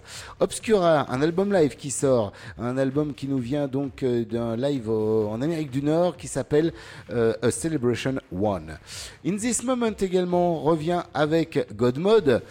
Obscura, 0.41 1.12
un 1.12 1.21
album 1.21 1.53
live 1.53 1.77
qui 1.77 1.91
sort. 1.91 2.33
Un 2.59 2.79
album 2.79 3.14
qui 3.14 3.29
nous 3.29 3.39
vient 3.39 3.69
donc 3.69 4.03
euh, 4.03 4.25
d'un 4.25 4.57
live 4.57 4.89
en 4.91 5.41
Amérique 5.43 5.71
du 5.71 5.83
Nord 5.83 6.17
qui 6.17 6.29
s'appelle 6.29 6.73
euh, 7.11 7.35
A 7.43 7.51
Celebration 7.51 8.14
One. 8.33 8.79
In 9.27 9.37
This 9.37 9.62
Moment 9.62 9.93
également 10.01 10.61
revient 10.61 11.03
avec 11.12 11.75
God 11.77 11.99
Mode. 11.99 12.43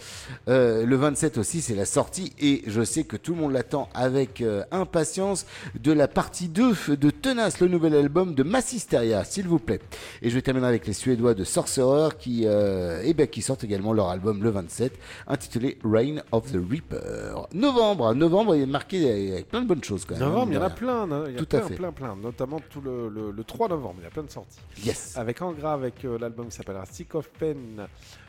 Euh, 0.48 0.86
le 0.86 0.96
27 0.96 1.38
aussi, 1.38 1.60
c'est 1.60 1.74
la 1.74 1.84
sortie 1.84 2.32
et 2.38 2.62
je 2.66 2.82
sais 2.82 3.04
que 3.04 3.16
tout 3.16 3.34
le 3.34 3.40
monde 3.40 3.52
l'attend 3.52 3.88
avec 3.94 4.42
impatience 4.70 5.46
de 5.80 5.92
la 5.92 6.08
partie 6.08 6.48
2 6.48 6.96
de 6.96 7.10
Tenace, 7.10 7.60
le 7.60 7.68
nouvel 7.68 7.94
album 7.94 8.34
de 8.34 8.42
Massisteria, 8.42 9.24
s'il 9.24 9.48
vous 9.48 9.58
plaît. 9.58 9.80
Et 10.22 10.30
je 10.30 10.34
vais 10.34 10.42
terminer 10.42 10.66
avec 10.66 10.86
les 10.86 10.92
Suédois 10.92 11.34
de 11.34 11.44
Sorcerer 11.44 12.10
qui, 12.18 12.44
eh 12.44 13.14
ben, 13.14 13.26
qui 13.26 13.42
sortent 13.42 13.64
également 13.64 13.92
leur 13.92 14.08
album 14.08 14.42
le 14.42 14.50
27 14.50 14.92
intitulé 15.26 15.55
Reign 15.84 16.22
of 16.32 16.50
the 16.52 16.56
Reaper. 16.70 17.46
Novembre, 17.52 18.14
novembre 18.14 18.56
il 18.56 18.62
est 18.62 18.66
marqué 18.66 19.32
avec 19.32 19.48
plein 19.48 19.62
de 19.62 19.66
bonnes 19.66 19.82
choses 19.84 20.04
quand 20.04 20.14
même. 20.14 20.24
Novembre, 20.28 20.46
hein, 20.46 20.50
il 20.50 20.54
y 20.54 20.58
en 20.58 20.62
a 20.62 20.70
plein, 20.70 21.10
hein, 21.12 21.24
il 21.28 21.32
y 21.32 21.36
a 21.36 21.38
Tout 21.38 21.46
plein, 21.46 21.58
à 21.58 21.62
fait. 21.62 21.74
plein, 21.74 21.92
plein, 21.92 22.16
notamment 22.16 22.60
tout 22.70 22.80
le, 22.80 23.08
le- 23.08 23.30
le 23.30 23.44
3 23.44 23.68
novembre, 23.68 23.96
il 24.00 24.04
y 24.04 24.06
a 24.06 24.10
plein 24.10 24.22
de 24.24 24.30
sorties. 24.30 24.58
Yes. 24.84 25.16
Avec 25.16 25.40
Angra, 25.42 25.72
avec 25.74 26.04
euh, 26.04 26.18
l'album 26.18 26.48
qui 26.48 26.56
s'appellera 26.56 26.86
Sick 26.86 27.14
of 27.14 27.28
Pain, 27.38 27.54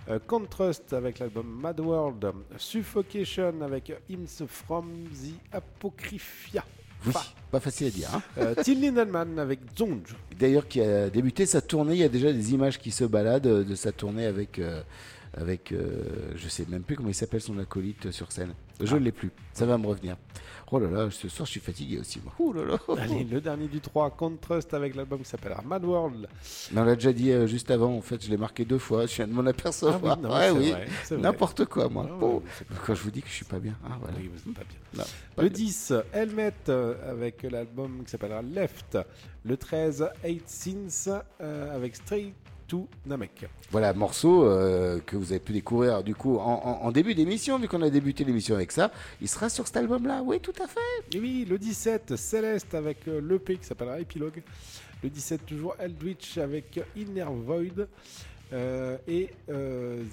euh, 0.09 0.19
Contrast 0.25 0.93
avec 0.93 1.19
l'album 1.19 1.45
Mad 1.61 1.79
World, 1.79 2.31
Suffocation 2.57 3.53
avec 3.61 3.91
Hymns 4.09 4.45
from 4.47 4.85
the 5.13 5.33
Apocrypha. 5.55 6.63
Oui, 7.05 7.13
pas 7.51 7.59
facile 7.59 7.87
à 7.87 7.89
dire. 7.91 8.09
hein. 8.15 8.21
Euh, 8.39 8.55
Till 8.63 8.81
Lindemann 8.81 9.37
avec 9.37 9.59
Zonj. 9.77 10.15
D'ailleurs, 10.39 10.67
qui 10.67 10.81
a 10.81 11.09
débuté 11.09 11.45
sa 11.45 11.61
tournée. 11.61 11.93
Il 11.93 11.99
y 11.99 12.03
a 12.03 12.09
déjà 12.09 12.33
des 12.33 12.53
images 12.53 12.79
qui 12.79 12.89
se 12.91 13.03
baladent 13.03 13.45
euh, 13.47 13.63
de 13.63 13.75
sa 13.75 13.91
tournée 13.91 14.25
avec, 14.25 14.57
euh, 14.57 14.81
avec 15.37 15.71
euh, 15.71 16.03
je 16.35 16.47
sais 16.49 16.65
même 16.67 16.83
plus 16.83 16.95
comment 16.95 17.09
il 17.09 17.15
s'appelle 17.15 17.41
son 17.41 17.57
acolyte 17.59 18.11
sur 18.11 18.31
scène. 18.31 18.53
Je 18.81 18.95
ne 18.95 19.01
l'ai 19.01 19.11
plus. 19.11 19.31
Ça 19.53 19.65
va 19.65 19.77
me 19.77 19.87
revenir. 19.87 20.17
Oh 20.69 20.79
là 20.79 20.89
là, 20.89 21.09
ce 21.09 21.29
soir 21.29 21.45
je 21.45 21.51
suis 21.51 21.59
fatigué 21.59 21.99
aussi. 21.99 22.19
Moi. 22.21 22.33
Oh 22.39 22.51
là 22.51 22.65
là. 22.65 22.77
Allez, 23.01 23.23
le 23.23 23.39
dernier 23.39 23.67
du 23.67 23.79
3, 23.79 24.11
Contrast 24.11 24.73
avec 24.73 24.95
l'album 24.95 25.19
qui 25.19 25.29
s'appellera 25.29 25.61
Mad 25.61 25.85
World. 25.85 26.27
On 26.75 26.83
l'a 26.83 26.95
déjà 26.95 27.13
dit 27.13 27.31
euh, 27.31 27.47
juste 27.47 27.71
avant. 27.71 27.95
En 27.95 28.01
fait, 28.01 28.23
je 28.23 28.29
l'ai 28.29 28.37
marqué 28.37 28.65
deux 28.65 28.77
fois. 28.77 29.05
Je 29.05 29.15
viens 29.15 29.27
de 29.27 29.33
m'en 29.33 29.45
apercevoir. 29.45 30.19
Ah 30.25 30.51
oui, 30.53 30.71
non, 30.71 30.77
ouais. 30.77 31.21
N'importe 31.21 31.65
quoi, 31.65 31.87
moi. 31.87 32.09
Ah 32.09 32.19
pas 32.19 32.75
Quand 32.85 32.95
je 32.95 33.03
vous 33.03 33.11
dis 33.11 33.21
que 33.21 33.29
je 33.29 33.33
suis 33.33 33.45
pas 33.45 33.59
bien. 33.59 33.75
Ah, 33.85 33.97
voilà. 33.99 34.17
Oui, 34.17 34.29
vous 34.45 34.51
pas 34.51 34.63
bien. 34.63 34.77
Non, 34.93 35.03
pas 35.35 35.43
Le 35.43 35.49
bien. 35.49 35.65
10, 35.65 35.93
Helmet 36.11 36.53
euh, 36.69 36.95
avec 37.09 37.43
l'album 37.43 38.03
qui 38.03 38.11
s'appellera 38.11 38.41
Left. 38.41 38.97
Le 39.45 39.55
13, 39.55 40.09
Eight 40.23 40.49
Sins 40.49 41.21
euh, 41.39 41.75
avec 41.75 41.95
Straight 41.95 42.33
to 42.67 42.87
Namek. 43.05 43.45
Voilà, 43.71 43.93
morceau 43.93 44.43
euh, 44.45 44.99
que 45.05 45.15
vous 45.15 45.31
avez 45.31 45.39
pu 45.39 45.53
découvrir 45.53 46.03
du 46.03 46.13
coup 46.15 46.37
en, 46.37 46.41
en- 46.63 46.85
en 46.85 46.91
début 46.91 47.15
d'émission, 47.15 47.57
vu 47.59 47.67
qu'on 47.67 47.81
a 47.81 47.89
débuté 47.89 48.23
l'émission 48.23 48.55
avec 48.55 48.71
ça. 48.71 48.91
Il 49.21 49.27
sera 49.27 49.49
sur 49.49 49.65
cet 49.67 49.77
album-là, 49.77 50.21
oui, 50.23 50.39
tout 50.39 50.53
à 50.61 50.67
fait. 50.67 51.15
Et 51.17 51.19
oui, 51.19 51.45
le 51.49 51.57
17, 51.57 52.15
Céleste 52.15 52.73
avec 52.75 53.07
euh, 53.07 53.21
l'EP 53.21 53.57
qui 53.57 53.65
s'appellera 53.65 53.99
Epilogue. 53.99 54.43
Le 55.03 55.09
17, 55.09 55.45
toujours 55.45 55.75
Eldritch 55.79 56.37
avec 56.37 56.79
Inner 56.95 57.25
Void. 57.29 57.87
Euh, 58.53 58.97
et 59.07 59.29
euh, 59.49 60.03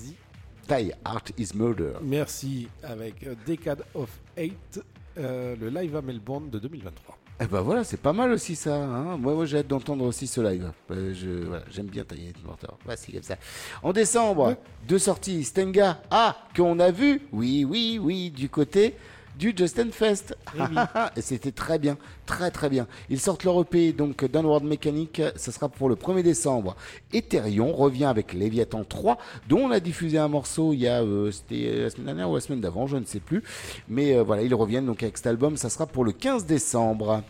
The 0.69 0.73
Die 0.73 0.93
Art 1.05 1.25
is 1.39 1.51
Murder. 1.55 1.93
Merci 2.03 2.69
avec 2.83 3.27
Decade 3.47 3.85
of 3.95 4.09
Eight, 4.37 4.81
le 5.17 5.69
live 5.69 5.95
à 5.97 6.03
Melbourne 6.03 6.49
de 6.51 6.59
2023. 6.59 7.19
Eh 7.41 7.47
ben 7.47 7.61
voilà, 7.63 7.83
c'est 7.83 7.97
pas 8.01 8.13
mal 8.13 8.31
aussi 8.31 8.55
ça. 8.55 8.77
hein. 8.77 9.17
moi, 9.17 9.35
moi 9.35 9.45
j'ai 9.45 9.59
hâte 9.59 9.67
d'entendre 9.67 10.05
aussi 10.05 10.29
ce 10.29 10.41
live. 10.41 10.71
Euh, 10.93 11.13
je, 11.15 11.47
voilà, 11.47 11.65
j'aime 11.69 11.87
bien 11.87 12.05
tailler 12.05 12.33
Mortar. 12.45 12.79
Ouais, 12.87 12.95
c'est 12.97 13.11
comme 13.11 13.23
ça. 13.25 13.37
En 13.83 13.93
décembre, 13.93 14.57
deux 14.87 15.01
sorties. 15.01 15.43
Stenga, 15.43 16.01
ah, 16.13 16.37
qu'on 16.57 16.79
a 16.79 16.93
vu. 16.93 17.23
Oui, 17.33 17.67
oui, 17.69 17.99
oui, 18.01 18.31
du 18.31 18.49
côté 18.49 18.95
du 19.39 19.53
Justin 19.57 19.91
Fest. 19.91 20.37
Eh 20.57 20.61
oui. 20.61 20.77
Et 21.17 21.21
c'était 21.23 21.53
très 21.53 21.79
bien, 21.79 21.97
très 22.27 22.51
très 22.51 22.69
bien. 22.69 22.87
Ils 23.11 23.21
sortent 23.21 23.45
leur 23.45 23.61
EP, 23.61 23.93
donc 23.93 24.25
Downward 24.25 24.65
Mechanic, 24.65 25.23
ça 25.37 25.53
sera 25.53 25.69
pour 25.69 25.89
le 25.89 25.97
1er 25.97 26.23
décembre. 26.23 26.77
Ethereum 27.13 27.71
revient 27.71 28.05
avec 28.05 28.33
Leviathan 28.33 28.85
3, 28.85 29.19
dont 29.49 29.61
on 29.61 29.71
a 29.71 29.81
diffusé 29.81 30.19
un 30.19 30.29
morceau 30.29 30.73
il 30.73 30.81
y 30.81 30.89
a, 30.89 31.03
euh, 31.03 31.31
c'était 31.31 31.83
la 31.83 31.91
semaine 31.91 32.07
dernière 32.07 32.31
ou 32.31 32.35
la 32.35 32.41
semaine 32.41 32.61
d'avant, 32.61 32.87
je 32.87 32.97
ne 32.97 33.05
sais 33.05 33.21
plus. 33.21 33.43
Mais 33.89 34.15
euh, 34.15 34.23
voilà, 34.23 34.43
ils 34.43 34.55
reviennent 34.55 34.87
donc 34.87 35.03
avec 35.03 35.17
cet 35.17 35.27
album, 35.27 35.57
ça 35.57 35.71
sera 35.71 35.87
pour 35.87 36.05
le 36.05 36.13
15 36.13 36.47
décembre. 36.47 37.23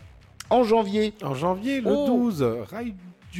En 0.49 0.63
janvier. 0.63 1.13
En 1.23 1.33
janvier, 1.33 1.81
le 1.81 1.91
Oh. 1.91 2.05
12, 2.07 2.43
Raiju... 2.69 2.93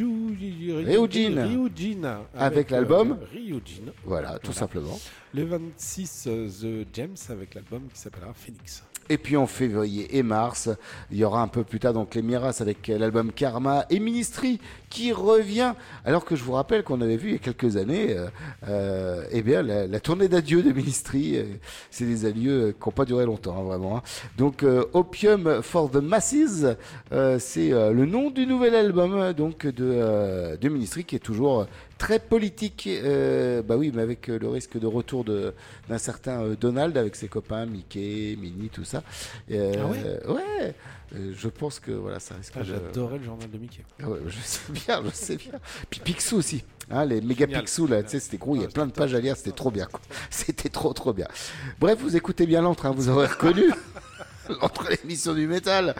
Ryujin. 0.03 1.45
Ryujin. 1.47 2.21
Avec 2.33 2.69
l'album 2.69 3.17
euh, 3.21 3.25
Ryujin. 3.31 3.91
Voilà, 4.03 4.39
tout 4.39 4.53
simplement. 4.53 4.99
Le 5.33 5.43
26, 5.45 6.27
euh, 6.27 6.49
The 6.49 6.87
James 6.93 7.15
avec 7.29 7.53
l'album 7.55 7.83
qui 7.93 7.99
s'appellera 7.99 8.33
Phoenix. 8.33 8.83
Et 9.07 9.19
puis 9.19 9.37
en 9.37 9.45
février 9.45 10.17
et 10.17 10.23
mars, 10.23 10.69
il 11.11 11.17
y 11.17 11.23
aura 11.23 11.41
un 11.41 11.47
peu 11.47 11.63
plus 11.63 11.79
tard 11.79 11.93
donc 11.93 12.15
les 12.15 12.23
Miras 12.23 12.57
avec 12.59 12.87
l'album 12.87 13.31
Karma 13.31 13.85
et 13.91 13.99
Ministry 13.99 14.59
qui 14.89 15.11
revient. 15.11 15.73
Alors 16.05 16.25
que 16.25 16.35
je 16.35 16.43
vous 16.43 16.53
rappelle 16.53 16.83
qu'on 16.83 17.01
avait 17.01 17.17
vu 17.17 17.29
il 17.29 17.33
y 17.33 17.35
a 17.35 17.39
quelques 17.39 17.77
années, 17.77 18.17
euh, 18.17 18.27
euh, 18.67 19.25
eh 19.31 19.43
bien 19.43 19.61
la, 19.61 19.99
tournée 19.99 20.27
d'adieu 20.27 20.63
de 20.63 20.71
Ministry, 20.71 21.37
euh, 21.37 21.43
c'est 21.91 22.05
des 22.05 22.25
adieux 22.25 22.75
qui 22.81 22.87
n'ont 22.89 22.93
pas 22.93 23.05
duré 23.05 23.25
longtemps 23.25 23.59
hein, 23.59 23.63
vraiment. 23.63 23.97
hein. 23.97 24.01
Donc 24.37 24.65
Opium 24.93 25.61
for 25.61 25.91
the 25.91 25.97
Masses, 25.97 26.65
c'est 27.39 27.69
le 27.69 28.05
nom 28.05 28.31
du 28.31 28.47
nouvel 28.47 28.73
album 28.73 29.33
donc 29.33 29.67
de, 29.67 30.57
de 30.59 30.69
Ministry 30.69 31.03
qui 31.03 31.15
est 31.15 31.19
toujours 31.19 31.67
très 31.97 32.19
politique. 32.19 32.87
euh, 32.87 33.61
bah 33.61 33.77
oui, 33.77 33.91
mais 33.93 34.01
avec 34.01 34.29
euh, 34.29 34.37
le 34.39 34.47
risque 34.49 34.77
de 34.79 34.87
retour 34.87 35.23
de- 35.23 35.53
d'un 35.89 35.97
certain 35.97 36.41
euh, 36.43 36.55
Donald 36.59 36.97
avec 36.97 37.15
ses 37.15 37.27
copains 37.27 37.65
Mickey, 37.65 38.35
Minnie, 38.39 38.69
tout 38.69 38.83
ça. 38.85 39.03
Euh, 39.51 39.73
Ah 39.79 39.87
ouais? 39.87 40.33
ouais. 40.33 40.75
Euh, 41.15 41.33
je 41.37 41.47
pense 41.49 41.79
que 41.79 41.91
voilà, 41.91 42.19
ça 42.19 42.35
risque 42.35 42.53
Ah, 42.55 42.59
de- 42.61 42.65
J'adorais 42.65 43.17
le 43.19 43.23
journal 43.23 43.49
de 43.49 43.57
Mickey. 43.57 43.83
Ah 44.03 44.09
ouais, 44.09 44.19
je 44.27 44.37
sais 44.41 44.59
bien, 44.71 45.01
je 45.05 45.09
sais 45.11 45.35
bien. 45.37 45.51
Puis 45.89 45.99
Picsou 46.01 46.37
aussi. 46.37 46.63
Hein, 46.91 47.05
les 47.05 47.21
méga. 47.21 47.47
Picsou, 47.47 47.87
là, 47.87 48.03
tu 48.03 48.09
sais, 48.09 48.19
c'était 48.19 48.37
gros, 48.37 48.55
il 48.55 48.61
y 48.61 48.65
a 48.65 48.67
plein 48.67 48.85
de 48.87 48.91
pages 48.91 49.13
à 49.13 49.19
lire, 49.19 49.35
c'était 49.37 49.51
trop 49.51 49.71
bien, 49.71 49.85
quoi. 49.85 49.99
C'était 50.29 50.69
trop, 50.69 50.93
trop 50.93 51.13
bien. 51.13 51.27
Bref, 51.79 51.99
vous 52.01 52.15
écoutez 52.15 52.45
bien 52.45 52.61
l'entre, 52.61 52.85
hein, 52.85 52.91
vous 52.95 53.09
aurez 53.09 53.27
reconnu. 53.27 53.63
L'entre 54.61 54.89
l'émission 54.89 55.33
du 55.33 55.47
métal. 55.47 55.95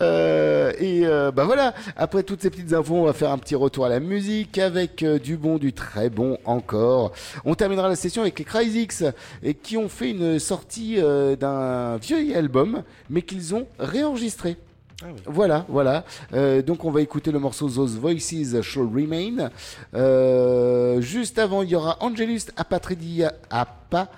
Euh, 0.00 0.72
et 0.78 1.06
euh, 1.06 1.30
bah 1.30 1.44
voilà, 1.44 1.74
après 1.96 2.22
toutes 2.22 2.42
ces 2.42 2.50
petites 2.50 2.72
infos, 2.72 2.94
on 2.94 3.04
va 3.04 3.12
faire 3.12 3.30
un 3.30 3.38
petit 3.38 3.54
retour 3.54 3.86
à 3.86 3.88
la 3.88 4.00
musique 4.00 4.58
avec 4.58 5.02
euh, 5.02 5.18
du 5.18 5.36
bon, 5.36 5.58
du 5.58 5.72
très 5.72 6.10
bon 6.10 6.38
encore. 6.44 7.12
On 7.44 7.54
terminera 7.54 7.88
la 7.88 7.96
session 7.96 8.22
avec 8.22 8.38
les 8.38 8.44
Cryzix 8.44 9.04
et 9.42 9.54
qui 9.54 9.76
ont 9.76 9.88
fait 9.88 10.10
une 10.10 10.38
sortie 10.38 10.96
euh, 10.98 11.36
d'un 11.36 11.96
vieux 11.96 12.36
album, 12.36 12.82
mais 13.10 13.22
qu'ils 13.22 13.54
ont 13.54 13.66
réenregistré. 13.78 14.56
Ah 15.02 15.06
oui. 15.12 15.20
Voilà, 15.26 15.66
voilà. 15.68 16.04
Euh, 16.32 16.62
donc 16.62 16.84
on 16.84 16.90
va 16.90 17.02
écouter 17.02 17.30
le 17.30 17.38
morceau 17.38 17.68
Those 17.68 17.98
Voices 17.98 18.62
Shall 18.62 18.84
Remain. 18.84 19.50
Euh, 19.94 21.02
juste 21.02 21.38
avant, 21.38 21.62
il 21.62 21.68
y 21.68 21.74
aura 21.74 21.98
Angelus 22.00 22.40
Apatridia. 22.56 23.34
Apatridia. 23.50 24.08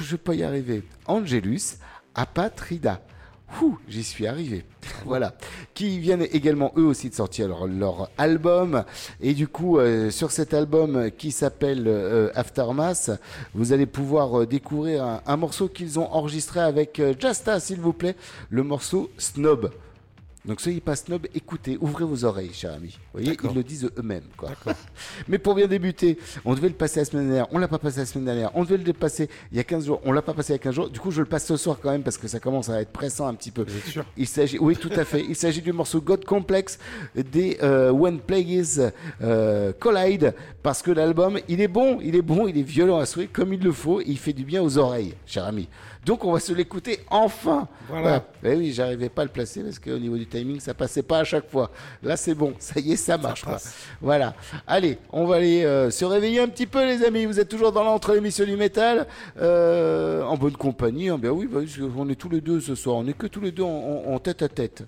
Je 0.00 0.12
vais 0.12 0.18
pas 0.18 0.34
y 0.34 0.42
arriver. 0.42 0.82
Angelus 1.06 1.78
Apatrida. 2.14 3.00
Ouh, 3.62 3.78
j'y 3.88 4.02
suis 4.02 4.26
arrivé. 4.26 4.64
voilà. 5.04 5.34
Qui 5.74 5.98
viennent 5.98 6.26
également 6.32 6.72
eux 6.76 6.84
aussi 6.84 7.10
de 7.10 7.14
sortir 7.14 7.48
leur, 7.66 8.10
album. 8.18 8.84
Et 9.20 9.34
du 9.34 9.46
coup, 9.46 9.78
euh, 9.78 10.10
sur 10.10 10.30
cet 10.30 10.54
album 10.54 11.10
qui 11.16 11.30
s'appelle 11.30 11.84
euh, 11.86 12.30
Aftermath, 12.34 13.10
vous 13.54 13.72
allez 13.72 13.86
pouvoir 13.86 14.40
euh, 14.40 14.46
découvrir 14.46 15.04
un, 15.04 15.22
un 15.26 15.36
morceau 15.36 15.68
qu'ils 15.68 15.98
ont 15.98 16.10
enregistré 16.12 16.60
avec 16.60 17.00
Jasta, 17.18 17.60
s'il 17.60 17.80
vous 17.80 17.92
plaît, 17.92 18.16
le 18.50 18.62
morceau 18.62 19.10
Snob. 19.18 19.70
Donc 20.44 20.60
soyez 20.60 20.80
pas 20.80 20.94
snob, 20.94 21.26
écoutez, 21.34 21.78
ouvrez 21.80 22.04
vos 22.04 22.24
oreilles, 22.24 22.52
cher 22.52 22.74
ami. 22.74 22.98
Vous 23.12 23.20
voyez, 23.20 23.36
ils 23.42 23.54
le 23.54 23.62
disent 23.62 23.88
eux-mêmes. 23.96 24.28
quoi. 24.36 24.50
Mais 25.28 25.38
pour 25.38 25.54
bien 25.54 25.66
débuter, 25.66 26.18
on 26.44 26.54
devait 26.54 26.68
le 26.68 26.74
passer 26.74 27.00
la 27.00 27.06
semaine 27.06 27.28
dernière, 27.28 27.46
on 27.50 27.58
l'a 27.58 27.68
pas 27.68 27.78
passé 27.78 28.00
la 28.00 28.06
semaine 28.06 28.26
dernière, 28.26 28.50
on 28.54 28.64
devait 28.64 28.76
le 28.76 28.92
passer 28.92 29.30
il 29.50 29.56
y 29.56 29.60
a 29.60 29.64
15 29.64 29.86
jours, 29.86 30.00
on 30.04 30.12
l'a 30.12 30.20
pas 30.20 30.34
passé 30.34 30.52
il 30.52 30.56
y 30.56 30.60
a 30.60 30.62
15 30.62 30.74
jours. 30.74 30.90
Du 30.90 31.00
coup, 31.00 31.10
je 31.10 31.20
le 31.20 31.26
passe 31.26 31.46
ce 31.46 31.56
soir 31.56 31.78
quand 31.82 31.90
même 31.90 32.02
parce 32.02 32.18
que 32.18 32.28
ça 32.28 32.40
commence 32.40 32.68
à 32.68 32.80
être 32.82 32.90
pressant 32.90 33.26
un 33.26 33.34
petit 33.34 33.50
peu. 33.50 33.64
sûr 33.90 34.04
Il 34.18 34.26
s'agit, 34.26 34.58
oui, 34.58 34.76
tout 34.76 34.92
à 34.94 35.04
fait. 35.04 35.24
Il 35.26 35.36
s'agit 35.36 35.62
du 35.62 35.72
morceau 35.72 36.02
God 36.02 36.24
Complex 36.26 36.78
des 37.14 37.58
euh, 37.62 37.90
When 37.90 38.20
Plagues 38.20 38.92
euh, 39.22 39.72
Collide 39.72 40.34
parce 40.62 40.82
que 40.82 40.90
l'album, 40.90 41.38
il 41.48 41.62
est 41.62 41.68
bon, 41.68 42.00
il 42.02 42.16
est 42.16 42.22
bon, 42.22 42.48
il 42.48 42.58
est 42.58 42.62
violent 42.62 42.98
à 42.98 43.06
souhait 43.06 43.28
comme 43.28 43.52
il 43.52 43.60
le 43.60 43.72
faut, 43.72 44.00
et 44.00 44.04
il 44.06 44.18
fait 44.18 44.32
du 44.32 44.44
bien 44.44 44.62
aux 44.62 44.78
oreilles, 44.78 45.14
cher 45.26 45.44
ami. 45.44 45.68
Donc 46.04 46.24
on 46.24 46.32
va 46.32 46.40
se 46.40 46.52
l'écouter 46.52 47.00
enfin. 47.10 47.66
Voilà. 47.88 48.24
Eh 48.44 48.54
oui, 48.54 48.72
j'arrivais 48.72 49.08
pas 49.08 49.22
à 49.22 49.24
le 49.24 49.30
placer 49.30 49.62
parce 49.62 49.78
qu'au 49.78 49.98
niveau 49.98 50.16
du 50.16 50.26
timing, 50.26 50.60
ça 50.60 50.74
passait 50.74 51.02
pas 51.02 51.20
à 51.20 51.24
chaque 51.24 51.50
fois. 51.50 51.70
Là, 52.02 52.16
c'est 52.16 52.34
bon, 52.34 52.54
ça 52.58 52.78
y 52.80 52.92
est, 52.92 52.96
ça 52.96 53.16
marche. 53.18 53.44
Voilà. 54.00 54.34
Allez, 54.66 54.98
on 55.12 55.26
va 55.26 55.36
aller 55.36 55.64
euh, 55.64 55.90
se 55.90 56.04
réveiller 56.04 56.40
un 56.40 56.48
petit 56.48 56.66
peu, 56.66 56.84
les 56.86 57.04
amis. 57.04 57.24
Vous 57.24 57.40
êtes 57.40 57.48
toujours 57.48 57.72
dans 57.72 57.84
l'entre 57.84 58.12
l'émission 58.14 58.44
du 58.44 58.56
métal, 58.56 59.06
euh, 59.40 60.22
en 60.24 60.36
bonne 60.36 60.56
compagnie. 60.56 61.08
hein. 61.08 61.18
Ben 61.18 61.30
oui, 61.30 61.48
oui, 61.52 61.68
on 61.96 62.08
est 62.08 62.14
tous 62.14 62.28
les 62.28 62.40
deux 62.40 62.60
ce 62.60 62.74
soir. 62.74 62.96
On 62.96 63.06
est 63.06 63.16
que 63.16 63.26
tous 63.26 63.40
les 63.40 63.52
deux 63.52 63.62
en, 63.62 63.68
en- 64.06 64.14
en 64.14 64.18
tête 64.18 64.42
à 64.42 64.48
tête. 64.48 64.84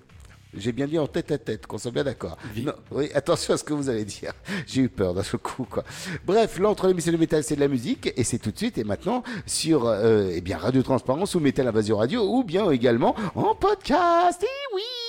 J'ai 0.55 0.71
bien 0.71 0.87
dit 0.87 0.97
en 0.97 1.07
tête 1.07 1.31
à 1.31 1.37
tête, 1.37 1.67
qu'on 1.67 1.77
soit 1.77 1.91
bien 1.91 2.03
d'accord. 2.03 2.37
Non, 2.55 2.73
Oui, 2.91 3.09
attention 3.13 3.53
à 3.53 3.57
ce 3.57 3.63
que 3.63 3.73
vous 3.73 3.89
allez 3.89 4.05
dire. 4.05 4.33
J'ai 4.67 4.81
eu 4.81 4.89
peur 4.89 5.13
d'un 5.13 5.23
seul 5.23 5.39
coup, 5.39 5.65
quoi. 5.69 5.83
Bref, 6.25 6.57
l'entre 6.59 6.87
l'émission 6.87 7.11
du 7.11 7.17
métal, 7.17 7.43
c'est 7.43 7.55
de 7.55 7.59
la 7.59 7.67
musique, 7.67 8.11
et 8.15 8.23
c'est 8.23 8.39
tout 8.39 8.51
de 8.51 8.57
suite 8.57 8.77
et 8.77 8.83
maintenant 8.83 9.23
sur 9.45 9.85
euh, 9.85 10.31
eh 10.33 10.41
bien 10.41 10.57
Radio 10.57 10.81
Transparence 10.83 11.35
ou 11.35 11.39
Métal 11.39 11.67
Invasion 11.67 11.97
Radio, 11.97 12.23
ou 12.23 12.43
bien 12.43 12.69
également 12.71 13.15
en 13.35 13.55
podcast. 13.55 14.41
Et 14.43 14.75
oui. 14.75 15.06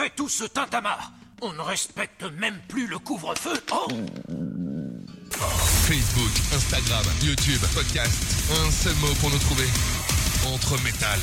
fait 0.00 0.10
tout 0.16 0.28
ce 0.30 0.44
tintamarre 0.44 1.12
On 1.42 1.52
ne 1.52 1.60
respecte 1.60 2.22
même 2.38 2.58
plus 2.68 2.86
le 2.86 2.98
couvre-feu, 2.98 3.52
oh 3.72 3.88
Facebook, 5.86 6.32
Instagram, 6.54 7.04
YouTube, 7.22 7.60
podcast, 7.74 8.14
un 8.64 8.70
seul 8.70 8.94
mot 8.96 9.12
pour 9.20 9.30
nous 9.30 9.38
trouver. 9.38 9.66
Entre 10.46 10.82
métal. 10.82 11.18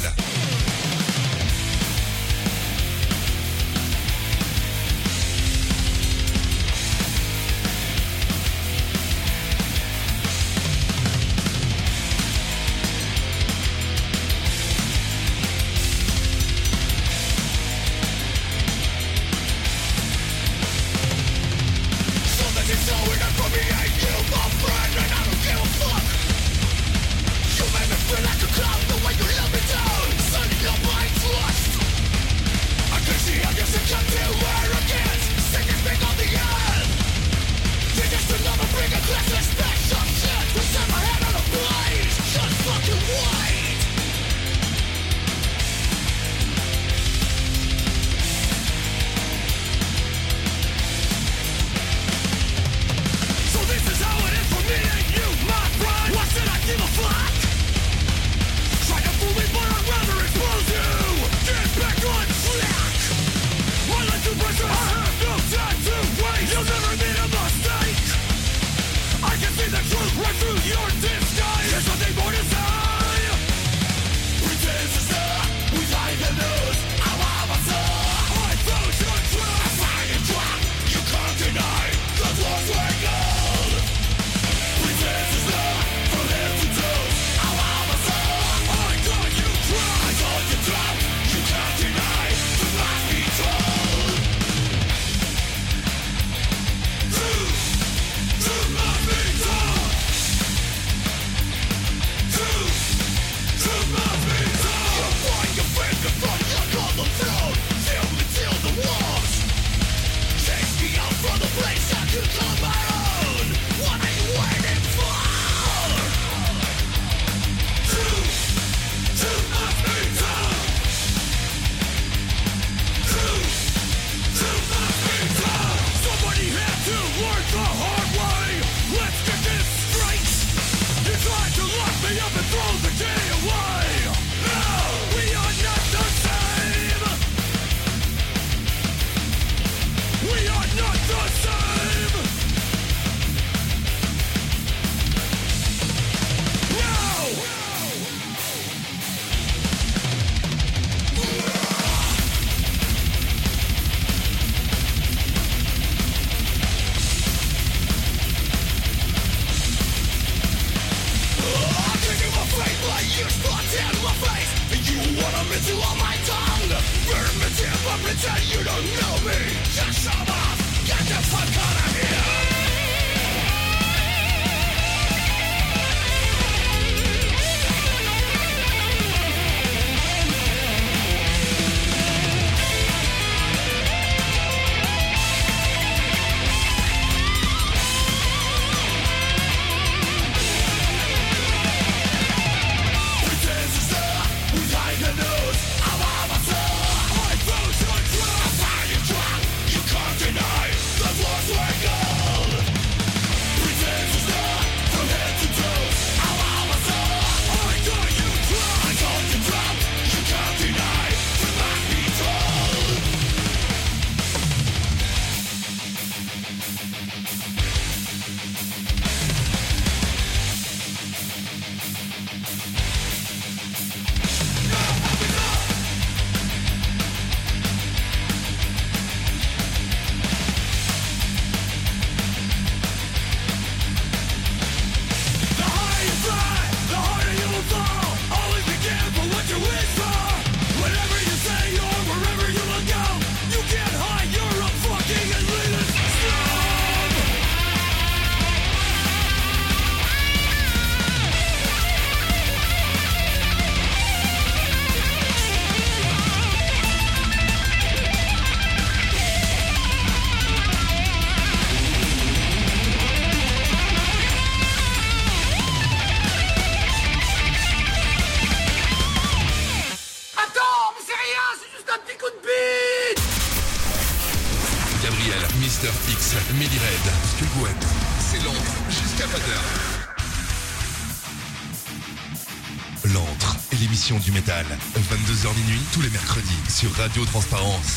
tous 285.97 286.03
les 286.03 286.09
mercredis 286.11 286.61
sur 286.69 286.91
Radio 286.93 287.25
Transparence. 287.25 287.96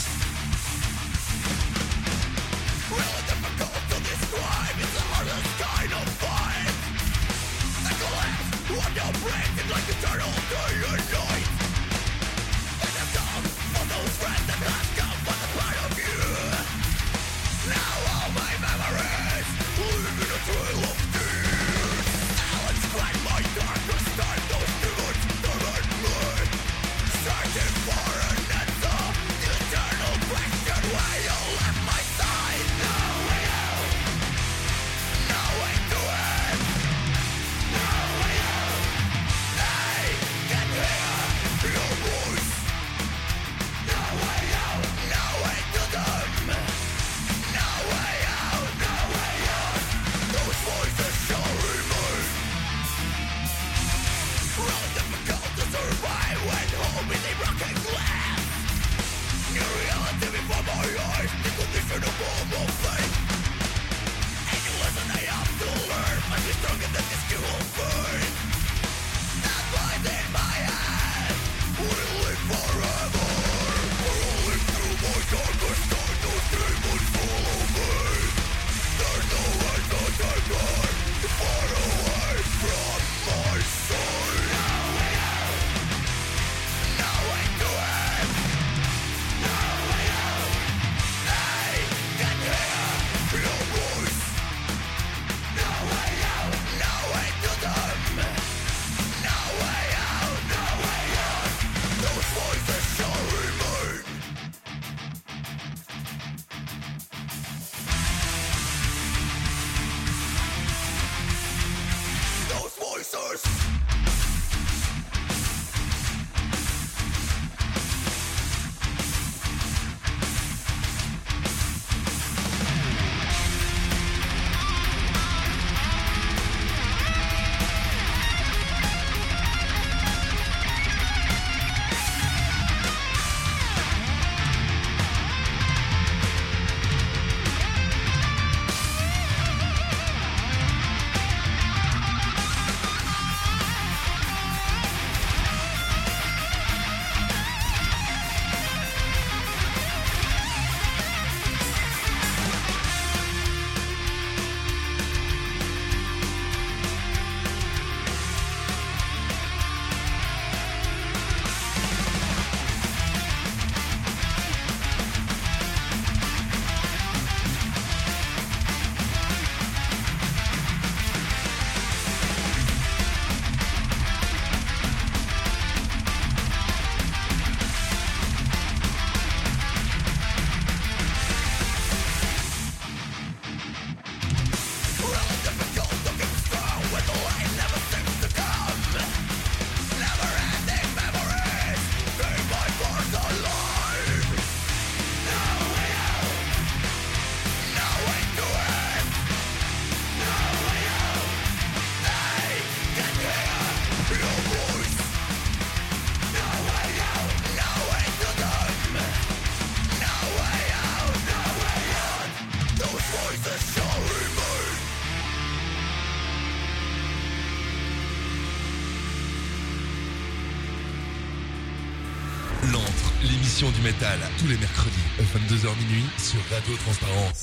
Du 223.80 223.86
métal, 223.86 224.18
tous 224.38 224.46
les 224.46 224.56
mercredis, 224.56 224.96
22h 225.18 225.68
minuit, 225.78 226.04
sur 226.18 226.40
Radio 226.50 226.74
Transparence. 226.84 227.40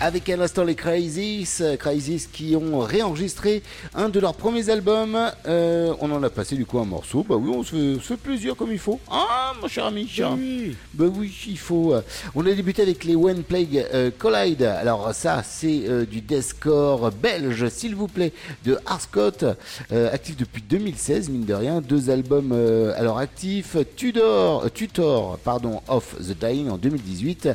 Avec 0.00 0.28
à 0.28 0.36
l'instant 0.36 0.64
les 0.64 0.76
euh, 0.76 1.76
Crazies 1.76 2.28
qui 2.32 2.56
ont 2.56 2.80
réenregistré 2.80 3.62
un 3.94 4.08
de 4.08 4.20
leurs 4.20 4.34
premiers 4.34 4.68
albums. 4.70 5.16
Euh, 5.46 5.94
on 6.00 6.10
en 6.10 6.22
a 6.22 6.30
passé 6.30 6.56
du 6.56 6.66
coup 6.66 6.78
un 6.78 6.84
morceau. 6.84 7.24
Bah 7.28 7.36
oui, 7.36 7.52
on 7.54 7.62
se 7.62 7.70
fait, 7.70 7.94
se 8.02 8.08
fait 8.08 8.16
plaisir 8.16 8.56
comme 8.56 8.72
il 8.72 8.78
faut. 8.78 9.00
Ah, 9.10 9.33
mon 9.64 9.68
cher 9.68 9.86
ami. 9.86 10.06
oui. 10.36 10.76
Bah 10.92 11.06
oui, 11.10 11.32
il 11.48 11.56
faut. 11.58 11.94
On 12.34 12.44
a 12.44 12.52
débuté 12.52 12.82
avec 12.82 13.02
les 13.04 13.16
One 13.16 13.42
Plague 13.42 13.86
euh, 13.94 14.10
Collide. 14.16 14.62
Alors 14.62 15.14
ça, 15.14 15.42
c'est 15.42 15.88
euh, 15.88 16.04
du 16.04 16.20
deathcore 16.20 17.10
belge, 17.10 17.68
s'il 17.70 17.94
vous 17.94 18.06
plaît, 18.06 18.34
de 18.66 18.78
Harscott, 18.84 19.46
euh, 19.90 20.12
actif 20.12 20.36
depuis 20.36 20.60
2016, 20.60 21.30
mine 21.30 21.46
de 21.46 21.54
rien. 21.54 21.80
Deux 21.80 22.10
albums 22.10 22.52
alors 22.94 23.18
actifs, 23.18 23.78
Tudor, 23.96 24.70
Tutor, 24.72 25.38
pardon, 25.38 25.80
of 25.88 26.14
the 26.18 26.38
Dying 26.38 26.68
en 26.68 26.76
2018. 26.76 27.48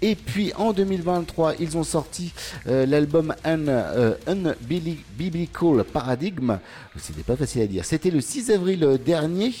Et 0.00 0.14
puis 0.14 0.54
en 0.56 0.72
2023, 0.72 1.56
ils 1.60 1.76
ont 1.76 1.84
sorti 1.84 2.32
l'album 2.66 3.34
Un 3.44 3.66
Unbiblical 4.26 5.84
Paradigm. 5.84 6.58
C'était 6.96 7.22
pas 7.22 7.36
facile 7.36 7.62
à 7.62 7.66
dire. 7.66 7.84
C'était 7.84 8.10
le 8.10 8.20
6 8.20 8.50
avril 8.50 8.98
dernier 9.04 9.52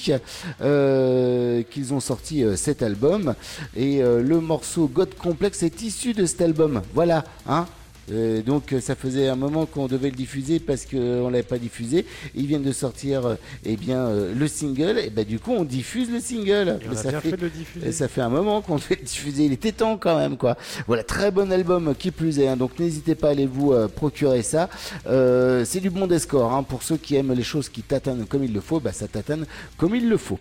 euh, 0.60 1.62
sorti 1.98 2.44
euh, 2.44 2.54
cet 2.54 2.82
album. 2.82 3.34
Et 3.74 4.02
euh, 4.02 4.22
le 4.22 4.40
morceau 4.40 4.86
God 4.86 5.14
Complex 5.16 5.64
est 5.64 5.82
issu 5.82 6.12
de 6.12 6.26
cet 6.26 6.42
album. 6.42 6.82
Voilà, 6.94 7.24
hein. 7.48 7.66
Euh, 8.10 8.42
donc 8.42 8.72
euh, 8.72 8.80
ça 8.80 8.94
faisait 8.94 9.28
un 9.28 9.36
moment 9.36 9.66
qu'on 9.66 9.86
devait 9.86 10.10
le 10.10 10.16
diffuser 10.16 10.58
parce 10.58 10.84
qu'on 10.86 11.28
l'avait 11.30 11.42
pas 11.42 11.58
diffusé. 11.58 12.06
Ils 12.34 12.46
viennent 12.46 12.62
de 12.62 12.72
sortir 12.72 13.26
euh, 13.26 13.34
eh 13.64 13.76
bien 13.76 13.98
euh, 14.00 14.34
le 14.34 14.48
single 14.48 14.98
et 14.98 15.10
ben 15.10 15.24
du 15.24 15.38
coup 15.38 15.52
on 15.52 15.64
diffuse 15.64 16.10
le 16.10 16.20
single. 16.20 16.78
Et 16.82 16.86
on 16.86 16.90
Mais 16.90 16.96
a 16.98 17.02
ça 17.02 17.10
bien 17.10 17.20
fait 17.20 17.36
de 17.36 17.42
le 17.42 17.50
diffuser. 17.50 17.86
et 17.88 17.92
ça 17.92 18.08
fait 18.08 18.20
un 18.20 18.28
moment 18.28 18.60
qu'on 18.62 18.76
devait 18.82 18.96
le 19.00 19.06
diffuser. 19.06 19.44
Il 19.44 19.52
était 19.52 19.72
temps 19.72 19.96
quand 19.96 20.16
même 20.18 20.36
quoi. 20.36 20.56
Voilà 20.86 21.04
très 21.04 21.30
bon 21.30 21.50
album 21.52 21.94
qui 21.98 22.10
plus 22.10 22.38
est. 22.40 22.48
hein. 22.48 22.56
donc 22.56 22.78
n'hésitez 22.78 23.14
pas 23.14 23.28
à 23.28 23.30
aller 23.30 23.46
vous 23.46 23.74
procurer 23.94 24.42
ça. 24.42 24.68
C'est 25.06 25.80
du 25.80 25.90
bon 25.90 26.06
descore 26.06 26.52
hein. 26.52 26.62
pour 26.62 26.82
ceux 26.82 26.96
qui 26.96 27.16
aiment 27.16 27.32
les 27.32 27.42
choses 27.42 27.68
qui 27.68 27.82
tatanent 27.82 28.26
comme 28.26 28.44
il 28.44 28.52
le 28.52 28.60
faut. 28.60 28.80
Bah 28.80 28.92
ça 28.92 29.06
tatane 29.08 29.46
comme 29.76 29.94
il 29.94 30.08
le 30.08 30.16
faut. 30.16 30.38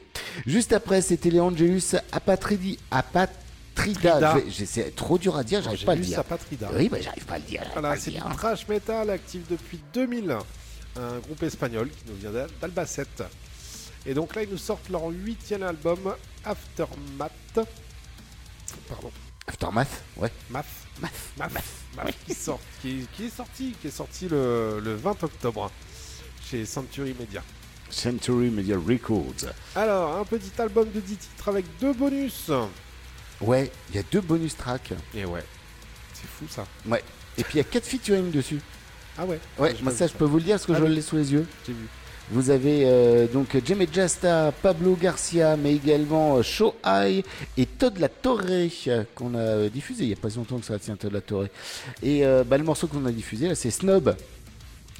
Juste 0.47 0.73
après 0.73 1.01
c'était 1.01 1.29
les 1.29 1.39
Angelus 1.39 1.95
Apatridi 2.11 2.77
Apatrida. 2.91 3.48
Trida. 3.79 4.37
C'est 4.65 4.95
trop 4.95 5.17
dur 5.17 5.35
à 5.37 5.43
dire, 5.43 5.61
j'arrive 5.61 5.83
pas 5.85 5.91
à 5.93 5.95
le 5.95 6.01
dire. 6.01 6.19
Apatrida. 6.19 6.69
Oui, 6.73 6.89
bah 6.89 6.97
j'arrive 7.01 7.25
pas 7.25 7.35
à 7.35 7.37
le 7.39 7.43
dire. 7.45 7.61
j'arrive 7.61 7.73
pas 7.73 7.77
à 7.79 7.81
Voilà, 7.81 7.95
le 7.95 8.01
c'est 8.01 8.11
du 8.11 8.17
dire. 8.17 8.35
trash 8.35 8.67
metal 8.67 9.09
actif 9.09 9.41
depuis 9.49 9.79
2000. 9.93 10.37
Un 10.97 11.19
groupe 11.19 11.43
espagnol 11.43 11.89
qui 11.89 12.03
nous 12.11 12.15
vient 12.15 12.31
d'Al- 12.31 12.49
d'Albacete. 12.61 13.23
Et 14.05 14.13
donc 14.13 14.35
là, 14.35 14.43
ils 14.43 14.49
nous 14.49 14.57
sortent 14.57 14.89
leur 14.89 15.05
huitième 15.07 15.63
album, 15.63 15.99
Aftermath. 16.43 17.31
Pardon. 18.87 19.11
Aftermath, 19.47 20.03
ouais. 20.17 20.31
Math. 20.49 20.65
Math. 21.01 21.11
Math. 21.37 21.63
Qui, 22.25 22.33
sort, 22.33 22.59
qui, 22.81 22.89
est, 23.01 23.11
qui 23.15 23.25
est 23.25 23.29
sorti, 23.35 23.75
qui 23.81 23.87
est 23.87 23.91
sorti 23.91 24.27
le, 24.29 24.79
le 24.83 24.95
20 24.95 25.23
octobre 25.23 25.71
chez 26.49 26.65
Century 26.65 27.15
Media. 27.19 27.41
Century 27.89 28.49
Media 28.49 28.77
Records. 28.77 29.49
Alors, 29.75 30.17
un 30.17 30.25
petit 30.25 30.51
album 30.61 30.89
de 30.91 30.99
10 30.99 31.15
titres 31.17 31.49
avec 31.49 31.65
deux 31.79 31.93
bonus. 31.93 32.51
Ouais, 33.41 33.71
il 33.89 33.95
y 33.95 33.99
a 33.99 34.03
deux 34.11 34.21
bonus 34.21 34.55
tracks. 34.57 34.91
Et 35.15 35.25
ouais, 35.25 35.43
c'est 36.13 36.27
fou 36.27 36.45
ça. 36.49 36.65
Ouais. 36.85 37.03
Et 37.37 37.43
puis 37.43 37.55
il 37.55 37.57
y 37.57 37.61
a 37.61 37.63
quatre 37.63 37.85
featuring 37.85 38.31
dessus. 38.31 38.59
Ah 39.17 39.25
ouais 39.25 39.39
Ouais, 39.57 39.73
j'ai 39.77 39.83
moi 39.83 39.91
ça 39.91 40.07
je 40.07 40.13
peux 40.13 40.25
vous 40.25 40.37
le 40.37 40.43
dire 40.43 40.55
parce 40.55 40.65
que 40.65 40.73
Ah 40.73 40.79
je 40.79 40.83
oui. 40.83 40.95
l'ai 40.95 41.01
sous 41.01 41.15
les 41.17 41.31
yeux. 41.33 41.45
J'ai 41.65 41.73
vu. 41.73 41.87
Vous 42.31 42.51
avez 42.51 42.83
euh, 42.85 43.25
donc 43.27 43.57
Jamie 43.65 43.87
Jasta, 43.91 44.51
Pablo 44.61 44.95
Garcia, 44.95 45.57
mais 45.57 45.73
également 45.73 46.37
euh, 46.37 46.41
Shohei 46.43 47.23
et 47.57 47.65
Todd 47.65 47.97
La 47.97 48.07
Torre 48.07 48.43
euh, 48.47 49.03
qu'on 49.15 49.33
a 49.35 49.67
diffusé 49.69 50.03
il 50.03 50.07
n'y 50.07 50.13
a 50.13 50.15
pas 50.17 50.29
si 50.29 50.37
longtemps 50.37 50.59
que 50.59 50.65
ça 50.65 50.77
tient 50.77 50.95
Todd 50.95 51.11
La 51.11 51.21
Torre. 51.21 51.45
Et 52.03 52.25
euh, 52.25 52.43
bah, 52.43 52.57
le 52.57 52.63
morceau 52.63 52.87
qu'on 52.87 53.05
a 53.07 53.11
diffusé 53.11 53.47
là 53.47 53.55
c'est 53.55 53.71
Snob 53.71 54.15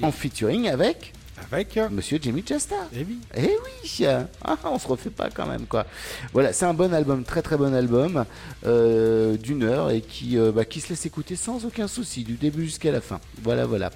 en 0.02 0.10
featuring 0.10 0.68
avec 0.68 1.12
Avec 1.52 1.78
Monsieur 1.90 2.18
Jamie 2.20 2.44
Jasta. 2.46 2.76
Eh 2.94 3.04
oui. 3.08 3.18
Eh 3.36 3.42
oui, 3.42 4.06
ah, 4.44 4.56
on 4.64 4.78
se 4.78 4.86
refait 4.86 5.10
pas 5.10 5.30
quand 5.30 5.46
même 5.46 5.66
quoi. 5.66 5.86
Voilà, 6.32 6.52
c'est 6.52 6.64
un 6.64 6.74
bon 6.74 6.92
album, 6.94 7.24
très 7.24 7.42
très 7.42 7.56
bon 7.56 7.74
album 7.74 8.24
euh, 8.66 9.36
d'une 9.36 9.64
heure 9.64 9.90
et 9.90 10.00
qui, 10.00 10.38
euh, 10.38 10.52
bah, 10.52 10.64
qui 10.64 10.80
se 10.80 10.90
laisse 10.90 11.06
écouter 11.06 11.36
sans 11.36 11.64
aucun 11.64 11.88
souci 11.88 12.24
du 12.24 12.34
début 12.34 12.64
jusqu'à 12.64 12.92
la 12.92 13.00
fin. 13.00 13.20
Voilà, 13.42 13.66
voilà. 13.66 13.90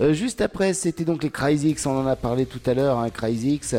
Euh, 0.00 0.12
juste 0.12 0.40
après, 0.40 0.74
c'était 0.74 1.04
donc 1.04 1.22
les 1.22 1.30
Crazy 1.30 1.70
X, 1.70 1.86
on 1.86 1.96
en 1.98 2.06
a 2.06 2.16
parlé 2.16 2.46
tout 2.46 2.60
à 2.66 2.74
l'heure, 2.74 2.98
hein, 2.98 3.10
Crazy 3.10 3.54
X. 3.54 3.76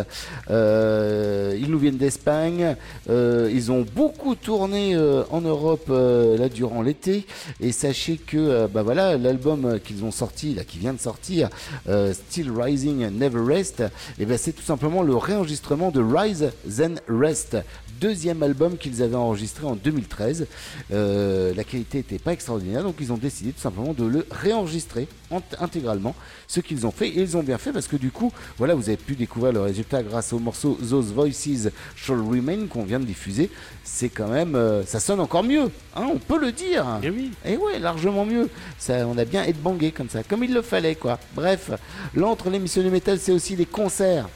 Euh, 0.49 1.57
ils 1.59 1.69
nous 1.69 1.79
viennent 1.79 1.97
d'Espagne. 1.97 2.75
Euh, 3.09 3.49
ils 3.53 3.71
ont 3.71 3.85
beaucoup 3.95 4.35
tourné 4.35 4.95
euh, 4.95 5.23
en 5.29 5.41
Europe 5.41 5.87
euh, 5.89 6.37
là 6.37 6.49
durant 6.49 6.81
l'été. 6.81 7.25
Et 7.59 7.71
sachez 7.71 8.17
que 8.17 8.37
euh, 8.37 8.67
bah 8.67 8.83
voilà, 8.83 9.17
l'album 9.17 9.65
euh, 9.65 9.77
qu'ils 9.77 10.03
ont 10.03 10.11
sorti, 10.11 10.53
là, 10.53 10.63
qui 10.63 10.77
vient 10.77 10.93
de 10.93 10.99
sortir, 10.99 11.49
euh, 11.89 12.13
Still 12.13 12.51
Rising 12.51 12.94
Never 12.95 13.41
Rest, 13.41 13.83
et 14.19 14.25
ben 14.25 14.37
c'est 14.37 14.53
tout 14.53 14.61
simplement 14.63 15.03
le 15.03 15.15
réenregistrement 15.15 15.91
de 15.91 16.01
Rise 16.01 16.51
Then 16.77 16.99
Rest. 17.07 17.57
Deuxième 18.01 18.43
album 18.43 18.77
qu'ils 18.77 19.01
avaient 19.01 19.15
enregistré 19.15 19.65
en 19.65 19.75
2013. 19.75 20.47
Euh, 20.91 21.53
la 21.55 21.63
qualité 21.63 21.99
n'était 21.99 22.19
pas 22.19 22.33
extraordinaire, 22.33 22.83
donc 22.83 22.95
ils 22.99 23.13
ont 23.13 23.17
décidé 23.17 23.51
tout 23.51 23.61
simplement 23.61 23.93
de 23.93 24.03
le 24.05 24.25
réenregistrer 24.31 25.07
int- 25.31 25.41
intégralement. 25.61 26.13
Ce 26.47 26.59
qu'ils 26.59 26.85
ont 26.85 26.91
fait, 26.91 27.07
et 27.07 27.21
ils 27.21 27.37
ont 27.37 27.43
bien 27.43 27.57
fait 27.57 27.71
parce 27.71 27.87
que 27.87 27.95
du 27.95 28.11
coup, 28.11 28.31
voilà, 28.57 28.75
vous 28.75 28.89
avez 28.89 28.97
pu 28.97 29.15
découvrir 29.15 29.53
le 29.53 29.61
résultat 29.61 30.03
grâce 30.03 30.33
au 30.33 30.39
morceau 30.39 30.77
Those 30.89 31.13
Voices 31.13 31.69
Shall 31.95 32.19
Remain 32.19 32.67
qu'on 32.69 32.83
vient 32.83 32.99
de 32.99 33.05
diffuser. 33.05 33.49
C'est 33.85 34.09
quand 34.09 34.27
même, 34.27 34.55
euh, 34.55 34.83
ça 34.85 34.99
sonne 34.99 35.21
encore 35.21 35.43
mieux, 35.43 35.71
hein, 35.95 36.07
on 36.13 36.17
peut 36.19 36.39
le 36.39 36.51
dire. 36.51 36.85
Et 37.01 37.09
oui. 37.09 37.31
Et 37.45 37.55
ouais, 37.55 37.79
largement 37.79 38.25
mieux. 38.25 38.49
Ça, 38.77 39.07
on 39.07 39.17
a 39.17 39.23
bien 39.25 39.43
headbangé 39.43 39.91
comme 39.91 40.09
ça, 40.09 40.21
comme 40.23 40.43
il 40.43 40.53
le 40.53 40.61
fallait, 40.61 40.95
quoi. 40.95 41.17
Bref, 41.33 41.71
l'entre 42.13 42.49
l'émission 42.49 42.81
du 42.85 42.91
métal, 42.91 43.19
c'est 43.19 43.31
aussi 43.31 43.55
des 43.55 43.65
concerts. 43.65 44.29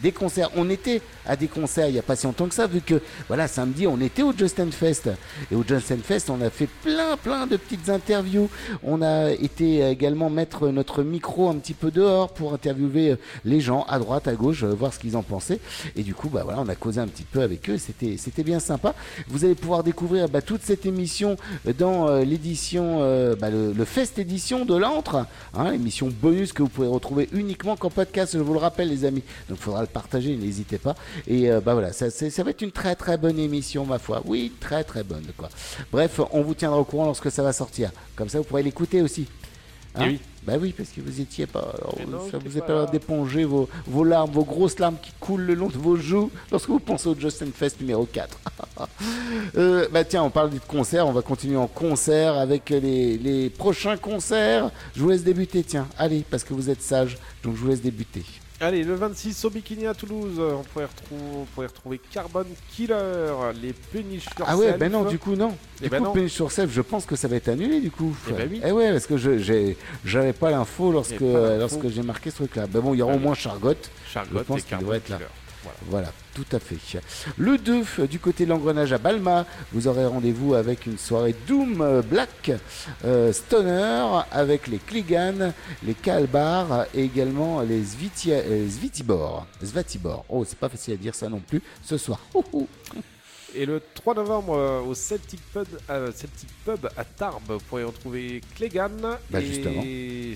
Des 0.00 0.12
concerts. 0.12 0.50
On 0.56 0.68
était 0.70 1.00
à 1.26 1.36
des 1.36 1.48
concerts 1.48 1.88
il 1.88 1.92
n'y 1.92 1.98
a 1.98 2.02
pas 2.02 2.16
si 2.16 2.26
longtemps 2.26 2.48
que 2.48 2.54
ça, 2.54 2.66
vu 2.66 2.80
que, 2.80 3.00
voilà, 3.28 3.48
samedi, 3.48 3.86
on 3.86 4.00
était 4.00 4.22
au 4.22 4.32
Justin 4.36 4.70
Fest. 4.70 5.10
Et 5.50 5.54
au 5.54 5.64
Justin 5.66 5.98
Fest, 5.98 6.30
on 6.30 6.40
a 6.40 6.50
fait 6.50 6.68
plein, 6.82 7.16
plein 7.16 7.46
de 7.46 7.56
petites 7.56 7.88
interviews. 7.88 8.48
On 8.82 9.02
a 9.02 9.30
été 9.30 9.88
également 9.88 10.30
mettre 10.30 10.68
notre 10.68 11.02
micro 11.02 11.48
un 11.48 11.56
petit 11.56 11.74
peu 11.74 11.90
dehors 11.90 12.32
pour 12.32 12.54
interviewer 12.54 13.10
euh, 13.10 13.16
les 13.44 13.60
gens 13.60 13.84
à 13.88 13.98
droite, 13.98 14.28
à 14.28 14.34
gauche, 14.34 14.62
euh, 14.62 14.74
voir 14.74 14.92
ce 14.92 14.98
qu'ils 14.98 15.16
en 15.16 15.22
pensaient. 15.22 15.60
Et 15.96 16.02
du 16.02 16.14
coup, 16.14 16.28
bah 16.28 16.42
voilà, 16.44 16.60
on 16.60 16.68
a 16.68 16.74
causé 16.74 17.00
un 17.00 17.06
petit 17.06 17.24
peu 17.24 17.42
avec 17.42 17.68
eux. 17.70 17.78
C'était, 17.78 18.16
c'était 18.16 18.42
bien 18.42 18.60
sympa. 18.60 18.94
Vous 19.28 19.44
allez 19.44 19.54
pouvoir 19.54 19.82
découvrir 19.82 20.28
bah, 20.28 20.42
toute 20.42 20.62
cette 20.62 20.86
émission 20.86 21.36
dans 21.78 22.08
euh, 22.08 22.24
l'édition, 22.24 22.98
euh, 23.00 23.34
bah, 23.36 23.50
le, 23.50 23.72
le 23.72 23.84
Fest 23.84 24.18
édition 24.18 24.64
de 24.64 24.76
l'antre, 24.76 25.26
hein, 25.54 25.70
l'émission 25.70 26.08
bonus 26.08 26.52
que 26.52 26.62
vous 26.62 26.68
pouvez 26.68 26.88
retrouver 26.88 27.28
uniquement 27.32 27.76
qu'en 27.76 27.90
podcast. 27.90 28.32
Je 28.34 28.38
vous 28.38 28.52
le 28.52 28.58
rappelle, 28.58 28.88
les 28.88 29.04
amis. 29.04 29.22
Donc, 29.48 29.58
il 29.58 29.62
faudra 29.62 29.80
le 29.80 29.86
partager, 29.86 30.36
n'hésitez 30.36 30.78
pas. 30.78 30.94
Et 31.26 31.50
euh, 31.50 31.60
bah 31.60 31.74
voilà, 31.74 31.92
ça, 31.92 32.06
va 32.42 32.50
être 32.50 32.62
une 32.62 32.72
très 32.72 32.94
très 32.94 33.16
bonne 33.16 33.38
émission, 33.38 33.84
ma 33.84 33.98
foi. 33.98 34.22
Oui, 34.24 34.52
très 34.60 34.84
très 34.84 35.02
bonne, 35.02 35.26
quoi. 35.36 35.48
Bref, 35.92 36.20
on 36.32 36.42
vous 36.42 36.54
tiendra 36.54 36.78
au 36.78 36.84
courant 36.84 37.06
lorsque 37.06 37.30
ça 37.30 37.42
va 37.42 37.52
sortir. 37.52 37.90
Comme 38.16 38.28
ça, 38.28 38.38
vous 38.38 38.44
pourrez 38.44 38.62
l'écouter 38.62 39.02
aussi. 39.02 39.26
Eh 40.00 40.04
oui. 40.04 40.20
Bah 40.42 40.54
oui, 40.60 40.74
parce 40.76 40.90
que 40.90 41.00
vous 41.00 41.20
étiez 41.20 41.46
pas. 41.46 41.72
alors, 41.78 41.96
non, 42.06 42.30
ça 42.30 42.36
vous 42.36 42.58
est 42.58 42.60
pas 42.60 42.66
pas 42.66 42.74
là. 42.80 42.86
d'éponger 42.86 43.44
vos, 43.44 43.68
vos 43.86 44.04
larmes, 44.04 44.30
vos 44.30 44.44
grosses 44.44 44.78
larmes 44.78 44.96
qui 45.00 45.12
coulent 45.18 45.42
le 45.42 45.54
long 45.54 45.68
de 45.68 45.78
vos 45.78 45.96
joues 45.96 46.30
lorsque 46.50 46.68
vous 46.68 46.80
pensez 46.80 47.08
au 47.08 47.14
Justin 47.18 47.46
Fest 47.54 47.80
numéro 47.80 48.04
4. 48.04 48.38
Euh, 49.56 49.86
bah 49.92 50.04
tiens, 50.04 50.24
on 50.24 50.30
parle 50.30 50.50
de 50.50 50.58
concert, 50.58 51.06
on 51.06 51.12
va 51.12 51.22
continuer 51.22 51.56
en 51.56 51.68
concert 51.68 52.34
avec 52.34 52.70
les, 52.70 53.16
les 53.18 53.48
prochains 53.48 53.96
concerts. 53.96 54.70
Je 54.96 55.02
vous 55.02 55.10
laisse 55.10 55.22
débuter, 55.22 55.62
tiens. 55.62 55.86
Allez, 55.96 56.24
parce 56.28 56.42
que 56.42 56.54
vous 56.54 56.70
êtes 56.70 56.82
sage, 56.82 57.16
donc 57.44 57.54
je 57.54 57.60
vous 57.60 57.68
laisse 57.68 57.82
débuter. 57.82 58.24
Allez, 58.64 58.82
le 58.82 58.94
26 58.94 59.44
au 59.44 59.50
Bikini 59.50 59.86
à 59.86 59.92
Toulouse, 59.92 60.40
on 60.40 60.62
pourrait 60.62 60.86
retrouver, 60.86 61.20
on 61.38 61.44
pourrait 61.44 61.66
retrouver 61.66 62.00
Carbon 62.10 62.46
Killer, 62.70 62.94
les 63.60 63.74
Punish 63.74 64.24
Yourself. 64.24 64.46
Ah 64.48 64.56
ouais, 64.56 64.72
ben 64.78 64.90
non, 64.90 65.04
du 65.04 65.18
coup 65.18 65.36
non. 65.36 65.54
Eh 65.80 65.84
Du 65.84 65.90
ben 65.90 65.98
coup, 65.98 66.04
non. 66.04 66.12
Punish 66.12 66.40
je 66.70 66.80
pense 66.80 67.04
que 67.04 67.14
ça 67.14 67.28
va 67.28 67.36
être 67.36 67.48
annulé 67.48 67.80
du 67.80 67.90
coup. 67.90 68.16
Eh 68.26 68.32
ben 68.32 68.48
oui. 68.50 68.62
Eh 68.64 68.72
ouais, 68.72 68.90
parce 68.90 69.06
que 69.06 69.18
je 69.18 69.74
j'avais 70.02 70.32
pas 70.32 70.50
l'info 70.50 70.92
lorsque 70.92 71.12
Et 71.12 71.18
pas 71.18 71.56
l'info. 71.56 71.58
lorsque 71.76 71.88
j'ai 71.94 72.02
marqué 72.02 72.30
ce 72.30 72.36
truc-là. 72.36 72.66
Ben 72.66 72.80
bon, 72.80 72.94
il 72.94 72.98
y 72.98 73.02
aura 73.02 73.14
au 73.14 73.18
moins 73.18 73.34
Chargot. 73.34 73.74
Chargot 74.10 74.38
je 74.38 74.42
pense 74.44 74.60
et 74.60 74.62
qu'il 74.62 74.78
devrait 74.78 74.96
être 74.96 75.10
là. 75.10 75.18
Voilà. 75.62 75.78
Voilà, 75.90 76.12
tout 76.34 76.44
à 76.52 76.58
fait. 76.58 76.76
Le 77.38 77.56
2, 77.58 77.82
euh, 78.00 78.06
du 78.06 78.18
côté 78.18 78.44
de 78.44 78.50
l'engrenage 78.50 78.92
à 78.92 78.98
Balma, 78.98 79.46
vous 79.72 79.86
aurez 79.88 80.04
rendez-vous 80.06 80.54
avec 80.54 80.86
une 80.86 80.98
soirée 80.98 81.34
Doom 81.46 81.80
euh, 81.80 82.02
Black 82.02 82.50
euh, 83.04 83.32
Stoner 83.32 84.04
avec 84.32 84.66
les 84.66 84.78
Kligan, 84.78 85.52
les 85.84 85.94
Kalbar 85.94 86.86
et 86.94 87.04
également 87.04 87.60
les 87.62 87.82
Svitia- 87.82 88.42
Svitibor. 88.68 89.46
Svatibor. 89.62 90.24
Oh, 90.28 90.44
c'est 90.44 90.58
pas 90.58 90.68
facile 90.68 90.94
à 90.94 90.96
dire 90.96 91.14
ça 91.14 91.28
non 91.28 91.40
plus 91.40 91.62
ce 91.82 91.96
soir. 91.96 92.20
Et 93.56 93.66
le 93.66 93.80
3 93.94 94.14
novembre 94.14 94.56
euh, 94.56 94.80
au 94.80 94.94
Celtic 94.94 95.40
Pub, 95.52 95.66
euh, 95.88 96.10
Celtic 96.12 96.48
Pub 96.64 96.88
à 96.96 97.04
Tarbes, 97.04 97.42
vous 97.48 97.58
pourrez 97.68 97.84
retrouver 97.84 98.40
Clegan 98.56 98.90
Bah, 99.30 99.40
et 99.40 99.46
justement. 99.46 99.82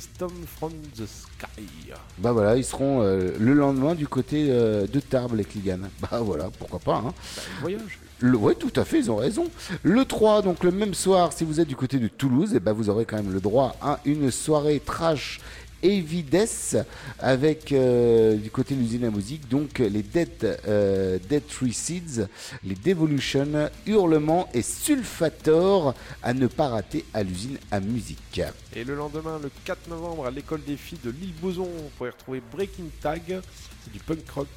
Storm 0.01 0.47
from 0.47 0.73
the 0.97 1.05
Sky. 1.07 1.93
Bah 2.19 2.33
voilà, 2.33 2.57
ils 2.57 2.65
seront 2.65 3.03
euh, 3.03 3.33
le 3.39 3.55
lendemain 3.55 3.95
du 3.95 4.07
côté 4.07 4.47
de 4.47 5.01
Tarbes, 5.01 5.35
les 5.35 5.45
Cligans. 5.45 5.89
Bah 6.01 6.21
voilà, 6.23 6.49
pourquoi 6.59 6.79
pas. 6.79 7.03
Hein. 7.07 7.15
Voyage. 7.61 7.99
Le, 8.21 8.37
ouais, 8.37 8.55
tout 8.55 8.73
à 8.77 8.85
fait, 8.85 8.99
ils 8.99 9.11
ont 9.11 9.17
raison. 9.17 9.47
Le 9.83 10.05
3, 10.05 10.43
donc 10.43 10.63
le 10.65 10.71
même 10.71 10.95
soir, 10.95 11.33
si 11.33 11.45
vous 11.45 11.61
êtes 11.61 11.69
du 11.69 11.77
côté 11.77 11.99
de 11.99 12.09
Toulouse, 12.09 12.55
et 12.55 12.61
ben 12.61 12.73
vous 12.73 12.89
aurez 12.89 13.05
quand 13.05 13.17
même 13.17 13.33
le 13.33 13.41
droit 13.41 13.77
à 13.81 14.01
une 14.05 14.31
soirée 14.31 14.81
trash 14.85 15.41
Evides 15.83 16.85
avec 17.19 17.73
euh, 17.73 18.37
du 18.37 18.51
côté 18.51 18.75
de 18.75 18.81
l'usine 18.81 19.05
à 19.05 19.11
musique, 19.11 19.49
donc 19.49 19.79
les 19.79 20.03
Dead, 20.03 20.59
euh, 20.67 21.19
Dead 21.29 21.43
Seeds, 21.73 22.27
les 22.65 22.75
Devolution, 22.75 23.71
Hurlement 23.87 24.49
et 24.55 24.63
Sulfator 24.63 25.95
à 26.23 26.35
ne 26.35 26.47
pas 26.47 26.69
rater 26.69 27.05
à 27.15 27.23
l'usine 27.23 27.59
à 27.71 27.81
musique. 27.81 28.41
Et 28.75 28.85
le 28.85 28.95
lendemain, 28.95 29.39
le 29.43 29.51
4 29.65 29.89
novembre, 29.89 30.27
à 30.27 30.31
l'école 30.31 30.63
des 30.65 30.77
filles 30.77 31.01
de 31.05 31.11
l'île 31.11 31.35
Boson, 31.41 31.65
vous 31.65 31.91
pourrez 31.97 32.11
retrouver 32.11 32.43
Breaking 32.53 32.91
Tag, 33.01 33.41
c'est 33.85 33.93
du 33.93 33.99
punk 34.01 34.29
rock, 34.31 34.49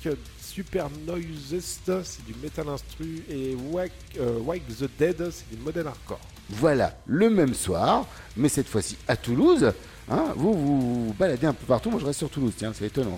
Super 0.41 0.89
Noisest, 1.07 1.91
c'est 2.03 2.26
du 2.26 2.35
metal 2.41 2.68
instru, 2.68 3.23
et 3.30 3.56
Wake, 3.72 3.91
euh, 4.19 4.39
Wake 4.39 4.64
the 4.68 4.89
Dead, 4.99 5.30
c'est 5.31 5.49
du 5.56 5.61
modern 5.64 5.88
hardcore. 5.88 6.19
Voilà, 6.49 6.98
le 7.06 7.30
même 7.30 7.53
soir, 7.53 8.06
mais 8.35 8.49
cette 8.49 8.68
fois-ci 8.68 8.98
à 9.07 9.15
Toulouse. 9.15 9.72
Hein, 10.11 10.33
vous, 10.35 10.53
vous 10.53 11.05
vous 11.07 11.13
baladez 11.13 11.47
un 11.47 11.53
peu 11.53 11.65
partout, 11.65 11.89
moi 11.89 11.97
je 11.99 12.05
reste 12.05 12.19
sur 12.19 12.29
Toulouse, 12.29 12.51
tiens, 12.57 12.73
c'est 12.77 12.85
étonnant. 12.88 13.17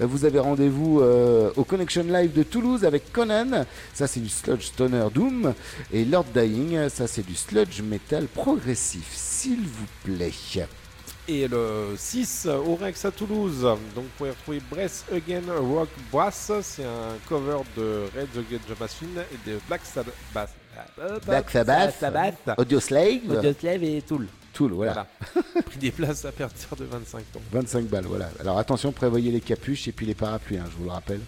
Euh, 0.00 0.06
Vous 0.06 0.24
avez 0.24 0.38
rendez-vous 0.38 1.00
euh, 1.00 1.50
au 1.56 1.64
Connection 1.64 2.02
Live 2.04 2.32
de 2.32 2.42
Toulouse 2.42 2.86
avec 2.86 3.12
Conan, 3.12 3.66
ça 3.92 4.06
c'est 4.06 4.20
du 4.20 4.30
sludge 4.30 4.62
stoner 4.68 5.06
doom, 5.12 5.52
et 5.92 6.06
Lord 6.06 6.24
Dying, 6.34 6.88
ça 6.88 7.06
c'est 7.06 7.26
du 7.26 7.34
sludge 7.34 7.82
metal 7.82 8.24
progressif, 8.24 9.06
s'il 9.12 9.60
vous 9.60 9.86
plaît. 10.02 10.32
Et 11.28 11.46
le 11.46 11.94
6 11.98 12.48
au 12.66 12.74
Rex 12.74 13.04
à 13.04 13.10
Toulouse, 13.10 13.60
donc 13.60 14.04
vous 14.04 14.10
pouvez 14.16 14.30
retrouver 14.30 14.60
Breath 14.70 15.04
Again 15.12 15.42
Rock 15.58 15.90
Brass, 16.10 16.50
c'est 16.62 16.84
un 16.84 17.18
cover 17.28 17.58
de 17.76 18.04
Red 18.16 18.28
the 18.32 18.80
Machine 18.80 19.20
et 19.30 19.50
de 19.50 19.58
Black 19.68 19.82
Sabbath. 19.84 20.54
Black 21.26 21.50
Sabbath, 21.50 22.02
Audio 22.56 22.80
Slave, 22.80 23.30
Audio 23.30 23.52
Slave 23.52 23.84
et 23.84 24.00
Tool. 24.00 24.26
Tool, 24.52 24.72
voilà. 24.72 25.06
Pris 25.66 25.78
des 25.78 25.90
places 25.90 26.24
à 26.24 26.32
partir 26.32 26.76
de 26.76 26.84
25 26.84 27.18
ans. 27.18 27.40
25 27.52 27.84
balles, 27.86 28.06
voilà. 28.06 28.30
Alors 28.40 28.58
attention, 28.58 28.92
prévoyez 28.92 29.30
les 29.30 29.40
capuches 29.40 29.88
et 29.88 29.92
puis 29.92 30.06
les 30.06 30.14
parapluies, 30.14 30.58
hein, 30.58 30.66
je 30.70 30.76
vous 30.76 30.84
le 30.84 30.90
rappelle. 30.90 31.20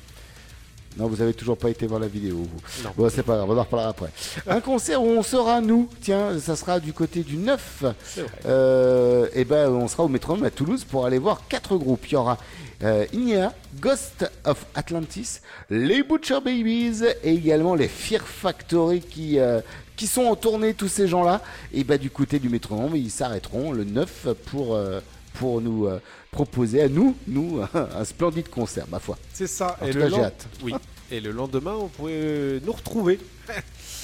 Non, 0.99 1.07
vous 1.07 1.23
avez 1.23 1.33
toujours 1.33 1.57
pas 1.57 1.71
été 1.71 1.87
voir 1.87 2.01
la 2.01 2.07
vidéo, 2.07 2.37
vous. 2.37 2.85
Non. 2.85 2.91
Bon, 2.97 3.09
c'est 3.09 3.23
pas 3.23 3.37
grave, 3.37 3.51
on 3.51 3.57
en 3.57 3.63
reparlera 3.63 3.91
après. 3.91 4.11
Un 4.47 4.61
concert 4.61 5.03
où 5.03 5.07
on 5.07 5.23
sera, 5.23 5.61
nous, 5.61 5.89
tiens, 6.03 6.39
ça 6.39 6.55
sera 6.55 6.81
du 6.81 6.93
côté 6.93 7.23
du 7.23 7.39
9. 7.39 7.85
C'est 8.05 8.21
vrai. 8.21 8.31
Euh, 8.45 9.29
et 9.33 9.45
ben, 9.45 9.71
on 9.71 9.89
sera 9.89 10.05
au 10.05 10.09
Métronome 10.09 10.45
à 10.45 10.51
Toulouse 10.51 10.85
pour 10.85 11.07
aller 11.07 11.19
voir 11.19 11.43
quatre 11.49 11.77
groupes. 11.77 12.07
Il 12.09 12.13
y 12.13 12.17
aura 12.17 12.37
euh, 12.83 13.07
Ignea, 13.13 13.55
Ghost 13.81 14.31
of 14.45 14.67
Atlantis, 14.75 15.41
les 15.71 16.03
Butcher 16.03 16.41
Babies 16.45 17.05
et 17.23 17.35
également 17.35 17.75
les 17.75 17.89
Fear 17.89 18.23
Factory 18.23 19.01
qui, 19.01 19.39
euh, 19.39 19.61
qui 19.97 20.07
sont 20.07 20.23
en 20.25 20.37
tournée, 20.37 20.75
tous 20.75 20.89
ces 20.89 21.07
gens-là. 21.09 21.43
Et 21.73 21.85
ben, 21.85 21.99
du 21.99 22.11
côté 22.11 22.39
du 22.39 22.49
Métronome, 22.49 22.97
ils 22.97 23.11
s'arrêteront 23.11 23.73
le 23.73 23.85
9 23.85 24.29
pour, 24.47 24.75
euh, 24.75 25.01
pour 25.35 25.61
nous 25.61 25.87
euh, 25.87 26.01
proposer 26.31 26.83
à 26.83 26.89
nous, 26.89 27.17
nous, 27.27 27.61
un 27.75 28.05
splendide 28.05 28.49
concert, 28.49 28.87
ma 28.91 28.99
foi. 28.99 29.19
C'est 29.33 29.47
ça. 29.47 29.77
En 29.81 29.87
et 29.87 29.91
tout 29.91 29.99
le 29.99 30.05
cas, 30.05 30.09
j'ai 30.11 30.17
len- 30.17 30.25
hâte. 30.25 30.47
Oui. 30.63 30.75
Et 31.11 31.21
le 31.21 31.31
lendemain, 31.31 31.75
vous 31.75 31.89
pourrez 31.89 32.61
nous 32.65 32.73
retrouver 32.73 33.19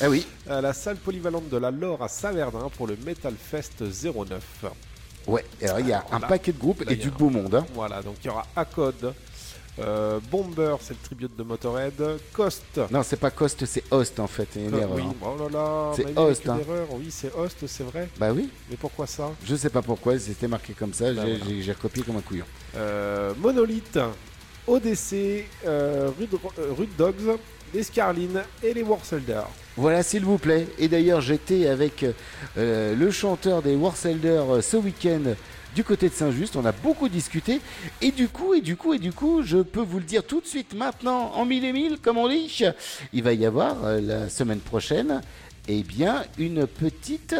Ah 0.02 0.10
oui. 0.10 0.26
à 0.50 0.60
la 0.60 0.74
salle 0.74 0.96
polyvalente 0.96 1.48
de 1.48 1.56
la 1.56 1.70
Lore 1.70 2.02
à 2.02 2.08
Saverdin 2.08 2.68
pour 2.76 2.86
le 2.86 2.96
Metal 3.06 3.32
Fest 3.38 3.82
09. 3.82 4.42
Ouais, 5.26 5.44
alors 5.62 5.80
il 5.80 5.88
y 5.88 5.92
a 5.92 6.04
un 6.12 6.20
paquet 6.20 6.52
de 6.52 6.58
groupes 6.58 6.84
Là, 6.84 6.92
et 6.92 6.96
du 6.96 7.10
beau 7.10 7.28
monde. 7.30 7.54
hein. 7.54 7.66
Voilà, 7.74 8.02
donc 8.02 8.16
il 8.22 8.26
y 8.26 8.30
aura 8.30 8.46
Acode, 8.56 9.14
euh, 9.80 10.18
Bomber, 10.30 10.76
c'est 10.80 10.94
le 10.94 10.98
tribute 11.04 11.36
de 11.36 11.42
Motorhead, 11.42 11.94
Cost. 12.32 12.80
Non, 12.90 13.02
c'est 13.02 13.16
pas 13.18 13.30
Cost, 13.30 13.64
c'est 13.64 13.84
Host 13.90 14.18
en 14.20 14.26
fait. 14.26 14.48
Il 14.56 14.62
y 14.62 14.64
a 14.64 14.68
une 14.68 14.74
Euh, 14.74 14.78
erreur. 14.80 14.96
oui, 14.96 15.02
hein. 15.08 15.14
oh 15.22 15.36
là 15.44 15.48
là, 15.50 15.92
C'est 15.94 16.18
Host, 16.18 16.44
une 16.44 16.50
hein. 16.50 16.58
erreur. 16.60 16.86
Oui, 16.92 17.06
c'est 17.10 17.32
Host, 17.34 17.58
c'est 17.66 17.84
vrai. 17.84 18.08
Bah 18.18 18.30
oui. 18.34 18.48
Mais 18.70 18.76
pourquoi 18.76 19.06
ça? 19.06 19.30
Je 19.44 19.54
sais 19.56 19.70
pas 19.70 19.82
pourquoi, 19.82 20.18
c'était 20.18 20.48
marqué 20.48 20.72
comme 20.72 20.92
ça, 20.92 21.12
Bah 21.12 21.22
j'ai 21.26 21.36
voilà. 21.38 21.72
recopié 21.74 22.02
comme 22.02 22.16
un 22.16 22.20
couillon. 22.22 22.44
Euh, 22.76 23.32
Monolith, 23.38 23.98
ODC, 24.66 25.46
euh, 25.66 26.10
Rude, 26.18 26.30
Rude 26.76 26.96
Dogs, 26.98 27.38
les 27.72 27.82
Scarlines 27.82 28.42
et 28.62 28.74
les 28.74 28.82
Warselders. 28.82 29.48
Voilà, 29.76 30.02
s'il 30.02 30.24
vous 30.24 30.38
plaît. 30.38 30.66
Et 30.78 30.88
d'ailleurs, 30.88 31.20
j'étais 31.20 31.68
avec 31.68 32.04
le 32.56 33.10
chanteur 33.10 33.62
des 33.62 33.76
Warselders 33.76 34.54
euh, 34.56 34.60
ce 34.60 34.76
week-end 34.76 35.34
du 35.78 35.84
côté 35.84 36.08
de 36.08 36.12
Saint-Just. 36.12 36.56
On 36.56 36.64
a 36.64 36.72
beaucoup 36.72 37.08
discuté. 37.08 37.60
Et 38.02 38.10
du 38.10 38.26
coup, 38.26 38.52
et 38.52 38.60
du 38.60 38.74
coup, 38.74 38.94
et 38.94 38.98
du 38.98 39.12
coup, 39.12 39.42
je 39.42 39.58
peux 39.58 39.80
vous 39.80 40.00
le 40.00 40.04
dire 40.04 40.24
tout 40.24 40.40
de 40.40 40.46
suite 40.46 40.74
maintenant, 40.74 41.30
en 41.36 41.44
mille 41.44 41.64
et 41.64 41.72
mille, 41.72 41.98
comme 42.02 42.18
on 42.18 42.28
dit, 42.28 42.52
il 43.12 43.22
va 43.22 43.32
y 43.32 43.46
avoir 43.46 43.84
euh, 43.84 44.00
la 44.00 44.28
semaine 44.28 44.58
prochaine, 44.58 45.20
eh 45.68 45.84
bien, 45.84 46.24
une 46.36 46.66
petite 46.66 47.36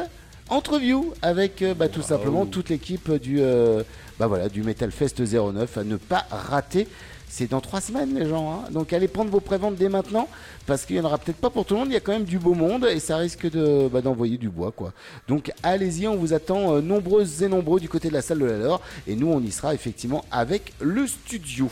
entreview 0.51 1.13
avec 1.21 1.63
euh, 1.63 1.75
bah, 1.75 1.89
tout 1.89 2.01
simplement 2.01 2.47
toute 2.47 2.69
l'équipe 2.69 3.11
du, 3.15 3.41
euh, 3.41 3.83
bah, 4.21 4.29
voilà, 4.29 4.49
du 4.49 4.63
Metal 4.63 4.93
Fest 4.93 5.21
09 5.21 5.77
à 5.77 5.83
ne 5.83 5.97
pas 5.97 6.25
rater. 6.31 6.87
C'est 7.31 7.51
dans 7.51 7.61
trois 7.61 7.81
semaines, 7.81 8.19
les 8.19 8.29
gens. 8.29 8.53
hein. 8.53 8.71
Donc 8.71 8.93
allez 8.93 9.07
prendre 9.09 9.31
vos 9.31 9.41
préventes 9.41 9.77
dès 9.77 9.89
maintenant, 9.89 10.29
parce 10.67 10.85
qu'il 10.85 10.97
n'y 10.97 11.03
en 11.03 11.05
aura 11.05 11.19
peut-être 11.19 11.37
pas 11.37 11.51
pour 11.51 11.65
tout 11.65 11.75
le 11.75 11.81
monde. 11.81 11.89
Il 11.91 11.95
y 11.95 11.97
a 11.97 12.01
quand 12.01 12.13
même 12.13 12.25
du 12.25 12.39
beau 12.39 12.55
monde 12.55 12.85
et 12.87 12.99
ça 13.01 13.17
risque 13.17 13.51
de 13.51 13.89
bah, 13.89 14.01
d'envoyer 14.01 14.39
du 14.39 14.49
bois, 14.49 14.73
quoi. 14.73 14.93
Donc 15.29 15.53
allez-y, 15.63 16.09
on 16.09 16.17
vous 16.17 16.33
attend 16.33 16.75
euh, 16.75 16.81
nombreuses 16.81 17.43
et 17.43 17.49
nombreux 17.49 17.81
du 17.81 17.89
côté 17.89 18.09
de 18.09 18.15
la 18.15 18.23
salle 18.23 18.39
de 18.41 18.47
la 18.47 18.59
Laure. 18.59 18.81
Et 19.07 19.15
nous, 19.15 19.29
on 19.29 19.41
y 19.41 19.53
sera 19.53 19.75
effectivement 19.75 20.25
avec 20.31 20.73
le 20.81 21.07
studio. 21.07 21.69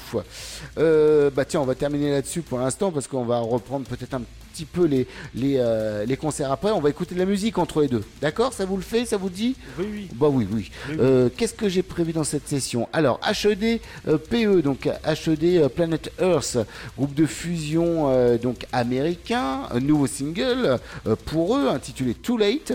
Euh, 0.78 1.30
bah 1.30 1.44
tiens, 1.44 1.60
on 1.60 1.64
va 1.64 1.74
terminer 1.74 2.10
là-dessus 2.10 2.42
pour 2.42 2.58
l'instant, 2.58 2.92
parce 2.92 3.08
qu'on 3.08 3.24
va 3.24 3.40
reprendre 3.40 3.86
peut-être 3.86 4.14
un 4.14 4.22
petit 4.56 4.64
peu 4.64 4.86
les, 4.86 5.06
les, 5.34 5.56
euh, 5.58 6.06
les 6.06 6.16
concerts 6.16 6.50
après. 6.50 6.70
On 6.70 6.80
va 6.80 6.88
écouter 6.88 7.14
de 7.14 7.20
la 7.20 7.26
musique 7.26 7.58
entre 7.58 7.82
les 7.82 7.88
deux. 7.88 8.02
D'accord 8.22 8.52
Ça 8.52 8.64
vous 8.64 8.76
le 8.76 8.82
fait 8.82 9.04
Ça 9.04 9.16
vous 9.18 9.28
dit 9.28 9.54
Oui, 9.78 9.86
oui. 9.92 10.08
Bah 10.14 10.28
oui, 10.30 10.46
oui. 10.50 10.70
Euh, 10.98 11.28
Qu'est-ce 11.36 11.52
que 11.54 11.68
j'ai 11.68 11.82
prévu 11.82 12.12
dans 12.12 12.24
cette 12.24 12.48
session 12.48 12.88
Alors, 12.92 13.20
HED 13.26 13.80
euh, 14.08 14.18
PE, 14.18 14.62
donc 14.62 14.86
HED 15.04 15.68
Planet 15.68 16.10
Earth, 16.20 16.58
groupe 16.96 17.14
de 17.14 17.26
fusion 17.26 18.36
donc 18.42 18.66
américain, 18.72 19.62
un 19.70 19.80
nouveau 19.80 20.06
single 20.06 20.78
pour 21.26 21.56
eux 21.56 21.68
intitulé 21.68 22.14
Too 22.14 22.38
Late, 22.38 22.72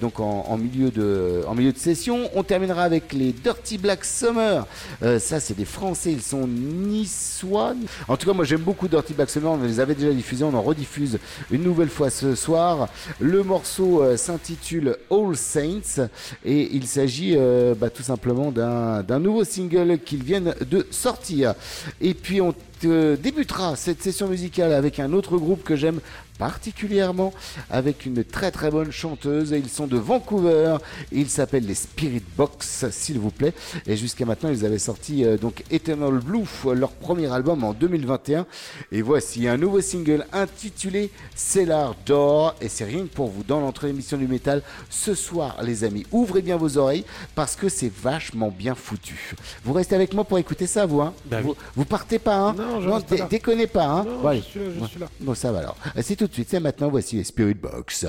donc 0.00 0.20
en, 0.20 0.44
en 0.48 0.56
milieu 0.56 0.90
de, 0.90 1.42
en 1.46 1.54
milieu 1.54 1.72
de 1.72 1.78
session. 1.78 2.30
On 2.34 2.42
terminera 2.42 2.82
avec 2.82 3.12
les 3.12 3.32
Dirty 3.32 3.78
Black 3.78 4.04
Summer. 4.04 4.66
Euh, 5.02 5.18
ça, 5.18 5.40
c'est 5.40 5.56
des 5.56 5.64
Français, 5.64 6.12
ils 6.12 6.22
sont 6.22 6.46
niçois. 6.46 7.74
En 8.08 8.16
tout 8.16 8.26
cas, 8.26 8.34
moi 8.34 8.44
j'aime 8.44 8.60
beaucoup 8.60 8.88
Dirty 8.88 9.14
Black 9.14 9.30
Summer, 9.30 9.52
on 9.52 9.62
les 9.62 9.80
avait 9.80 9.94
déjà 9.94 10.12
diffusés, 10.12 10.44
on 10.44 10.54
en 10.54 10.62
rediffuse 10.62 11.07
une 11.50 11.62
nouvelle 11.62 11.88
fois 11.88 12.10
ce 12.10 12.34
soir. 12.34 12.88
Le 13.20 13.42
morceau 13.42 14.02
euh, 14.02 14.16
s'intitule 14.16 14.96
All 15.10 15.36
Saints 15.36 16.08
et 16.44 16.68
il 16.74 16.86
s'agit 16.86 17.34
euh, 17.36 17.74
bah, 17.74 17.90
tout 17.90 18.02
simplement 18.02 18.50
d'un 18.50 19.18
nouveau 19.18 19.44
single 19.44 19.98
qu'ils 19.98 20.22
viennent 20.22 20.54
de 20.68 20.86
sortir. 20.90 21.54
Et 22.00 22.14
puis 22.14 22.40
on 22.40 22.54
débutera 22.80 23.74
cette 23.76 24.02
session 24.02 24.28
musicale 24.28 24.72
avec 24.72 25.00
un 25.00 25.12
autre 25.12 25.36
groupe 25.36 25.64
que 25.64 25.74
j'aime 25.74 26.00
particulièrement 26.38 27.32
avec 27.70 28.06
une 28.06 28.24
très 28.24 28.50
très 28.50 28.70
bonne 28.70 28.90
chanteuse 28.90 29.52
et 29.52 29.58
ils 29.58 29.68
sont 29.68 29.86
de 29.86 29.96
Vancouver. 29.96 30.76
Ils 31.12 31.28
s'appellent 31.28 31.66
les 31.66 31.74
Spirit 31.74 32.22
Box 32.36 32.86
s'il 32.90 33.18
vous 33.18 33.30
plaît. 33.30 33.52
Et 33.86 33.96
jusqu'à 33.96 34.24
maintenant 34.24 34.50
ils 34.50 34.64
avaient 34.64 34.78
sorti 34.78 35.24
euh, 35.24 35.36
donc 35.36 35.64
Eternal 35.70 36.18
Blue 36.18 36.44
leur 36.74 36.90
premier 36.90 37.30
album 37.32 37.64
en 37.64 37.72
2021 37.72 38.46
et 38.92 39.02
voici 39.02 39.48
un 39.48 39.56
nouveau 39.56 39.80
single 39.80 40.26
intitulé 40.32 41.10
Cellar 41.34 41.94
Door 42.06 42.54
et 42.60 42.68
c'est 42.68 42.84
rien 42.84 43.02
que 43.02 43.14
pour 43.14 43.28
vous 43.28 43.42
dans 43.42 43.60
l'entrée 43.60 43.88
d'émission 43.88 44.16
du 44.16 44.28
métal. 44.28 44.62
Ce 44.90 45.14
soir 45.14 45.58
les 45.62 45.84
amis 45.84 46.06
ouvrez 46.12 46.42
bien 46.42 46.56
vos 46.56 46.78
oreilles 46.78 47.04
parce 47.34 47.56
que 47.56 47.68
c'est 47.68 47.92
vachement 47.92 48.50
bien 48.56 48.74
foutu. 48.74 49.34
Vous 49.64 49.72
restez 49.72 49.94
avec 49.94 50.14
moi 50.14 50.24
pour 50.24 50.38
écouter 50.38 50.66
ça 50.66 50.86
vous 50.86 51.00
hein. 51.00 51.12
Bah 51.26 51.40
vous, 51.40 51.56
vous 51.74 51.84
partez 51.84 52.18
pas 52.18 52.36
hein. 52.36 52.54
Non, 52.56 52.80
je 52.80 52.88
reste 52.88 53.10
là. 53.10 53.26
déconnez 53.28 53.66
pas 53.66 53.86
hein. 53.86 54.04
Non, 54.04 54.20
Bon, 54.22 54.32
je 54.32 54.40
suis 54.40 54.60
là, 54.60 54.66
je 54.82 54.86
suis 54.86 55.00
là. 55.00 55.06
Bon, 55.20 55.34
ça 55.34 55.52
va 55.52 55.60
alors. 55.60 55.76
C'est 56.00 56.16
tout 56.16 56.27
de 56.28 56.34
suite, 56.34 56.54
maintenant. 56.54 56.88
Voici 56.88 57.22
Spirit 57.24 57.54
Box. 57.54 58.06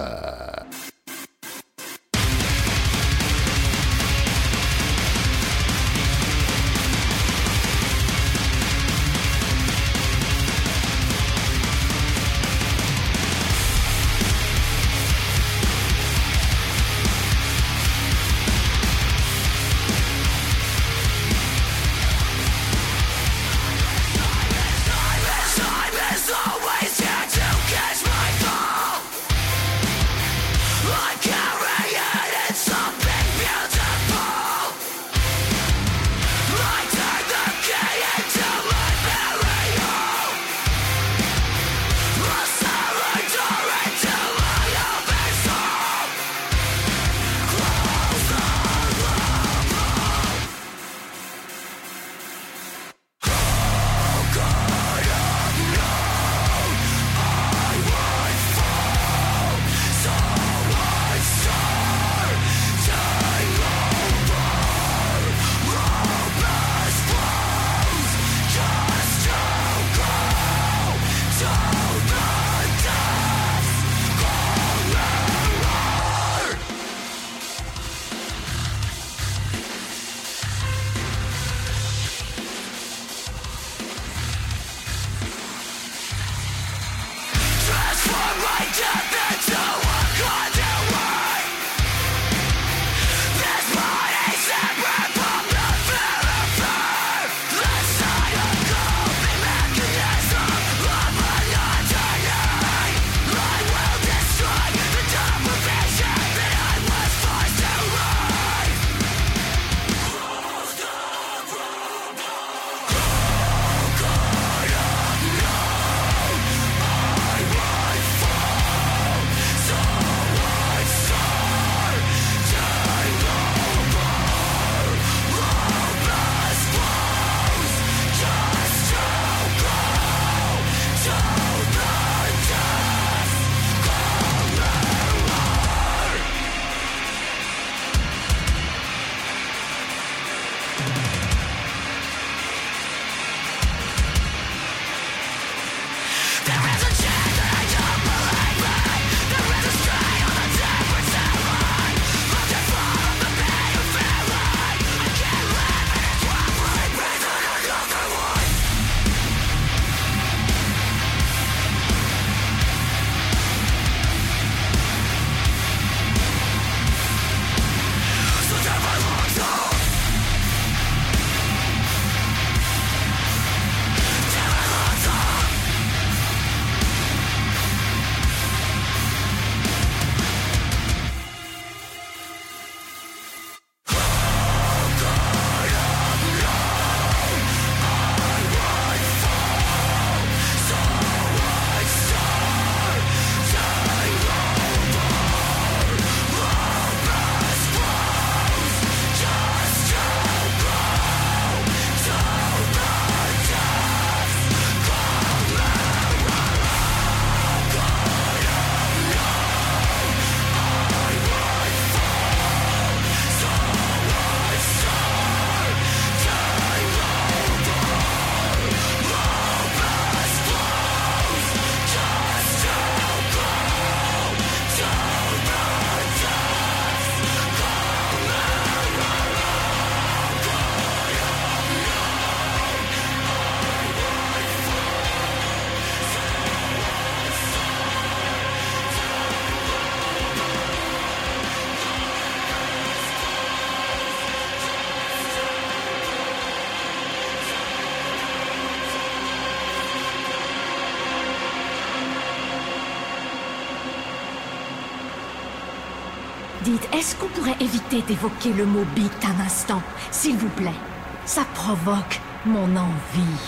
pourrais 257.40 257.56
éviter 257.62 258.02
d'évoquer 258.02 258.52
le 258.52 258.66
mot 258.66 258.84
bit 258.96 259.12
un 259.24 259.46
instant, 259.46 259.82
s'il 260.12 260.36
vous 260.36 260.50
plaît 260.50 260.80
Ça 261.26 261.46
provoque 261.54 262.20
mon 262.46 262.76
envie. 262.76 263.40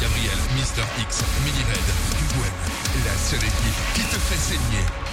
Gabriel, 0.00 0.38
Mister 0.54 0.82
X, 1.00 1.24
Millie 1.44 1.64
Red, 1.64 1.88
Gwen, 2.34 2.52
la 3.06 3.16
seule 3.16 3.40
équipe 3.40 3.94
qui 3.94 4.02
te 4.02 4.16
fait 4.16 4.36
saigner. 4.36 5.07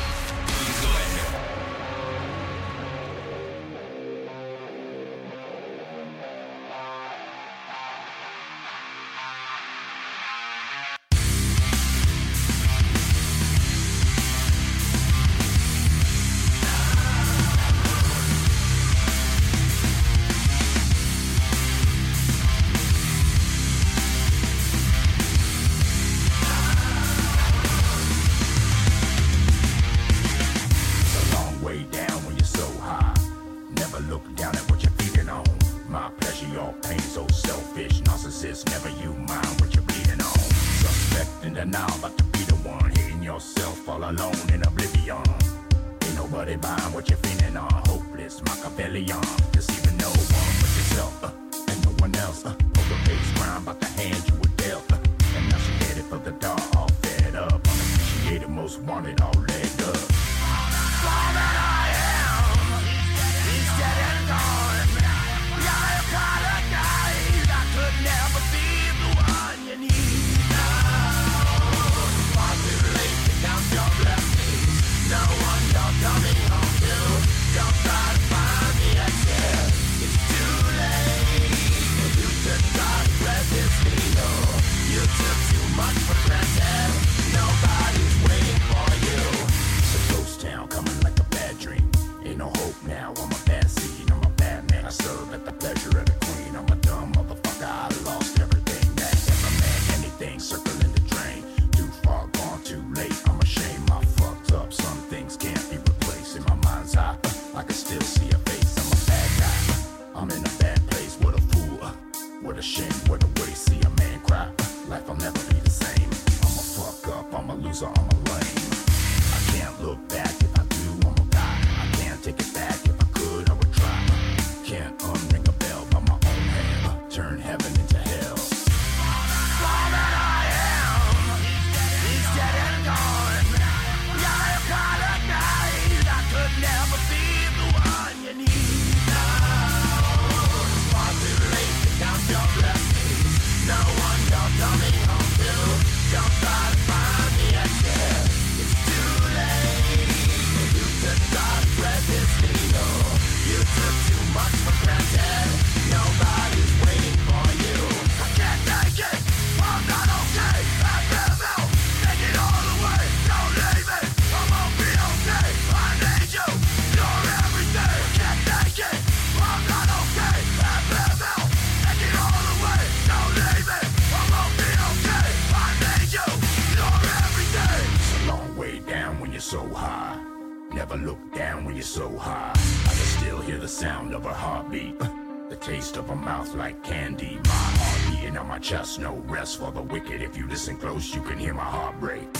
mouth 186.45 186.55
like 186.55 186.83
candy. 186.83 187.39
My 187.45 187.51
heart 187.51 188.11
beating 188.11 188.37
on 188.37 188.47
my 188.47 188.59
chest, 188.59 188.99
no 188.99 189.15
rest 189.27 189.59
for 189.59 189.71
the 189.71 189.81
wicked. 189.81 190.21
If 190.21 190.37
you 190.37 190.47
listen 190.47 190.77
close, 190.77 191.13
you 191.15 191.21
can 191.21 191.37
hear 191.37 191.53
my 191.53 191.63
heart 191.63 191.99
break. 191.99 192.33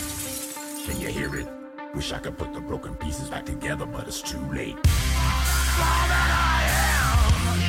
Can 0.86 1.00
you 1.02 1.08
hear 1.08 1.36
it? 1.36 1.48
Wish 1.96 2.12
I 2.12 2.20
could 2.20 2.38
put 2.38 2.54
the 2.54 2.60
broken 2.62 2.96
pieces 2.96 3.30
back 3.30 3.46
together, 3.46 3.86
but 3.86 4.08
it's 4.08 4.22
too 4.22 4.40
late. 4.52 4.76
All 4.76 6.06
that 6.12 6.32
I 6.32 6.62
am 6.94 7.60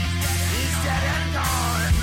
is 0.62 0.76
dead 0.84 1.04
and 1.14 1.28
gone. 1.36 1.94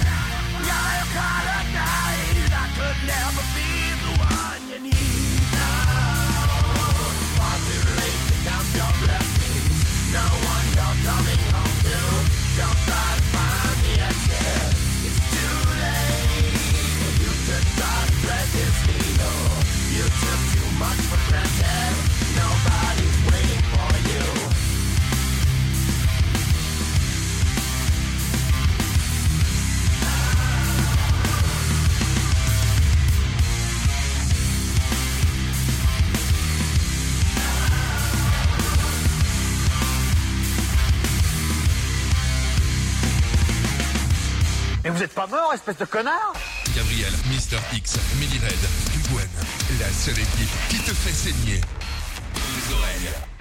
You're 0.68 0.94
a 0.98 1.08
color 1.18 1.64
night 1.78 2.52
I 2.52 2.68
could 2.78 3.00
never 3.08 3.46
be. 3.56 3.62
Mais 44.84 44.90
vous 44.90 45.02
êtes 45.02 45.14
pas 45.14 45.28
mort, 45.28 45.54
espèce 45.54 45.78
de 45.78 45.86
connard 45.86 46.34
Gabriel, 46.76 47.14
Mister 47.30 47.58
X, 47.74 47.98
Millie 48.20 48.40
Red, 48.40 49.10
Gwen, 49.10 49.30
la 49.80 49.90
seule 49.90 50.20
équipe 50.20 50.50
qui 50.70 50.78
te 50.78 50.94
fait 50.94 51.14
saigner 51.14 51.62
les 52.36 52.74
oreilles. 52.74 53.33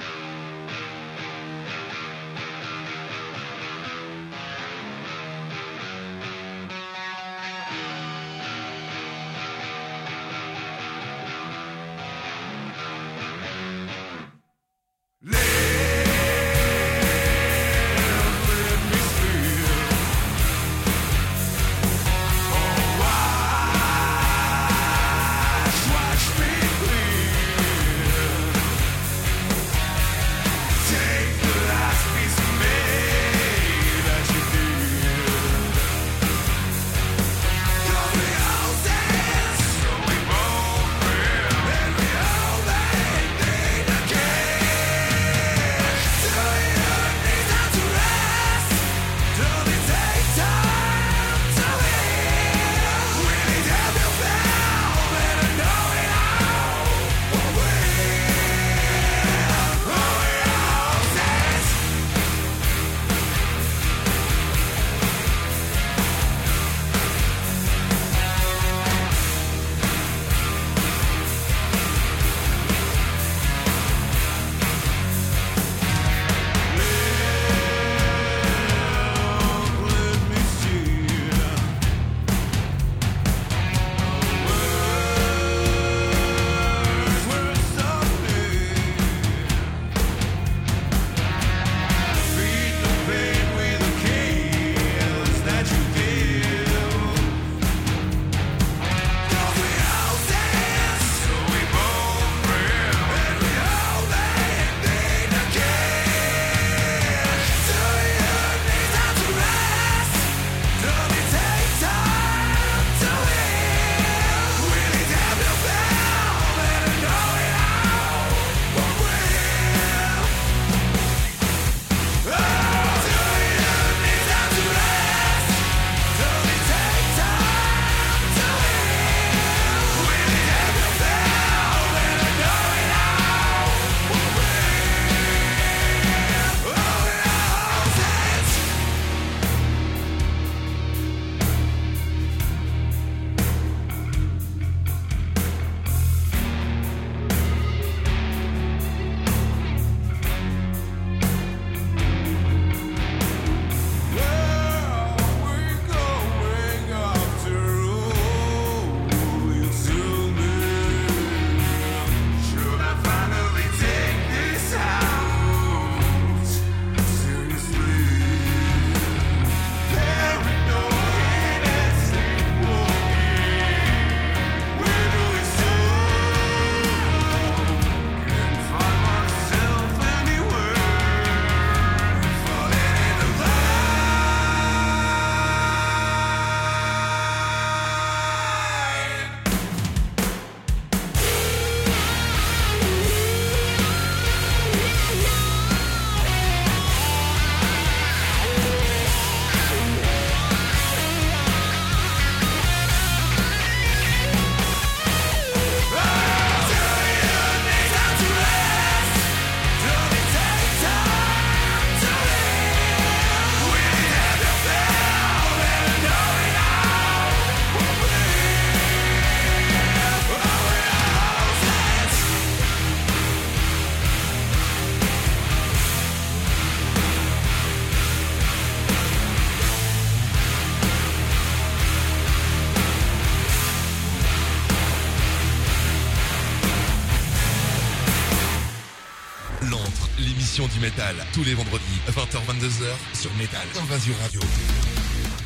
Métal, 240.82 241.14
tous 241.32 241.44
les 241.44 241.54
vendredis, 241.54 242.00
20h-22h 242.08 243.16
sur 243.20 243.32
Métal 243.34 243.60
Invasion 243.80 244.12
Radio. 244.20 244.40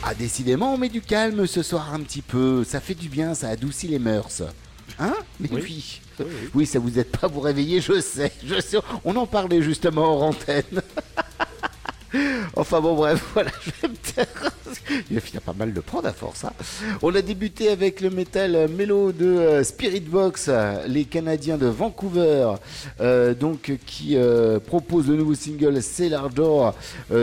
Ah, 0.02 0.14
décidément, 0.14 0.72
on 0.72 0.78
met 0.78 0.88
du 0.88 1.02
calme 1.02 1.46
ce 1.46 1.62
soir 1.62 1.92
un 1.92 2.00
petit 2.00 2.22
peu. 2.22 2.64
Ça 2.64 2.80
fait 2.80 2.94
du 2.94 3.10
bien, 3.10 3.34
ça 3.34 3.48
adoucit 3.50 3.86
les 3.86 3.98
mœurs. 3.98 4.42
Hein 4.98 5.12
Mais 5.38 5.48
Oui. 5.52 5.60
oui. 5.62 6.00
Oui, 6.20 6.26
Oui, 6.54 6.66
ça 6.66 6.78
vous 6.78 6.98
aide 6.98 7.08
pas 7.10 7.26
à 7.26 7.28
vous 7.28 7.40
réveiller, 7.40 7.82
je 7.82 8.00
sais. 8.00 8.32
Je 8.46 8.58
sais. 8.62 8.78
On 9.04 9.14
en 9.16 9.26
parlait 9.26 9.60
justement 9.60 10.20
en 10.22 10.28
antenne. 10.28 10.62
Enfin 12.56 12.80
bon 12.80 12.94
bref, 12.94 13.22
voilà, 13.34 13.50
je. 13.62 13.70
Il 15.10 15.14
va 15.14 15.20
finir 15.20 15.40
pas 15.40 15.52
mal 15.52 15.72
de 15.72 15.80
prendre 15.80 16.08
à 16.08 16.12
force. 16.12 16.44
hein. 16.44 16.52
On 17.02 17.14
a 17.14 17.22
débuté 17.22 17.68
avec 17.68 18.00
le 18.00 18.10
métal 18.10 18.54
euh, 18.56 18.66
mélo 18.68 19.12
de 19.12 19.24
euh, 19.26 19.62
Spirit 19.62 20.00
Box, 20.00 20.50
les 20.88 21.04
Canadiens 21.04 21.56
de 21.58 21.66
Vancouver, 21.66 22.54
euh, 23.00 23.34
donc 23.34 23.72
qui 23.86 24.16
euh, 24.16 24.58
proposent 24.58 25.08
le 25.08 25.16
nouveau 25.16 25.34
single 25.34 25.80
Cellar 25.82 26.30
Door. 26.30 26.74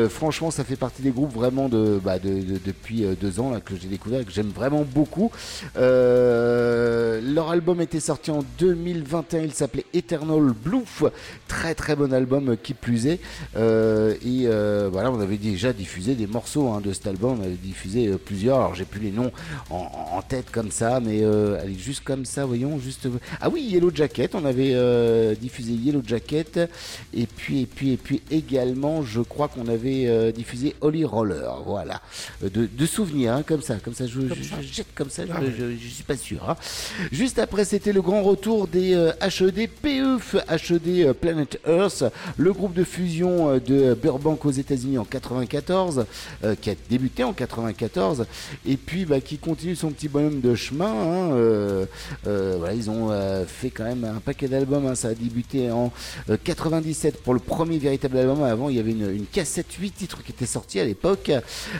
Franchement, 0.09 0.49
ça 0.51 0.63
fait 0.63 0.75
partie 0.75 1.01
des 1.01 1.11
groupes 1.11 1.33
vraiment 1.33 1.67
de, 1.69 1.99
bah, 2.03 2.19
de- 2.19 2.29
de- 2.29 2.59
depuis 2.65 3.03
deux 3.19 3.39
ans 3.39 3.51
là, 3.51 3.59
que 3.59 3.73
j'ai 3.75 3.87
découvert 3.87 4.21
et 4.21 4.25
que 4.25 4.31
j'aime 4.31 4.49
vraiment 4.55 4.83
beaucoup. 4.83 5.31
Leur 5.75 7.49
album 7.51 7.81
était 7.81 7.99
sorti 7.99 8.31
en 8.31 8.43
2021, 8.59 9.41
il 9.41 9.53
s'appelait 9.53 9.85
Eternal 9.93 10.51
Bluff, 10.53 11.03
très 11.47 11.75
très 11.75 11.95
bon 11.95 12.13
album 12.13 12.55
qui 12.61 12.73
plus 12.73 13.07
est. 13.07 13.19
Et 13.55 14.47
voilà, 14.91 15.11
on 15.11 15.19
avait 15.19 15.37
déjà 15.37 15.73
diffusé 15.73 16.15
des 16.15 16.27
morceaux 16.27 16.69
hein, 16.69 16.81
de 16.81 16.93
cet 16.93 17.07
album, 17.07 17.41
diffusé 17.73 18.07
euh, 18.07 18.17
plusieurs, 18.17 18.57
alors 18.57 18.75
j'ai 18.75 18.85
plus 18.85 18.99
les 19.01 19.11
noms 19.11 19.31
en, 19.71 19.89
en 20.13 20.21
tête 20.21 20.51
comme 20.51 20.69
ça, 20.71 20.99
mais 20.99 21.19
euh, 21.23 21.59
allez, 21.61 21.73
juste 21.77 22.03
comme 22.03 22.23
ça, 22.25 22.45
voyons, 22.45 22.79
juste... 22.79 23.07
Ah 23.41 23.49
oui, 23.49 23.61
Yellow 23.63 23.91
Jacket, 23.93 24.35
on 24.35 24.45
avait 24.45 24.71
euh, 24.73 25.33
diffusé 25.35 25.71
Yellow 25.73 26.03
Jacket, 26.05 26.59
et 27.13 27.25
puis, 27.25 27.61
et 27.61 27.65
puis, 27.65 27.93
et 27.93 27.97
puis 27.97 28.21
également, 28.29 29.01
je 29.03 29.21
crois 29.21 29.47
qu'on 29.47 29.67
avait 29.67 30.31
diffusé 30.33 30.75
Holy 30.81 31.03
Roller, 31.03 31.49
voilà, 31.65 32.01
de, 32.41 32.67
de 32.67 32.85
souvenirs, 32.85 33.33
hein, 33.33 33.43
comme 33.45 33.61
ça, 33.61 33.75
comme 33.83 33.93
ça, 33.95 34.05
je, 34.05 34.21
je- 34.21 34.33
je 34.61 34.73
jette 34.73 34.93
comme 34.95 35.09
ça, 35.09 35.25
je, 35.25 35.31
Ah 35.33 35.39
je- 35.43 35.75
je 35.75 35.87
suis 35.87 36.03
pas 36.03 36.15
sûr. 36.17 36.47
hein. 36.49 36.55
Juste 37.11 37.39
après, 37.39 37.65
c'était 37.65 37.91
le 37.93 38.01
grand 38.01 38.21
retour 38.23 38.67
des 38.67 38.91
HED 39.21 39.69
PE, 39.81 40.19
HED 40.49 41.13
Planet 41.13 41.59
Earth, 41.67 42.03
le 42.37 42.53
groupe 42.53 42.73
de 42.73 42.83
fusion 42.83 43.57
de 43.57 43.95
Burbank 43.95 44.45
aux 44.45 44.51
États-Unis 44.51 44.97
en 44.99 45.05
94, 45.05 46.05
euh, 46.43 46.55
qui 46.55 46.69
a 46.69 46.75
débuté 46.89 47.23
en 47.23 47.33
94, 47.33 47.62
et 48.65 48.77
puis 48.77 49.05
bah, 49.05 49.21
qui 49.21 49.37
continue 49.37 49.75
son 49.75 49.91
petit 49.91 50.07
bonhomme 50.07 50.41
de 50.41 50.55
chemin. 50.55 50.87
hein, 50.91 51.31
euh, 51.33 51.85
euh, 52.27 52.55
voilà, 52.57 52.73
ils 52.73 52.89
ont 52.89 53.11
euh, 53.11 53.45
fait 53.45 53.69
quand 53.69 53.83
même 53.83 54.03
un 54.03 54.19
paquet 54.19 54.47
d'albums. 54.47 54.85
hein, 54.87 54.95
ça 54.95 55.09
a 55.09 55.13
débuté 55.13 55.71
en 55.71 55.91
euh, 56.29 56.37
97 56.43 57.21
pour 57.23 57.33
le 57.33 57.39
premier 57.39 57.77
véritable 57.77 58.17
album. 58.17 58.43
Avant, 58.43 58.69
il 58.69 58.77
y 58.77 58.79
avait 58.79 58.91
une, 58.91 59.25
cassette 59.31 59.71
8 59.73 59.91
titres 59.91 60.23
qui 60.23 60.31
était 60.31 60.45
sortie 60.45 60.79
à 60.79 60.85
l'époque. 60.85 61.31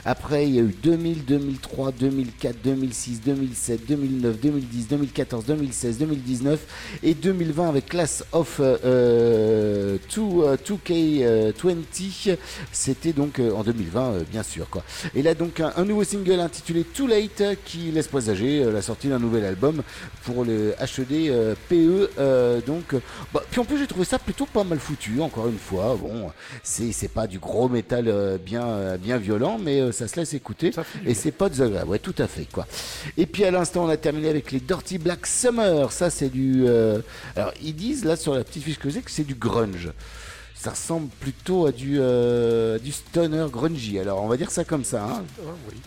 Après, 0.06 0.48
il 0.48 0.56
y 0.56 0.60
a 0.60 0.64
eu 0.64 0.76
2000, 0.82 1.26
2003, 1.26 1.92
2004, 1.92 2.56
2006, 2.64 3.22
2007, 3.22 3.86
2009, 3.88 4.40
2010, 4.40 4.88
2014, 4.88 5.46
2016, 5.46 5.98
2019 6.00 6.60
et 7.04 7.14
2020 7.14 7.70
avec 7.70 7.86
Class 7.88 8.24
of 8.32 8.60
euh, 8.60 8.78
euh, 8.86 9.98
2, 10.16 10.22
euh, 10.22 10.58
2K20. 10.58 12.38
C'était 12.72 13.14
donc 13.14 13.40
euh, 13.40 13.52
en 13.52 13.64
2020, 13.64 14.02
euh, 14.02 14.24
bien 14.30 14.44
sûr. 14.44 14.70
Quoi. 14.70 14.84
Et 15.16 15.22
là, 15.22 15.34
donc, 15.34 15.62
un 15.78 15.86
nouveau 15.86 16.04
single 16.04 16.40
intitulé 16.40 16.84
Too 16.84 17.08
Late 17.08 17.44
qui 17.66 17.92
laisse 17.92 18.08
présager 18.08 18.64
euh, 18.64 18.72
la 18.72 18.82
sortie 18.82 19.08
d'un 19.08 19.20
nouvel 19.20 19.46
album 19.46 19.82
pour 20.24 20.44
le 20.46 20.74
HED 20.80 21.30
euh, 21.30 21.56
PE. 21.70 22.10
euh, 22.20 22.62
donc, 22.62 22.96
bah, 23.34 23.44
puis 23.50 23.60
en 23.60 23.66
plus, 23.66 23.78
j'ai 23.78 23.88
trouvé 23.88 24.06
ça 24.06 24.20
plutôt 24.20 24.46
pas 24.46 24.64
mal 24.64 24.80
foutu, 24.80 25.22
encore 25.22 25.48
une 25.48 25.58
fois. 25.58 25.98
Bon, 26.00 26.32
c'est 26.64 26.92
c'est 26.92 27.08
pas 27.08 27.28
du 27.28 27.40
gros 27.40 27.70
métal 27.70 28.12
bien, 28.46 28.98
bien 28.98 29.18
violent, 29.18 29.58
mais 29.62 29.92
ça 29.92 30.08
se 30.08 30.16
laisse 30.20 30.34
écouter. 30.34 30.72
Et 31.06 31.14
c'est 31.14 31.32
pas 31.32 31.50
désagréable, 31.50 31.90
ouais, 31.92 32.00
tout 32.00 32.16
à 32.18 32.28
fait. 32.28 32.46
quoi. 32.52 32.68
Et 33.18 33.26
puis 33.26 33.44
à 33.46 33.52
l'instant, 33.52 33.86
on 33.86 33.90
a 33.90 33.98
terminé 33.98 34.30
avec 34.30 34.52
les 34.52 34.60
Dirty 34.60 34.98
Black 34.98 35.26
Summer. 35.28 35.92
Ça, 35.92 36.10
c'est 36.10 36.30
du. 36.30 36.64
euh, 36.68 37.00
Alors, 37.36 37.54
ils 37.62 37.76
disent 37.76 38.06
là 38.06 38.16
sur 38.16 38.34
la 38.36 38.44
petite 38.44 38.64
fiche 38.64 38.80
que 38.80 38.90
j'ai 38.90 39.02
que 39.02 39.12
c'est 39.12 39.24
du 39.24 39.36
grunge. 39.36 39.90
Ça 40.64 40.70
ressemble 40.70 41.10
plutôt 41.20 41.66
à 41.66 41.74
du, 41.74 41.98
euh, 42.00 42.80
du 42.80 42.94
stoner 42.94 43.48
grungy. 43.52 44.00
Alors, 44.00 44.24
on 44.24 44.28
va 44.30 44.38
dire 44.38 44.50
ça 44.50 44.64
comme 44.64 44.86
ça. 44.86 45.04
hein. 45.04 45.24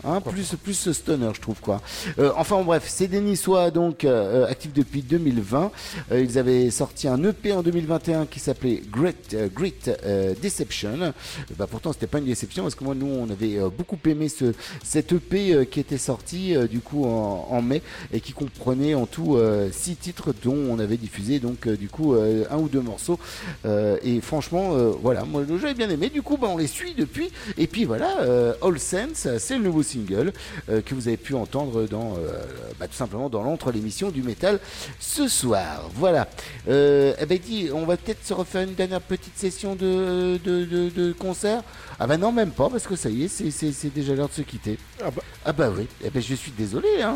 Hein, 0.03 0.21
plus, 0.21 0.53
plus 0.63 0.91
stoner, 0.91 1.31
je 1.33 1.41
trouve 1.41 1.59
quoi. 1.59 1.81
Euh, 2.19 2.31
enfin, 2.35 2.61
bref, 2.61 2.83
c'est 2.87 3.07
des 3.07 3.19
Niçois 3.19 3.71
donc 3.71 4.05
euh, 4.05 4.45
actifs 4.45 4.73
depuis 4.73 5.01
2020. 5.01 5.71
Euh, 6.11 6.21
ils 6.21 6.37
avaient 6.37 6.69
sorti 6.69 7.07
un 7.07 7.23
EP 7.23 7.53
en 7.53 7.63
2021 7.63 8.27
qui 8.27 8.39
s'appelait 8.39 8.83
Great, 8.91 9.33
euh, 9.33 9.47
Great 9.51 9.89
euh, 10.05 10.35
Deception. 10.43 11.11
Bah, 11.57 11.65
pourtant, 11.67 11.91
c'était 11.91 12.05
pas 12.05 12.19
une 12.19 12.25
déception 12.25 12.61
parce 12.61 12.75
que 12.75 12.83
moi, 12.83 12.93
nous, 12.93 13.07
on 13.07 13.27
avait 13.31 13.57
beaucoup 13.75 13.97
aimé 14.05 14.29
ce, 14.29 14.53
cet 14.83 15.11
EP 15.11 15.65
qui 15.71 15.79
était 15.79 15.97
sorti 15.97 16.55
euh, 16.55 16.67
du 16.67 16.81
coup 16.81 17.05
en, 17.05 17.47
en 17.49 17.61
mai 17.63 17.81
et 18.13 18.21
qui 18.21 18.31
comprenait 18.33 18.93
en 18.93 19.07
tout 19.07 19.37
euh, 19.37 19.69
six 19.71 19.95
titres 19.95 20.35
dont 20.43 20.53
on 20.69 20.77
avait 20.77 20.97
diffusé 20.97 21.39
donc 21.39 21.65
euh, 21.65 21.75
du 21.75 21.89
coup 21.89 22.13
euh, 22.13 22.43
un 22.51 22.57
ou 22.57 22.69
deux 22.69 22.81
morceaux. 22.81 23.17
Euh, 23.65 23.97
et 24.03 24.21
franchement, 24.21 24.66
euh, 24.75 24.93
voilà, 25.01 25.23
moi 25.23 25.43
j'avais 25.59 25.73
bien 25.73 25.89
aimé. 25.89 26.09
Du 26.09 26.21
coup, 26.21 26.37
bah, 26.37 26.47
on 26.49 26.57
les 26.57 26.67
suit 26.67 26.93
depuis. 26.93 27.29
Et 27.57 27.67
puis 27.67 27.85
voilà, 27.85 28.19
euh, 28.21 28.53
All 28.61 28.79
Sense, 28.79 29.27
c'est 29.39 29.57
le 29.57 29.63
nouveau 29.63 29.83
single 29.83 30.33
euh, 30.69 30.81
que 30.81 30.93
vous 30.95 31.07
avez 31.07 31.17
pu 31.17 31.33
entendre 31.35 31.85
dans 31.87 32.15
bah, 32.79 32.87
tout 32.87 32.93
simplement 32.95 33.29
dans 33.29 33.43
l'entre 33.43 33.71
l'émission 33.71 34.09
du 34.09 34.21
métal 34.23 34.59
ce 34.99 35.27
soir. 35.27 35.89
Voilà. 35.95 36.27
Eh 36.67 37.25
ben 37.27 37.39
on 37.73 37.85
va 37.85 37.97
peut-être 37.97 38.25
se 38.25 38.33
refaire 38.33 38.61
une 38.63 38.73
dernière 38.73 39.01
petite 39.01 39.37
session 39.37 39.75
de, 39.75 40.39
de, 40.43 40.65
de- 40.65 40.89
de 40.89 41.11
concert. 41.13 41.61
Ah 41.99 42.05
bah 42.07 42.17
non, 42.17 42.31
même 42.31 42.51
pas, 42.51 42.69
parce 42.69 42.85
que 42.85 42.95
ça 42.95 43.09
y 43.09 43.23
est, 43.23 43.27
c'est- 43.27 43.89
déjà 43.93 44.13
l'heure 44.13 44.29
de 44.29 44.33
se 44.33 44.41
quitter. 44.41 44.77
Ah 45.45 45.53
bah, 45.53 45.71
oui, 45.75 45.87
eh 46.03 46.09
ben, 46.09 46.21
je 46.21 46.35
suis 46.35 46.51
désolé, 46.51 46.87
hein, 47.01 47.15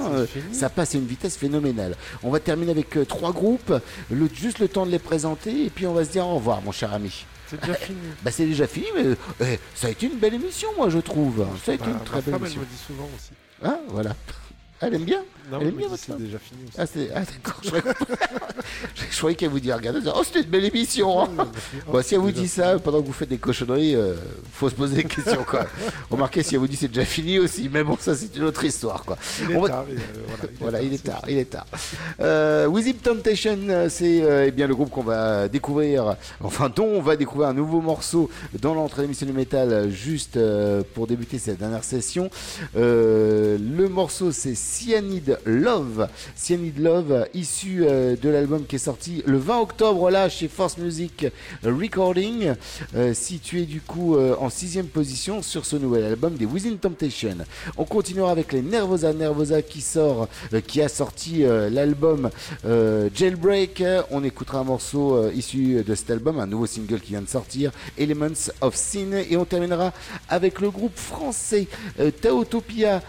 ça 0.52 0.70
passe 0.70 0.96
à 0.96 0.98
une 0.98 1.06
vitesse 1.06 1.38
phénoménale. 1.38 1.96
On 2.24 2.30
va 2.32 2.40
terminer 2.40 2.72
avec 2.72 2.98
trois 3.08 3.32
groupes, 3.32 3.74
le- 4.10 4.30
juste 4.34 4.60
le 4.60 4.68
temps 4.68 4.86
de 4.86 4.92
les 4.92 5.00
présenter, 5.00 5.66
et 5.66 5.70
puis 5.70 5.86
on 5.86 5.94
va 5.94 6.04
se 6.06 6.12
dire 6.12 6.26
au 6.26 6.36
revoir, 6.36 6.62
mon 6.62 6.72
cher 6.72 6.94
ami. 6.94 7.26
C'est 7.52 7.60
déjà 7.62 7.74
fini. 7.76 8.00
Bah 8.24 8.32
c'est 8.32 8.46
déjà 8.46 8.68
fini, 8.68 8.86
mais 8.96 9.06
euh, 9.06 9.16
eh, 9.42 9.60
ça 9.76 9.88
a 9.88 9.90
été 9.92 10.08
une 10.08 10.18
belle 10.18 10.34
émission, 10.34 10.70
moi 10.78 10.90
je 10.90 11.00
trouve. 11.00 11.46
Ça 11.64 11.74
a 11.74 11.76
été 11.76 11.84
Bah, 11.84 11.90
une 11.92 11.98
ma 11.98 12.04
très 12.06 12.22
belle 12.22 12.34
femme, 12.34 12.42
elle 12.46 12.52
émission. 12.52 12.62
me 12.62 12.66
dit 12.66 12.78
souvent 12.88 13.10
aussi. 13.16 13.32
Ah, 13.64 13.80
voilà. 13.90 14.16
Elle 14.80 14.96
aime 14.96 15.04
bien 15.04 15.24
Non, 15.52 15.60
Elle 15.62 15.72
votre 15.74 15.98
c'est 15.98 16.18
déjà 16.18 16.40
fini 16.40 16.62
aussi. 16.68 16.76
Ah, 16.78 16.86
c'est- 16.86 17.10
ah, 17.14 17.20
d'accord. 17.20 17.60
Je, 17.64 17.70
croyais- 17.70 17.96
je 19.12 19.18
croyais 19.18 19.36
qu'elle 19.36 19.50
vous 19.50 19.60
dit, 19.60 19.72
regardez, 19.72 20.00
oh 20.16 20.22
c'était 20.24 20.42
une 20.42 20.50
belle 20.50 20.66
émission. 20.66 21.22
hein. 21.24 21.30
Bon, 21.92 22.02
si 22.02 22.16
elle 22.16 22.22
vous 22.22 22.32
dit 22.32 22.48
ça 22.48 22.80
pendant 22.80 23.02
que 23.02 23.08
vous 23.08 23.14
faites 23.14 23.30
des 23.30 23.38
cochonneries, 23.38 23.96
euh, 23.96 24.16
faut 24.54 24.70
se 24.70 24.76
poser 24.76 24.96
des 24.98 25.04
questions 25.04 25.44
quoi. 25.44 25.66
Remarquez 26.10 26.44
si 26.44 26.56
elle 26.56 26.62
vous 26.62 26.68
dit 26.68 26.76
c'est 26.76 26.88
déjà 26.88 27.06
fini 27.06 27.40
aussi, 27.40 27.70
mais 27.72 27.84
bon 27.84 27.98
ça 28.00 28.16
c'est 28.16 28.36
une 28.36 28.44
autre 28.44 28.64
histoire 28.64 29.04
quoi. 29.06 29.18
Il 29.42 29.52
est 29.52 29.56
On 29.56 29.62
va- 29.62 29.68
tard, 29.70 29.86
il 29.90 29.96
est- 29.98 30.00
euh, 30.00 30.48
voilà, 30.60 30.82
il 30.82 30.94
est 30.94 31.04
tard, 31.04 31.22
il 31.28 31.38
est 31.38 31.50
il. 31.50 31.66
Euh, 32.22 32.66
Wizzy 32.68 32.94
Temptation, 32.96 33.58
euh, 33.70 33.90
c'est 33.90 34.22
euh, 34.24 34.46
eh 34.48 34.52
bien 34.52 34.68
le 34.68 34.76
groupe 34.76 34.90
qu'on 34.90 35.04
va 35.04 35.48
découvrir, 35.48 36.16
enfin 36.42 36.70
dont 36.74 36.86
on 36.88 37.02
va 37.02 37.16
découvrir 37.16 37.50
un 37.50 37.54
nouveau 37.54 37.82
morceau 37.82 38.30
dans 38.60 38.74
l'entrée 38.74 39.02
d'émission 39.04 39.26
du 39.28 39.34
métal, 39.34 39.72
euh, 39.72 39.90
juste 39.90 40.38
euh, 40.38 40.84
pour 40.94 41.08
débuter 41.08 41.38
cette 41.40 41.58
dernière 41.60 41.84
session. 41.84 42.30
Euh, 42.78 43.58
le 43.58 43.90
morceau 43.90 44.32
c'est 44.32 44.56
Cyanide 44.56 45.40
Love, 45.46 46.08
Cyanide 46.36 46.80
Love, 46.80 47.28
issu 47.34 47.84
euh, 47.84 48.16
de 48.16 48.30
l'album 48.30 48.66
qui 48.66 48.76
est 48.76 48.80
sorti 48.80 49.24
le 49.26 49.38
20 49.38 49.60
octobre 49.60 50.10
là 50.10 50.30
chez 50.30 50.48
Force 50.48 50.78
Music 50.78 51.28
Recording, 51.64 52.54
euh, 52.96 53.14
situé 53.14 53.66
du 53.66 53.82
coup 53.82 54.16
euh, 54.16 54.36
en 54.40 54.50
sixième 54.50 54.88
position 54.88 55.42
sur 55.42 55.66
ce 55.66 55.76
nouvel 55.76 56.04
album 56.04 56.36
des 56.36 56.46
Within 56.46 56.76
Temptation. 56.76 57.38
On 57.78 57.86
continuera 57.86 58.32
avec 58.32 58.54
les 58.54 58.62
Nervosa 58.62 59.14
Nervosa 59.14 59.62
qui 59.62 59.82
sort, 59.82 60.28
qui 60.68 60.82
a 60.82 60.90
sorti 60.90 61.44
l'album 61.44 62.30
Jailbreak. 62.64 63.84
On 64.12 64.24
écoutera 64.24 64.60
un 64.60 64.64
morceau 64.64 65.30
issu 65.32 65.84
de 65.84 65.96
cet 65.96 66.12
album, 66.12 66.40
un 66.40 66.48
nouveau 66.48 66.66
single 66.66 67.00
qui 67.00 67.12
vient 67.12 67.22
de 67.22 67.30
sortir, 67.30 67.72
Elements 67.98 68.52
of 68.62 68.76
Sin, 68.76 69.14
et 69.30 69.38
on 69.38 69.46
terminera 69.46 69.94
avec 70.30 70.60
le 70.62 70.70
groupe 70.70 70.98
français 70.98 71.68
Taotopia, 72.22 73.02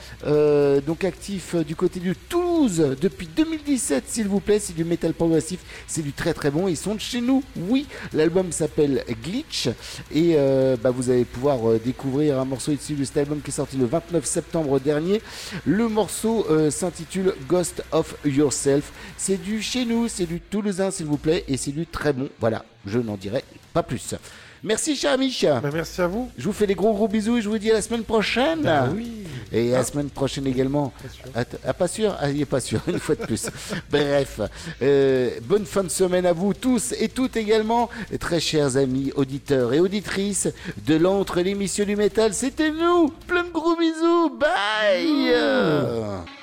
donc 0.87 1.05
actif 1.05 1.55
du 1.57 1.77
côté 1.77 2.01
de 2.01 2.07
Toulouse 2.29 2.97
depuis 3.01 3.27
2017, 3.27 4.05
s'il 4.07 4.29
vous 4.29 4.41
plaît. 4.41 4.59
C'est 4.59 4.75
du 4.75 4.85
metal 4.85 5.15
progressif, 5.15 5.61
c'est 5.87 6.03
du 6.03 6.13
très 6.13 6.35
très 6.35 6.51
bon. 6.51 6.69
Ils 6.69 6.77
sont 6.77 6.95
de 6.95 7.01
chez 7.01 7.21
nous, 7.21 7.43
oui. 7.57 7.87
L'album 8.13 8.53
s'appelle 8.53 9.05
Glitch 9.23 9.69
et 10.13 10.35
euh, 10.37 10.77
bah, 10.83 10.91
vous 10.91 11.11
allez 11.11 11.25
pouvoir 11.25 11.69
euh, 11.69 11.81
découvrir 11.83 12.39
un 12.39 12.45
morceau 12.45 12.73
issu 12.73 12.95
de 12.95 13.05
cet 13.05 13.17
album 13.19 13.41
qui 13.41 13.51
est 13.51 13.55
sorti 13.55 13.77
le 13.77 13.87
29 13.87 14.25
septembre 14.25 14.81
dernier. 14.81 15.21
Le 15.65 15.89
morceau 15.89 16.47
euh, 16.51 16.71
s'intitule 16.71 17.35
Ghost 17.49 17.83
of 17.93 18.15
Yourself. 18.25 18.93
C'est 19.17 19.41
du 19.41 19.63
chez 19.63 19.85
nous, 19.85 20.09
c'est 20.09 20.27
du 20.27 20.41
toulousain, 20.41 20.91
s'il 20.91 21.07
vous 21.07 21.17
plaît, 21.17 21.45
et 21.49 21.57
c'est 21.57 21.73
du 21.73 21.87
très 21.87 22.13
bon. 22.13 22.29
Voilà. 22.41 22.65
Je 22.87 22.99
n'en 22.99 23.17
dirai 23.17 23.45
pas 23.73 23.83
plus. 23.83 24.15
Merci, 24.65 24.95
cher 24.95 25.13
ami. 25.13 25.37
merci 25.73 26.01
à 26.01 26.07
vous. 26.07 26.31
Je 26.39 26.45
vous 26.45 26.53
fais 26.53 26.67
des 26.69 26.75
gros 26.77 26.93
gros 26.95 27.09
bisous 27.09 27.39
et 27.39 27.43
je 27.43 27.49
vous 27.49 27.59
dis 27.59 27.71
à 27.71 27.75
la 27.75 27.83
semaine 27.83 28.05
prochaine. 28.05 28.61
Bah 28.63 28.89
oui. 28.95 29.11
Et 29.51 29.73
à 29.73 29.77
Ah. 29.77 29.79
la 29.81 29.85
semaine 29.85 30.09
prochaine 30.09 30.47
également. 30.47 30.93
Att- 31.35 31.59
Ah, 31.67 31.73
pas 31.75 31.89
sûr? 31.89 32.17
Ah, 32.21 32.31
il 32.31 32.41
est 32.41 32.45
pas 32.47 32.61
sûr, 32.61 32.81
une 32.89 33.01
fois 33.01 33.17
de 33.17 33.25
plus. 33.27 33.51
Bref, 33.91 34.41
euh, 34.81 35.31
bonne 35.43 35.67
fin 35.67 35.83
de 35.83 35.89
semaine 35.91 36.27
à 36.27 36.33
vous 36.33 36.55
tous 36.55 36.93
et 36.99 37.09
toutes 37.09 37.37
également, 37.37 37.91
très 38.21 38.39
chers 38.41 38.77
amis 38.77 39.13
auditeurs 39.17 39.73
et 39.73 39.81
auditrices 39.81 40.49
de 40.87 40.95
l'entre 40.97 41.41
l'émission 41.41 41.85
du 41.85 41.97
métal. 41.97 42.33
C'était 42.33 42.71
nous. 42.71 43.09
Plein 43.27 43.43
de 43.45 43.51
gros 43.51 43.77
bisous. 43.77 44.31
Bye. 44.39 45.07
You 45.07 46.42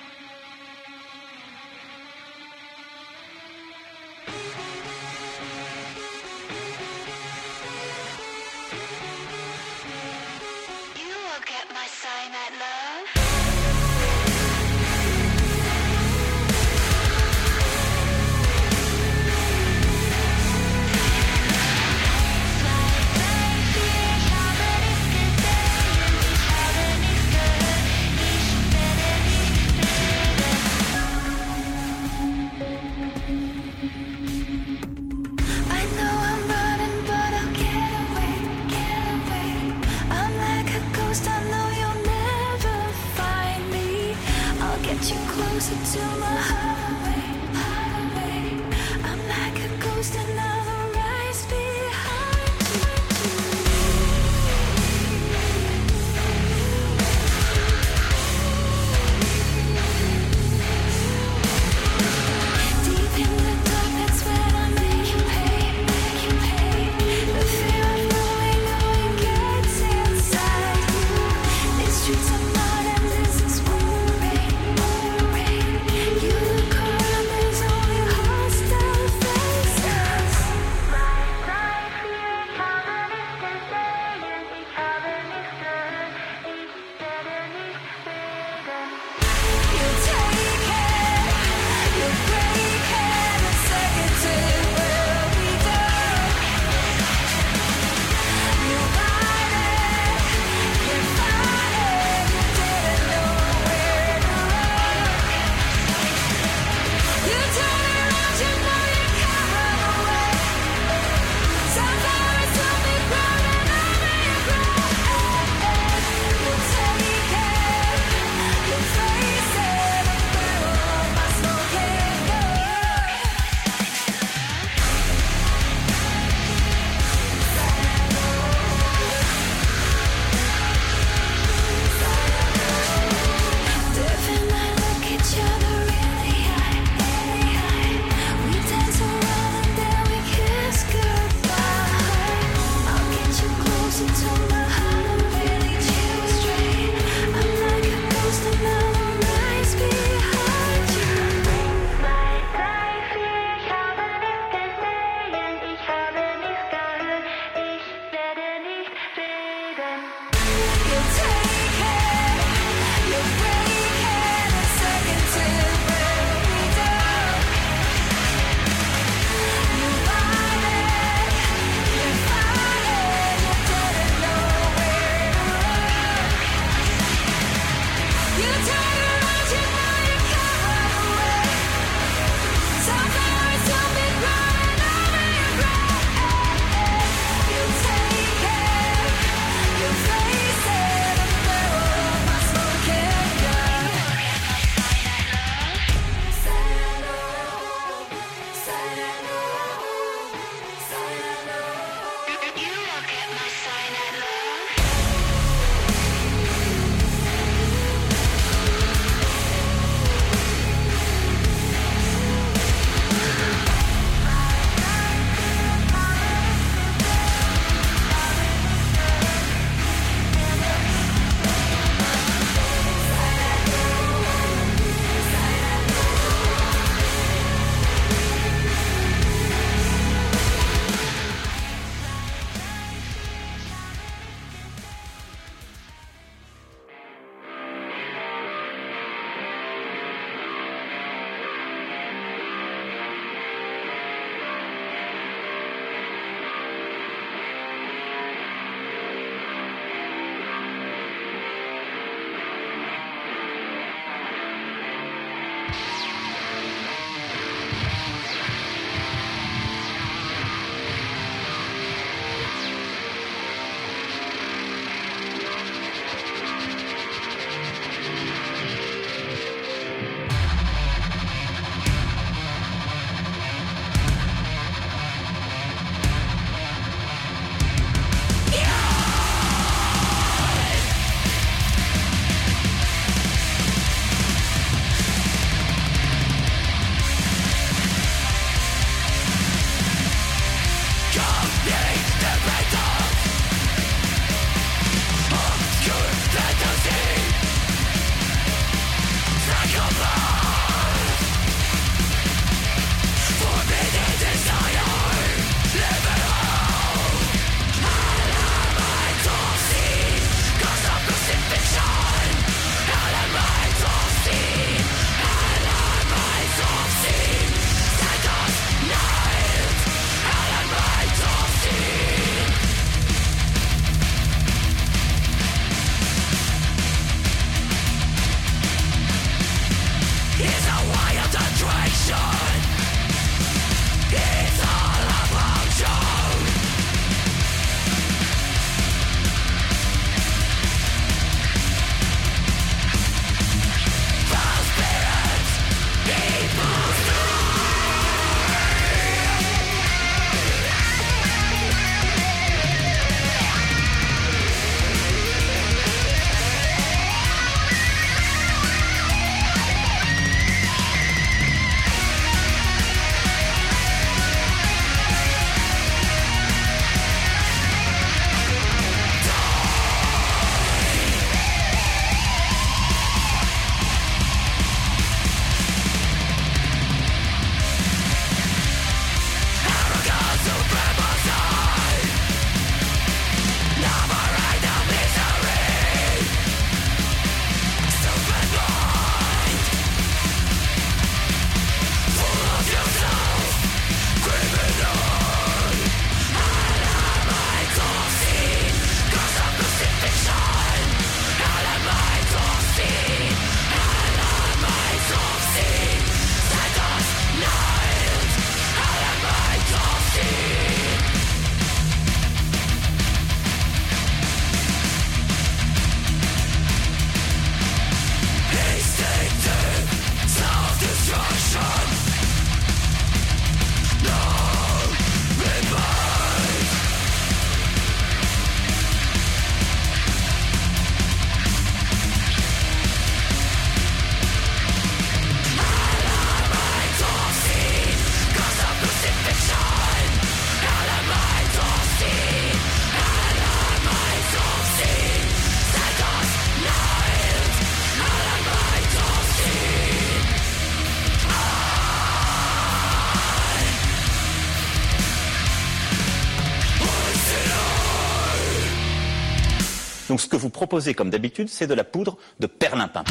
ce 460.30 460.36
que 460.36 460.40
vous 460.40 460.52
proposez, 460.52 460.94
comme 460.94 461.10
d'habitude, 461.10 461.50
c'est 461.50 461.66
de 461.66 461.74
la 461.74 461.84
poudre 461.84 462.16
de 462.40 462.46
perlimpin. 462.46 463.04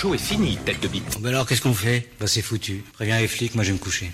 show 0.00 0.14
est 0.14 0.18
fini, 0.18 0.56
tête 0.64 0.80
de 0.80 0.88
bite. 0.88 1.20
Ben 1.20 1.28
alors, 1.28 1.46
qu'est-ce 1.46 1.60
qu'on 1.60 1.74
fait? 1.74 2.08
Bah, 2.18 2.26
c'est 2.26 2.40
foutu. 2.40 2.82
Préviens 2.94 3.18
les 3.18 3.28
flics, 3.28 3.54
moi 3.54 3.64
je 3.64 3.68
vais 3.68 3.74
me 3.74 3.78
coucher. 3.78 4.10